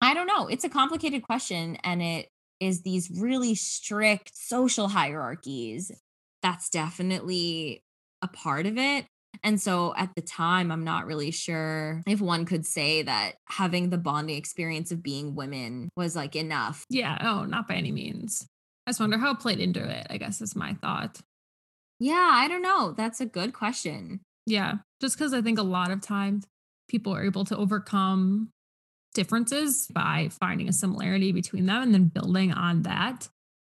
I 0.00 0.14
don't 0.14 0.26
know. 0.26 0.46
It's 0.46 0.64
a 0.64 0.68
complicated 0.68 1.22
question 1.22 1.76
and 1.84 2.02
it 2.02 2.28
is 2.60 2.82
these 2.82 3.10
really 3.10 3.54
strict 3.54 4.32
social 4.34 4.88
hierarchies. 4.88 5.90
That's 6.42 6.68
definitely 6.68 7.82
a 8.22 8.28
part 8.28 8.66
of 8.66 8.76
it. 8.76 9.06
And 9.42 9.60
so 9.60 9.94
at 9.96 10.10
the 10.14 10.22
time, 10.22 10.70
I'm 10.70 10.84
not 10.84 11.06
really 11.06 11.30
sure 11.30 12.02
if 12.06 12.20
one 12.20 12.44
could 12.44 12.66
say 12.66 13.02
that 13.02 13.36
having 13.46 13.88
the 13.88 13.98
bonding 13.98 14.36
experience 14.36 14.90
of 14.92 15.02
being 15.02 15.34
women 15.34 15.88
was 15.96 16.16
like 16.16 16.36
enough. 16.36 16.84
Yeah. 16.90 17.16
Oh, 17.22 17.44
not 17.44 17.68
by 17.68 17.74
any 17.74 17.92
means. 17.92 18.46
I 18.90 18.92
just 18.92 18.98
wonder 18.98 19.18
how 19.18 19.30
it 19.30 19.38
played 19.38 19.60
into 19.60 19.88
it, 19.88 20.08
I 20.10 20.16
guess 20.16 20.40
is 20.40 20.56
my 20.56 20.74
thought. 20.74 21.20
Yeah, 22.00 22.28
I 22.32 22.48
don't 22.48 22.60
know. 22.60 22.92
That's 22.96 23.20
a 23.20 23.24
good 23.24 23.52
question. 23.52 24.18
Yeah. 24.46 24.78
Just 25.00 25.16
because 25.16 25.32
I 25.32 25.42
think 25.42 25.60
a 25.60 25.62
lot 25.62 25.92
of 25.92 26.00
times 26.00 26.44
people 26.88 27.14
are 27.14 27.24
able 27.24 27.44
to 27.44 27.56
overcome 27.56 28.50
differences 29.14 29.86
by 29.94 30.30
finding 30.40 30.68
a 30.68 30.72
similarity 30.72 31.30
between 31.30 31.66
them 31.66 31.84
and 31.84 31.94
then 31.94 32.06
building 32.06 32.52
on 32.52 32.82
that. 32.82 33.28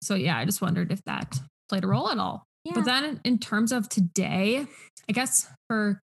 So, 0.01 0.15
yeah, 0.15 0.39
I 0.39 0.45
just 0.45 0.63
wondered 0.63 0.93
if 0.93 1.03
that 1.07 1.41
played 1.69 1.83
a 1.83 1.89
role 1.89 2.09
at 2.09 2.19
all. 2.19 2.45
Yeah. 2.65 2.75
But 2.77 2.85
then, 2.85 3.21
in 3.25 3.41
terms 3.41 3.73
of 3.73 3.89
today, 3.89 4.65
I 5.09 5.13
guess 5.13 5.49
for 5.67 5.99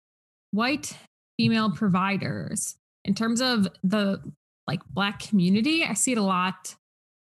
white 0.51 0.97
female 1.39 1.71
providers, 1.71 2.75
in 3.05 3.15
terms 3.15 3.41
of 3.41 3.69
the 3.85 4.21
like 4.67 4.81
black 4.91 5.21
community, 5.21 5.85
I 5.85 5.95
see 5.95 6.11
it 6.11 6.19
a 6.19 6.23
lot 6.23 6.75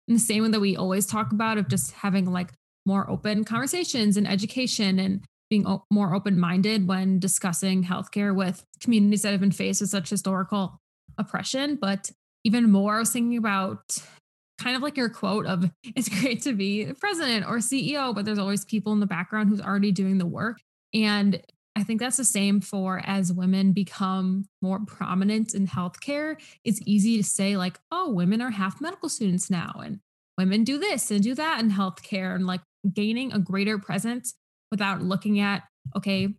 in 0.09 0.15
the 0.15 0.21
same 0.21 0.43
way 0.43 0.51
that 0.51 0.61
we 0.61 0.77
always 0.77 1.07
talk 1.07 1.33
about 1.33 1.59
of 1.59 1.69
just 1.69 1.93
having 1.93 2.33
like 2.33 2.53
more 2.87 3.09
open 3.11 3.45
conversations 3.45 4.17
and 4.17 4.27
education 4.27 4.99
and 4.99 5.25
being 5.51 5.67
o- 5.67 5.85
more 5.91 6.15
open-minded 6.15 6.89
when 6.89 7.19
discussing 7.19 7.85
healthcare 7.85 8.35
with 8.35 8.65
communities 8.81 9.23
that 9.23 9.33
have 9.33 9.41
been 9.41 9.53
faced 9.53 9.81
with 9.81 9.91
such 9.91 10.11
historical 10.11 10.79
oppression. 11.19 11.77
But 11.81 12.11
even 12.45 12.71
more 12.71 12.97
i 12.97 12.99
was 13.01 13.11
thinking 13.11 13.37
about 13.37 13.81
kind 14.61 14.75
of 14.75 14.83
like 14.83 14.97
your 14.97 15.09
quote 15.09 15.47
of 15.47 15.71
it's 15.97 16.09
great 16.09 16.43
to 16.43 16.53
be 16.53 16.93
president 17.01 17.47
or 17.47 17.59
ceo 17.59 18.15
but 18.15 18.25
there's 18.25 18.39
always 18.39 18.65
people 18.65 18.93
in 18.93 19.01
the 19.01 19.07
background 19.07 19.49
who's 19.49 19.61
already 19.61 19.93
doing 19.93 20.19
the 20.19 20.27
work. 20.27 20.59
And 20.95 21.43
I 21.79 21.85
think 21.85 22.01
that's 22.01 22.17
the 22.17 22.25
same 22.25 22.61
for 22.61 23.01
as 23.05 23.33
women 23.33 23.71
become 23.71 24.47
more 24.61 24.81
prominent 24.85 25.55
in 25.55 25.69
healthcare. 25.69 26.35
It's 26.65 26.81
easy 26.85 27.17
to 27.19 27.23
say, 27.23 27.57
like, 27.57 27.79
oh, 27.93 28.11
women 28.11 28.43
are 28.43 28.51
half 28.51 28.81
medical 28.81 29.09
students 29.09 29.49
now, 29.49 29.81
and 29.85 30.01
women 30.37 30.65
do 30.65 30.79
this 30.79 31.13
and 31.13 31.23
do 31.23 31.37
that 31.37 31.61
in 31.61 31.71
healthcare, 31.71 32.35
and 32.35 32.49
like 32.49 32.63
gaining 32.93 33.33
a 33.33 33.39
greater 33.39 33.79
presence 33.79 34.35
without 34.73 35.03
looking 35.03 35.39
at, 35.39 35.63
okay, 35.97 36.35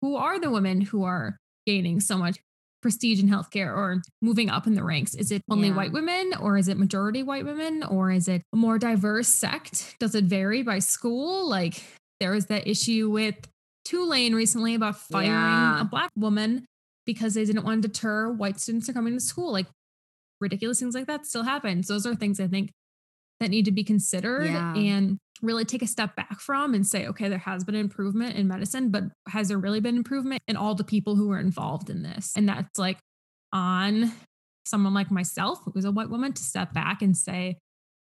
who 0.00 0.16
are 0.16 0.40
the 0.40 0.50
women 0.50 0.80
who 0.80 1.04
are 1.04 1.36
gaining 1.66 2.00
so 2.00 2.16
much 2.16 2.38
prestige 2.80 3.20
in 3.20 3.28
healthcare 3.28 3.76
or 3.76 4.00
moving 4.22 4.48
up 4.48 4.66
in 4.66 4.74
the 4.74 4.82
ranks? 4.82 5.14
Is 5.14 5.30
it 5.30 5.42
only 5.50 5.68
yeah. 5.68 5.76
white 5.76 5.92
women 5.92 6.32
or 6.40 6.56
is 6.56 6.68
it 6.68 6.78
majority 6.78 7.22
white 7.22 7.44
women 7.44 7.82
or 7.82 8.10
is 8.10 8.26
it 8.26 8.40
a 8.54 8.56
more 8.56 8.78
diverse 8.78 9.28
sect? 9.28 9.96
Does 10.00 10.14
it 10.14 10.24
vary 10.24 10.62
by 10.62 10.78
school? 10.78 11.46
Like 11.46 11.82
there 12.20 12.34
is 12.34 12.46
that 12.46 12.66
issue 12.66 13.10
with 13.10 13.36
Tulane 13.88 14.34
recently 14.34 14.74
about 14.74 14.98
firing 14.98 15.30
yeah. 15.30 15.80
a 15.80 15.84
black 15.84 16.10
woman 16.14 16.66
because 17.06 17.32
they 17.32 17.44
didn't 17.46 17.64
want 17.64 17.80
to 17.82 17.88
deter 17.88 18.30
white 18.30 18.60
students 18.60 18.86
from 18.86 18.94
coming 18.94 19.14
to 19.14 19.20
school. 19.20 19.50
Like 19.50 19.66
ridiculous 20.40 20.78
things 20.78 20.94
like 20.94 21.06
that 21.06 21.24
still 21.24 21.42
happen. 21.42 21.82
So 21.82 21.94
those 21.94 22.06
are 22.06 22.14
things 22.14 22.38
I 22.38 22.48
think 22.48 22.70
that 23.40 23.48
need 23.48 23.64
to 23.64 23.72
be 23.72 23.84
considered 23.84 24.44
yeah. 24.44 24.74
and 24.74 25.16
really 25.40 25.64
take 25.64 25.82
a 25.82 25.86
step 25.86 26.16
back 26.16 26.38
from 26.40 26.74
and 26.74 26.86
say, 26.86 27.06
okay, 27.06 27.28
there 27.30 27.38
has 27.38 27.64
been 27.64 27.74
improvement 27.74 28.36
in 28.36 28.46
medicine, 28.46 28.90
but 28.90 29.04
has 29.28 29.48
there 29.48 29.58
really 29.58 29.80
been 29.80 29.96
improvement 29.96 30.42
in 30.48 30.56
all 30.56 30.74
the 30.74 30.84
people 30.84 31.16
who 31.16 31.28
were 31.28 31.38
involved 31.38 31.88
in 31.88 32.02
this? 32.02 32.32
And 32.36 32.46
that's 32.46 32.78
like 32.78 32.98
on 33.54 34.12
someone 34.66 34.92
like 34.92 35.10
myself, 35.10 35.60
who 35.64 35.72
is 35.76 35.86
a 35.86 35.92
white 35.92 36.10
woman, 36.10 36.34
to 36.34 36.42
step 36.42 36.74
back 36.74 37.00
and 37.00 37.16
say, 37.16 37.56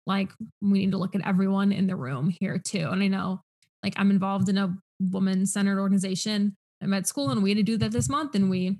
like, 0.06 0.30
we 0.62 0.80
need 0.80 0.92
to 0.92 0.98
look 0.98 1.16
at 1.16 1.26
everyone 1.26 1.72
in 1.72 1.88
the 1.88 1.96
room 1.96 2.34
here 2.42 2.58
too. 2.58 2.90
And 2.92 3.02
I 3.02 3.08
know 3.08 3.42
like 3.84 3.94
I'm 3.98 4.12
involved 4.12 4.50
in 4.50 4.58
a 4.58 4.76
woman 5.00 5.46
centered 5.46 5.80
organization. 5.80 6.56
I'm 6.82 6.94
at 6.94 7.08
school 7.08 7.30
and 7.30 7.44
we 7.44 7.50
had 7.50 7.58
to 7.58 7.64
do 7.64 7.78
that 7.78 7.92
this 7.92 8.10
month. 8.10 8.36
And 8.36 8.50
we, 8.50 8.80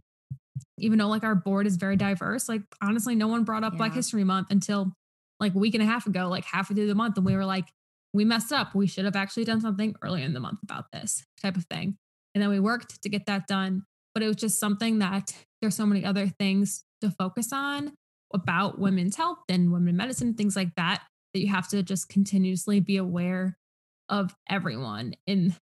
even 0.78 1.00
though 1.00 1.08
like 1.08 1.24
our 1.24 1.36
board 1.36 1.68
is 1.68 1.76
very 1.76 1.96
diverse, 1.96 2.48
like 2.48 2.62
honestly, 2.82 3.16
no 3.16 3.28
one 3.28 3.44
brought 3.44 3.64
up 3.64 3.74
yeah. 3.74 3.78
Black 3.78 3.94
History 3.94 4.24
Month 4.24 4.48
until 4.52 4.94
like 5.40 5.56
a 5.56 5.60
week 5.60 5.74
and 5.74 5.84
a 5.84 5.86
half 5.86 6.08
ago, 6.08 6.28
like 6.28 6.46
halfway 6.46 6.76
through 6.76 6.88
the 6.88 6.96
month. 6.96 7.18
And 7.18 7.26
we 7.26 7.36
were 7.36 7.46
like, 7.46 7.66
we 8.14 8.26
messed 8.26 8.52
up. 8.52 8.74
We 8.74 8.88
should 8.88 9.06
have 9.06 9.16
actually 9.16 9.46
done 9.46 9.62
something 9.62 9.96
earlier 10.02 10.26
in 10.26 10.34
the 10.34 10.40
month 10.40 10.60
about 10.64 10.86
this 10.92 11.24
type 11.42 11.56
of 11.56 11.66
thing. 11.66 11.98
And 12.34 12.42
then 12.42 12.50
we 12.50 12.60
worked 12.60 13.02
to 13.02 13.10
get 13.10 13.26
that 13.28 13.48
done. 13.48 13.84
But 14.14 14.24
it 14.24 14.28
was 14.28 14.38
just 14.38 14.60
something 14.60 15.00
that 15.00 15.34
there's 15.62 15.76
so 15.76 15.86
many 15.86 16.04
other 16.04 16.28
things 16.28 16.84
to 17.02 17.12
focus 17.12 17.54
on 17.54 17.94
about 18.34 18.80
women's 18.80 19.16
health 19.16 19.40
and 19.48 19.72
women 19.72 19.96
medicine, 19.96 20.34
things 20.34 20.56
like 20.56 20.76
that, 20.76 21.04
that 21.34 21.40
you 21.40 21.48
have 21.48 21.68
to 21.70 21.84
just 21.84 22.10
continuously 22.10 22.80
be 22.80 22.98
aware 22.98 23.58
of 24.10 24.36
everyone 24.50 25.14
in 25.28 25.56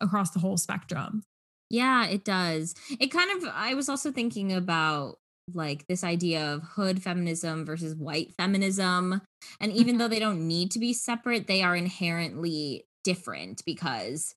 across 0.00 0.30
the 0.32 0.40
whole 0.40 0.56
spectrum. 0.56 1.22
Yeah, 1.70 2.06
it 2.06 2.24
does. 2.24 2.74
It 3.00 3.08
kind 3.08 3.30
of, 3.42 3.48
I 3.52 3.74
was 3.74 3.88
also 3.88 4.12
thinking 4.12 4.52
about 4.52 5.18
like 5.52 5.86
this 5.88 6.04
idea 6.04 6.54
of 6.54 6.62
hood 6.62 7.02
feminism 7.02 7.66
versus 7.66 7.94
white 7.94 8.32
feminism. 8.32 9.20
And 9.60 9.72
even 9.72 9.98
though 9.98 10.06
Mhm. 10.06 10.10
they 10.10 10.18
don't 10.18 10.46
need 10.46 10.70
to 10.72 10.78
be 10.78 10.92
separate, 10.92 11.46
they 11.46 11.62
are 11.62 11.76
inherently 11.76 12.86
different 13.02 13.62
because 13.66 14.34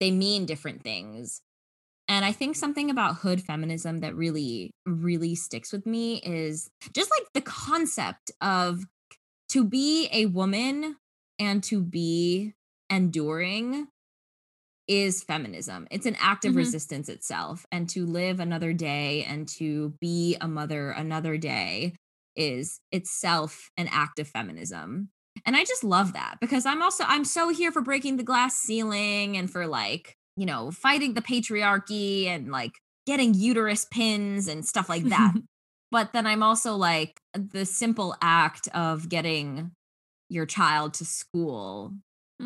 they 0.00 0.10
mean 0.10 0.46
different 0.46 0.82
things. 0.82 1.42
And 2.08 2.24
I 2.24 2.32
think 2.32 2.56
something 2.56 2.90
about 2.90 3.16
hood 3.18 3.42
feminism 3.42 4.00
that 4.00 4.14
really, 4.16 4.72
really 4.86 5.34
sticks 5.34 5.72
with 5.72 5.86
me 5.86 6.16
is 6.24 6.70
just 6.94 7.10
like 7.10 7.26
the 7.34 7.42
concept 7.42 8.30
of 8.40 8.84
to 9.50 9.64
be 9.64 10.08
a 10.12 10.26
woman 10.26 10.96
and 11.38 11.62
to 11.64 11.82
be 11.82 12.54
enduring 12.90 13.88
is 14.88 15.22
feminism. 15.24 15.88
It's 15.90 16.06
an 16.06 16.16
act 16.18 16.44
of 16.44 16.54
Mhm. 16.54 16.56
resistance 16.56 17.08
itself. 17.08 17.66
And 17.72 17.88
to 17.90 18.06
live 18.06 18.40
another 18.40 18.72
day 18.72 19.24
and 19.24 19.48
to 19.50 19.90
be 20.00 20.36
a 20.40 20.48
mother 20.48 20.90
another 20.90 21.36
day 21.36 21.94
is 22.36 22.80
itself 22.92 23.70
an 23.76 23.88
act 23.88 24.18
of 24.18 24.28
feminism. 24.28 25.10
And 25.44 25.56
I 25.56 25.64
just 25.64 25.84
love 25.84 26.12
that 26.14 26.36
because 26.40 26.66
I'm 26.66 26.82
also 26.82 27.04
I'm 27.06 27.24
so 27.24 27.48
here 27.48 27.72
for 27.72 27.82
breaking 27.82 28.16
the 28.16 28.22
glass 28.22 28.56
ceiling 28.56 29.36
and 29.36 29.50
for 29.50 29.66
like, 29.66 30.14
you 30.36 30.46
know, 30.46 30.70
fighting 30.70 31.14
the 31.14 31.22
patriarchy 31.22 32.26
and 32.26 32.50
like 32.50 32.72
getting 33.06 33.34
uterus 33.34 33.86
pins 33.90 34.48
and 34.48 34.66
stuff 34.66 34.88
like 34.88 35.08
that. 35.08 35.34
but 35.90 36.12
then 36.12 36.26
I'm 36.26 36.42
also 36.42 36.74
like 36.76 37.20
the 37.34 37.64
simple 37.64 38.16
act 38.22 38.68
of 38.74 39.08
getting 39.08 39.72
your 40.28 40.46
child 40.46 40.94
to 40.94 41.04
school 41.04 41.94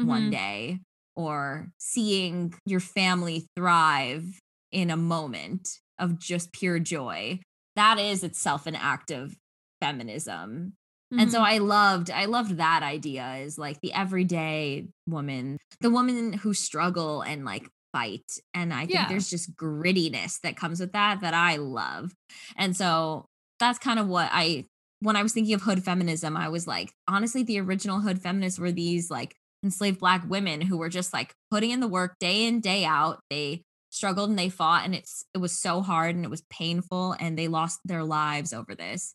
one 0.00 0.30
Mhm. 0.30 0.30
day 0.30 0.80
or 1.20 1.68
seeing 1.78 2.54
your 2.64 2.80
family 2.80 3.46
thrive 3.56 4.24
in 4.72 4.90
a 4.90 4.96
moment 4.96 5.68
of 5.98 6.18
just 6.18 6.52
pure 6.52 6.78
joy 6.78 7.38
that 7.76 7.98
is 7.98 8.22
itself 8.24 8.66
an 8.66 8.74
act 8.74 9.10
of 9.10 9.34
feminism 9.80 10.74
and 11.18 11.30
so 11.32 11.40
Mhm. 11.40 11.44
i 11.54 11.58
loved 11.58 12.10
i 12.10 12.24
loved 12.26 12.56
that 12.58 12.82
idea 12.84 13.34
is 13.36 13.58
like 13.58 13.80
the 13.80 13.92
everyday 13.92 14.86
woman 15.08 15.58
the 15.80 15.90
woman 15.90 16.32
who 16.34 16.54
struggle 16.54 17.22
and 17.22 17.44
like 17.44 17.68
fight 17.92 18.30
and 18.54 18.72
i 18.72 18.80
think 18.80 18.90
Yeah. 18.92 19.08
there's 19.08 19.28
just 19.28 19.56
grittiness 19.56 20.40
that 20.42 20.56
comes 20.56 20.78
with 20.78 20.92
that 20.92 21.20
that 21.22 21.34
i 21.34 21.56
love 21.56 22.12
and 22.56 22.76
so 22.76 23.26
that's 23.58 23.78
kind 23.80 23.98
of 23.98 24.06
what 24.06 24.28
i 24.32 24.66
when 25.00 25.16
i 25.16 25.22
was 25.22 25.32
thinking 25.32 25.54
of 25.54 25.62
hood 25.62 25.82
feminism 25.82 26.36
i 26.36 26.48
was 26.48 26.66
like 26.68 26.92
honestly 27.08 27.42
the 27.42 27.58
original 27.58 28.00
hood 28.00 28.20
feminists 28.22 28.60
were 28.60 28.70
these 28.72 29.10
like 29.10 29.34
enslaved 29.62 29.98
black 30.00 30.28
women 30.28 30.60
who 30.60 30.78
were 30.78 30.88
just 30.88 31.12
like 31.12 31.32
putting 31.50 31.70
in 31.70 31.80
the 31.80 31.88
work 31.88 32.14
day 32.18 32.44
in 32.44 32.60
day 32.60 32.84
out 32.84 33.20
they 33.30 33.62
struggled 33.90 34.30
and 34.30 34.38
they 34.38 34.48
fought 34.48 34.84
and 34.84 34.94
it's 34.94 35.24
it 35.34 35.38
was 35.38 35.52
so 35.58 35.82
hard 35.82 36.14
and 36.14 36.24
it 36.24 36.30
was 36.30 36.42
painful 36.50 37.14
and 37.20 37.38
they 37.38 37.48
lost 37.48 37.80
their 37.84 38.04
lives 38.04 38.52
over 38.52 38.74
this 38.74 39.14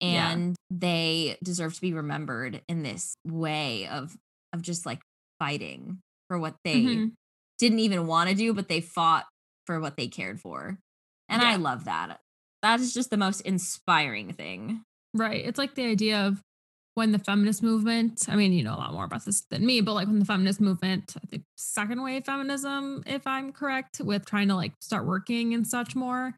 Yeah. 0.00 0.30
and 0.30 0.56
they 0.70 1.36
deserve 1.42 1.74
to 1.74 1.80
be 1.80 1.92
remembered 1.92 2.62
in 2.68 2.82
this 2.82 3.14
way 3.26 3.86
of 3.88 4.16
of 4.52 4.62
just 4.62 4.86
like 4.86 5.00
fighting 5.38 5.98
for 6.28 6.38
what 6.38 6.54
they 6.64 6.82
Mhm. 6.82 7.12
didn't 7.58 7.80
even 7.80 8.06
want 8.06 8.30
to 8.30 8.36
do 8.36 8.54
but 8.54 8.68
they 8.68 8.80
fought 8.80 9.26
for 9.66 9.80
what 9.80 9.96
they 9.96 10.08
cared 10.08 10.40
for 10.40 10.78
and 11.28 11.42
i 11.42 11.56
love 11.56 11.84
that 11.86 12.20
that 12.62 12.80
is 12.80 12.94
just 12.94 13.10
the 13.10 13.16
most 13.16 13.40
inspiring 13.42 14.32
thing 14.32 14.82
Right. 15.16 15.44
It's 15.44 15.58
like 15.58 15.76
the 15.76 15.84
idea 15.86 16.26
of 16.26 16.40
when 16.94 17.12
the 17.12 17.18
feminist 17.18 17.62
movement, 17.62 18.26
I 18.28 18.36
mean, 18.36 18.52
you 18.52 18.62
know 18.62 18.74
a 18.74 18.76
lot 18.78 18.92
more 18.92 19.04
about 19.04 19.24
this 19.24 19.42
than 19.50 19.66
me, 19.66 19.80
but 19.80 19.94
like 19.94 20.06
when 20.06 20.20
the 20.20 20.24
feminist 20.24 20.60
movement, 20.60 21.16
I 21.22 21.26
think 21.26 21.44
second 21.56 22.02
wave 22.02 22.24
feminism, 22.24 23.02
if 23.06 23.26
I'm 23.26 23.52
correct, 23.52 24.00
with 24.00 24.24
trying 24.26 24.48
to 24.48 24.54
like 24.54 24.72
start 24.80 25.04
working 25.06 25.54
and 25.54 25.66
such 25.66 25.96
more, 25.96 26.34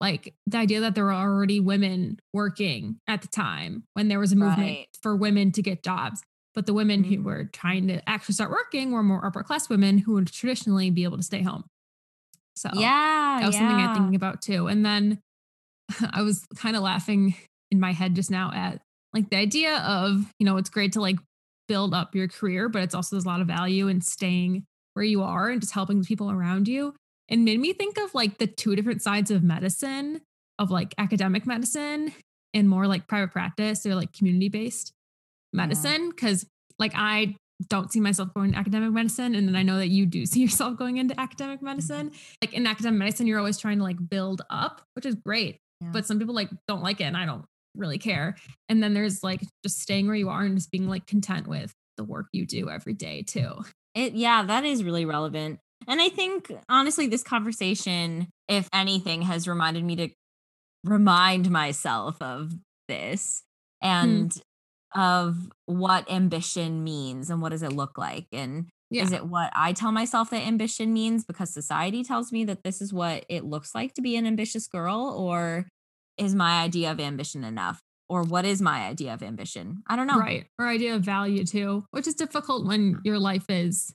like 0.00 0.34
the 0.46 0.58
idea 0.58 0.80
that 0.80 0.94
there 0.94 1.04
were 1.04 1.12
already 1.12 1.58
women 1.60 2.18
working 2.34 3.00
at 3.08 3.22
the 3.22 3.28
time 3.28 3.84
when 3.94 4.08
there 4.08 4.18
was 4.20 4.32
a 4.32 4.36
movement 4.36 4.58
Right. 4.58 4.88
for 5.02 5.16
women 5.16 5.52
to 5.52 5.62
get 5.62 5.82
jobs. 5.82 6.22
But 6.54 6.66
the 6.66 6.74
women 6.74 7.04
who 7.04 7.16
Mhm. 7.16 7.24
were 7.24 7.44
trying 7.44 7.88
to 7.88 8.06
actually 8.08 8.34
start 8.34 8.50
working 8.50 8.90
were 8.92 9.02
more 9.02 9.24
upper 9.24 9.42
class 9.42 9.68
women 9.68 9.98
who 9.98 10.12
would 10.14 10.26
traditionally 10.28 10.90
be 10.90 11.04
able 11.04 11.16
to 11.18 11.22
stay 11.22 11.42
home. 11.42 11.64
So 12.56 12.70
yeah 12.72 13.38
that 13.40 13.46
was 13.46 13.56
something 13.56 13.80
I'm 13.80 13.90
thinking 13.90 14.14
about 14.14 14.42
too. 14.42 14.66
And 14.66 14.84
then 14.84 15.20
I 16.12 16.22
was 16.22 16.46
kind 16.56 16.76
of 16.76 16.82
laughing 16.82 17.34
in 17.70 17.80
my 17.80 17.92
head 17.92 18.14
just 18.14 18.30
now 18.30 18.52
at 18.54 18.80
like 19.16 19.30
the 19.30 19.36
idea 19.36 19.78
of, 19.78 20.30
you 20.38 20.44
know, 20.44 20.58
it's 20.58 20.68
great 20.68 20.92
to 20.92 21.00
like 21.00 21.16
build 21.68 21.94
up 21.94 22.14
your 22.14 22.28
career, 22.28 22.68
but 22.68 22.82
it's 22.82 22.94
also 22.94 23.16
there's 23.16 23.24
a 23.24 23.28
lot 23.28 23.40
of 23.40 23.46
value 23.46 23.88
in 23.88 24.02
staying 24.02 24.64
where 24.92 25.04
you 25.04 25.22
are 25.22 25.48
and 25.48 25.60
just 25.60 25.72
helping 25.72 26.00
the 26.00 26.04
people 26.06 26.30
around 26.30 26.68
you. 26.68 26.94
And 27.28 27.44
made 27.44 27.58
me 27.58 27.72
think 27.72 27.98
of 27.98 28.14
like 28.14 28.36
the 28.36 28.46
two 28.46 28.76
different 28.76 29.02
sides 29.02 29.30
of 29.30 29.42
medicine, 29.42 30.20
of 30.58 30.70
like 30.70 30.94
academic 30.98 31.46
medicine 31.46 32.12
and 32.52 32.68
more 32.68 32.86
like 32.86 33.08
private 33.08 33.32
practice 33.32 33.86
or 33.86 33.94
like 33.94 34.12
community 34.12 34.50
based 34.50 34.92
medicine. 35.52 36.12
Cause 36.12 36.44
like 36.78 36.92
I 36.94 37.36
don't 37.68 37.90
see 37.90 38.00
myself 38.00 38.34
going 38.34 38.52
to 38.52 38.58
academic 38.58 38.92
medicine. 38.92 39.34
And 39.34 39.48
then 39.48 39.56
I 39.56 39.62
know 39.62 39.78
that 39.78 39.88
you 39.88 40.04
do 40.04 40.26
see 40.26 40.42
yourself 40.42 40.76
going 40.76 40.98
into 40.98 41.18
academic 41.18 41.56
mm-hmm. 41.56 41.66
medicine. 41.66 42.12
Like 42.42 42.52
in 42.52 42.66
academic 42.66 42.98
medicine, 42.98 43.26
you're 43.26 43.38
always 43.38 43.56
trying 43.56 43.78
to 43.78 43.84
like 43.84 43.96
build 44.10 44.42
up, 44.50 44.82
which 44.94 45.06
is 45.06 45.14
great. 45.14 45.56
Yeah. 45.80 45.88
But 45.92 46.06
some 46.06 46.18
people 46.18 46.34
like 46.34 46.50
don't 46.68 46.82
like 46.82 47.00
it 47.00 47.04
and 47.04 47.16
I 47.16 47.24
don't 47.24 47.46
really 47.76 47.98
care. 47.98 48.36
And 48.68 48.82
then 48.82 48.94
there's 48.94 49.22
like 49.22 49.42
just 49.64 49.80
staying 49.80 50.06
where 50.06 50.16
you 50.16 50.28
are 50.28 50.42
and 50.42 50.56
just 50.56 50.70
being 50.70 50.88
like 50.88 51.06
content 51.06 51.46
with 51.46 51.72
the 51.96 52.04
work 52.04 52.26
you 52.32 52.46
do 52.46 52.68
every 52.70 52.94
day 52.94 53.22
too. 53.22 53.64
It 53.94 54.14
yeah, 54.14 54.42
that 54.42 54.64
is 54.64 54.84
really 54.84 55.04
relevant. 55.04 55.60
And 55.88 56.00
I 56.00 56.08
think 56.08 56.52
honestly 56.68 57.06
this 57.06 57.22
conversation 57.22 58.28
if 58.48 58.68
anything 58.72 59.22
has 59.22 59.48
reminded 59.48 59.84
me 59.84 59.96
to 59.96 60.08
remind 60.84 61.50
myself 61.50 62.20
of 62.20 62.52
this 62.88 63.42
hmm. 63.82 63.88
and 63.88 64.42
of 64.94 65.36
what 65.66 66.10
ambition 66.10 66.84
means 66.84 67.28
and 67.28 67.42
what 67.42 67.50
does 67.50 67.62
it 67.62 67.72
look 67.72 67.98
like 67.98 68.26
and 68.32 68.66
Yeah. 68.90 69.02
is 69.02 69.12
it 69.12 69.26
what 69.26 69.50
I 69.54 69.72
tell 69.72 69.92
myself 69.92 70.30
that 70.30 70.46
ambition 70.46 70.92
means 70.92 71.24
because 71.24 71.52
society 71.52 72.04
tells 72.04 72.32
me 72.32 72.44
that 72.44 72.62
this 72.62 72.80
is 72.80 72.92
what 72.92 73.24
it 73.28 73.44
looks 73.44 73.74
like 73.74 73.94
to 73.94 74.02
be 74.02 74.16
an 74.16 74.26
ambitious 74.26 74.68
girl 74.68 75.14
or 75.18 75.66
is 76.18 76.34
my 76.34 76.62
idea 76.62 76.90
of 76.90 77.00
ambition 77.00 77.44
enough 77.44 77.80
or 78.08 78.22
what 78.22 78.44
is 78.44 78.62
my 78.62 78.86
idea 78.86 79.12
of 79.14 79.22
ambition? 79.22 79.82
I 79.86 79.96
don't 79.96 80.06
know. 80.06 80.18
Right. 80.18 80.46
Or 80.58 80.66
idea 80.66 80.94
of 80.94 81.02
value 81.02 81.44
too, 81.44 81.84
which 81.90 82.06
is 82.06 82.14
difficult 82.14 82.66
when 82.66 83.00
your 83.04 83.18
life 83.18 83.44
is 83.48 83.92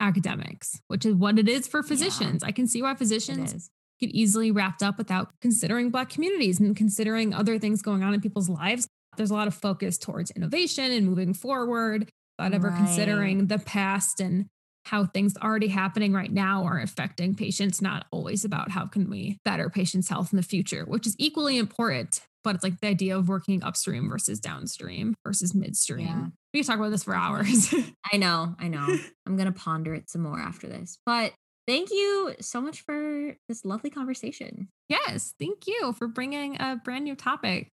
academics, 0.00 0.80
which 0.88 1.06
is 1.06 1.14
what 1.14 1.38
it 1.38 1.48
is 1.48 1.66
for 1.68 1.82
physicians. 1.82 2.42
I 2.42 2.50
can 2.50 2.66
see 2.66 2.82
why 2.82 2.94
physicians 2.94 3.70
get 4.00 4.10
easily 4.10 4.50
wrapped 4.50 4.82
up 4.82 4.98
without 4.98 5.28
considering 5.40 5.90
Black 5.90 6.10
communities 6.10 6.58
and 6.58 6.76
considering 6.76 7.32
other 7.32 7.58
things 7.58 7.80
going 7.80 8.02
on 8.02 8.12
in 8.12 8.20
people's 8.20 8.48
lives. 8.48 8.88
There's 9.16 9.30
a 9.30 9.34
lot 9.34 9.46
of 9.46 9.54
focus 9.54 9.96
towards 9.96 10.32
innovation 10.32 10.90
and 10.90 11.06
moving 11.06 11.32
forward, 11.32 12.10
without 12.36 12.52
ever 12.52 12.70
Right. 12.70 12.76
considering 12.78 13.46
the 13.46 13.60
past 13.60 14.20
and 14.20 14.46
how 14.84 15.06
things 15.06 15.34
already 15.42 15.68
happening 15.68 16.12
right 16.12 16.32
now 16.32 16.64
are 16.64 16.78
affecting 16.78 17.34
patients, 17.34 17.80
not 17.80 18.06
always 18.10 18.44
about 18.44 18.70
how 18.70 18.86
can 18.86 19.08
we 19.08 19.38
better 19.44 19.70
patients' 19.70 20.08
health 20.08 20.32
in 20.32 20.36
the 20.36 20.42
future, 20.42 20.84
which 20.84 21.06
is 21.06 21.16
equally 21.18 21.56
important. 21.58 22.20
But 22.42 22.56
it's 22.56 22.64
like 22.64 22.78
the 22.80 22.88
idea 22.88 23.16
of 23.16 23.28
working 23.28 23.62
upstream 23.62 24.10
versus 24.10 24.38
downstream 24.38 25.14
versus 25.26 25.54
midstream. 25.54 26.06
Yeah. 26.06 26.26
We 26.52 26.60
could 26.60 26.66
talk 26.66 26.78
about 26.78 26.90
this 26.90 27.04
for 27.04 27.14
hours. 27.14 27.74
I 28.12 28.18
know, 28.18 28.54
I 28.58 28.68
know. 28.68 28.86
I'm 29.26 29.36
going 29.36 29.50
to 29.50 29.58
ponder 29.58 29.94
it 29.94 30.10
some 30.10 30.22
more 30.22 30.38
after 30.38 30.68
this. 30.68 30.98
But 31.06 31.32
thank 31.66 31.90
you 31.90 32.34
so 32.40 32.60
much 32.60 32.82
for 32.82 33.34
this 33.48 33.64
lovely 33.64 33.88
conversation. 33.88 34.68
yes. 34.90 35.32
Thank 35.40 35.66
you 35.66 35.94
for 35.94 36.06
bringing 36.06 36.56
a 36.60 36.76
brand 36.76 37.04
new 37.04 37.16
topic 37.16 37.68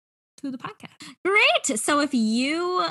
to 0.42 0.52
the 0.52 0.58
podcast. 0.58 1.16
Great. 1.24 1.80
So 1.80 2.02
if 2.02 2.14
you 2.14 2.88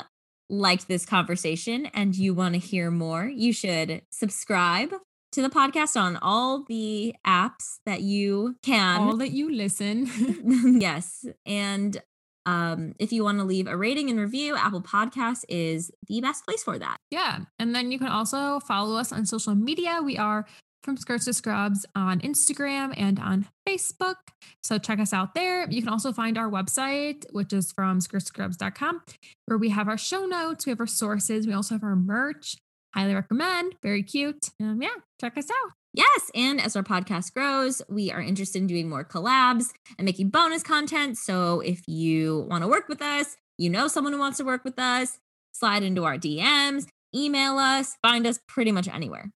liked 0.49 0.87
this 0.87 1.05
conversation 1.05 1.87
and 1.87 2.15
you 2.15 2.33
want 2.33 2.53
to 2.53 2.59
hear 2.59 2.91
more, 2.91 3.25
you 3.25 3.53
should 3.53 4.01
subscribe 4.09 4.93
to 5.33 5.41
the 5.41 5.49
podcast 5.49 5.99
on 5.99 6.17
all 6.17 6.63
the 6.63 7.15
apps 7.25 7.79
that 7.85 8.01
you 8.01 8.55
can. 8.63 9.01
All 9.01 9.17
that 9.17 9.31
you 9.31 9.53
listen. 9.53 10.79
yes. 10.81 11.25
And 11.45 12.01
um, 12.45 12.93
if 12.97 13.11
you 13.11 13.25
want 13.25 13.39
to 13.39 13.43
leave 13.43 13.67
a 13.67 13.75
rating 13.75 14.09
and 14.09 14.19
review, 14.19 14.55
Apple 14.55 14.81
Podcasts 14.81 15.43
is 15.49 15.91
the 16.07 16.21
best 16.21 16.45
place 16.45 16.63
for 16.63 16.79
that. 16.79 16.97
Yeah. 17.11 17.39
And 17.59 17.75
then 17.75 17.91
you 17.91 17.99
can 17.99 18.07
also 18.07 18.61
follow 18.61 18.95
us 18.95 19.11
on 19.11 19.25
social 19.25 19.53
media. 19.53 20.01
We 20.01 20.17
are 20.17 20.45
from 20.87 20.95
Skirts 20.95 21.25
to 21.25 21.33
Scrubs 21.33 21.85
on 21.97 22.21
Instagram 22.21 22.93
and 22.95 23.19
on 23.19 23.45
Facebook. 23.67 24.15
So 24.63 24.77
check 24.77 24.99
us 24.99 25.11
out 25.11 25.35
there. 25.35 25.69
You 25.69 25.81
can 25.81 25.89
also 25.89 26.13
find 26.13 26.37
our 26.37 26.49
website, 26.49 27.25
which 27.33 27.51
is 27.51 27.73
from 27.73 27.99
skirtscrubs.com, 27.99 29.01
where 29.47 29.57
we 29.57 29.67
have 29.67 29.89
our 29.89 29.97
show 29.97 30.25
notes, 30.25 30.65
we 30.65 30.69
have 30.69 30.79
our 30.79 30.87
sources, 30.87 31.45
we 31.45 31.51
also 31.51 31.75
have 31.75 31.83
our 31.83 31.97
merch. 31.97 32.55
Highly 32.95 33.15
recommend. 33.15 33.75
Very 33.83 34.01
cute. 34.01 34.49
Um, 34.61 34.81
yeah, 34.81 34.95
check 35.19 35.37
us 35.37 35.49
out. 35.51 35.73
Yes. 35.93 36.31
And 36.33 36.61
as 36.61 36.77
our 36.77 36.83
podcast 36.83 37.33
grows, 37.33 37.81
we 37.89 38.09
are 38.09 38.21
interested 38.21 38.61
in 38.61 38.67
doing 38.67 38.87
more 38.87 39.03
collabs 39.03 39.65
and 39.97 40.05
making 40.05 40.29
bonus 40.29 40.63
content. 40.63 41.17
So 41.17 41.59
if 41.59 41.81
you 41.85 42.47
want 42.49 42.63
to 42.63 42.69
work 42.69 42.87
with 42.87 43.01
us, 43.01 43.35
you 43.57 43.69
know 43.69 43.89
someone 43.89 44.13
who 44.13 44.19
wants 44.19 44.37
to 44.37 44.45
work 44.45 44.63
with 44.63 44.79
us, 44.79 45.19
slide 45.51 45.83
into 45.83 46.05
our 46.05 46.15
DMs, 46.15 46.85
email 47.13 47.57
us, 47.57 47.97
find 48.01 48.25
us 48.25 48.39
pretty 48.47 48.71
much 48.71 48.87
anywhere. 48.87 49.31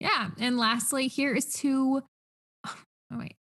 Yeah. 0.00 0.30
And 0.38 0.58
lastly, 0.58 1.06
here 1.06 1.34
is 1.34 1.52
to, 1.56 2.02
oh, 2.66 2.76
wait. 3.12 3.36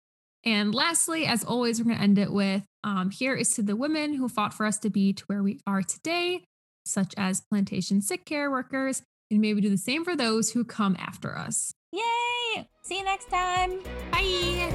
And 0.43 0.73
lastly, 0.73 1.25
as 1.25 1.43
always, 1.43 1.79
we're 1.79 1.85
going 1.85 1.97
to 1.97 2.03
end 2.03 2.17
it 2.17 2.31
with 2.31 2.63
um, 2.85 3.09
here 3.09 3.33
is 3.33 3.49
to 3.55 3.63
the 3.63 3.75
women 3.75 4.13
who 4.13 4.29
fought 4.29 4.53
for 4.53 4.65
us 4.65 4.77
to 4.79 4.89
be 4.91 5.11
to 5.11 5.23
where 5.25 5.41
we 5.41 5.59
are 5.65 5.81
today, 5.81 6.45
such 6.85 7.13
as 7.17 7.41
plantation 7.51 7.99
sick 7.99 8.25
care 8.25 8.49
workers, 8.51 9.01
and 9.31 9.41
maybe 9.41 9.59
do 9.59 9.71
the 9.71 9.77
same 9.77 10.05
for 10.05 10.15
those 10.15 10.51
who 10.51 10.63
come 10.63 10.95
after 10.99 11.35
us. 11.35 11.73
Yay! 11.91 12.67
See 12.83 12.99
you 12.99 13.03
next 13.03 13.29
time. 13.29 13.79
Bye. 14.11 14.71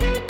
Bye. 0.00 0.26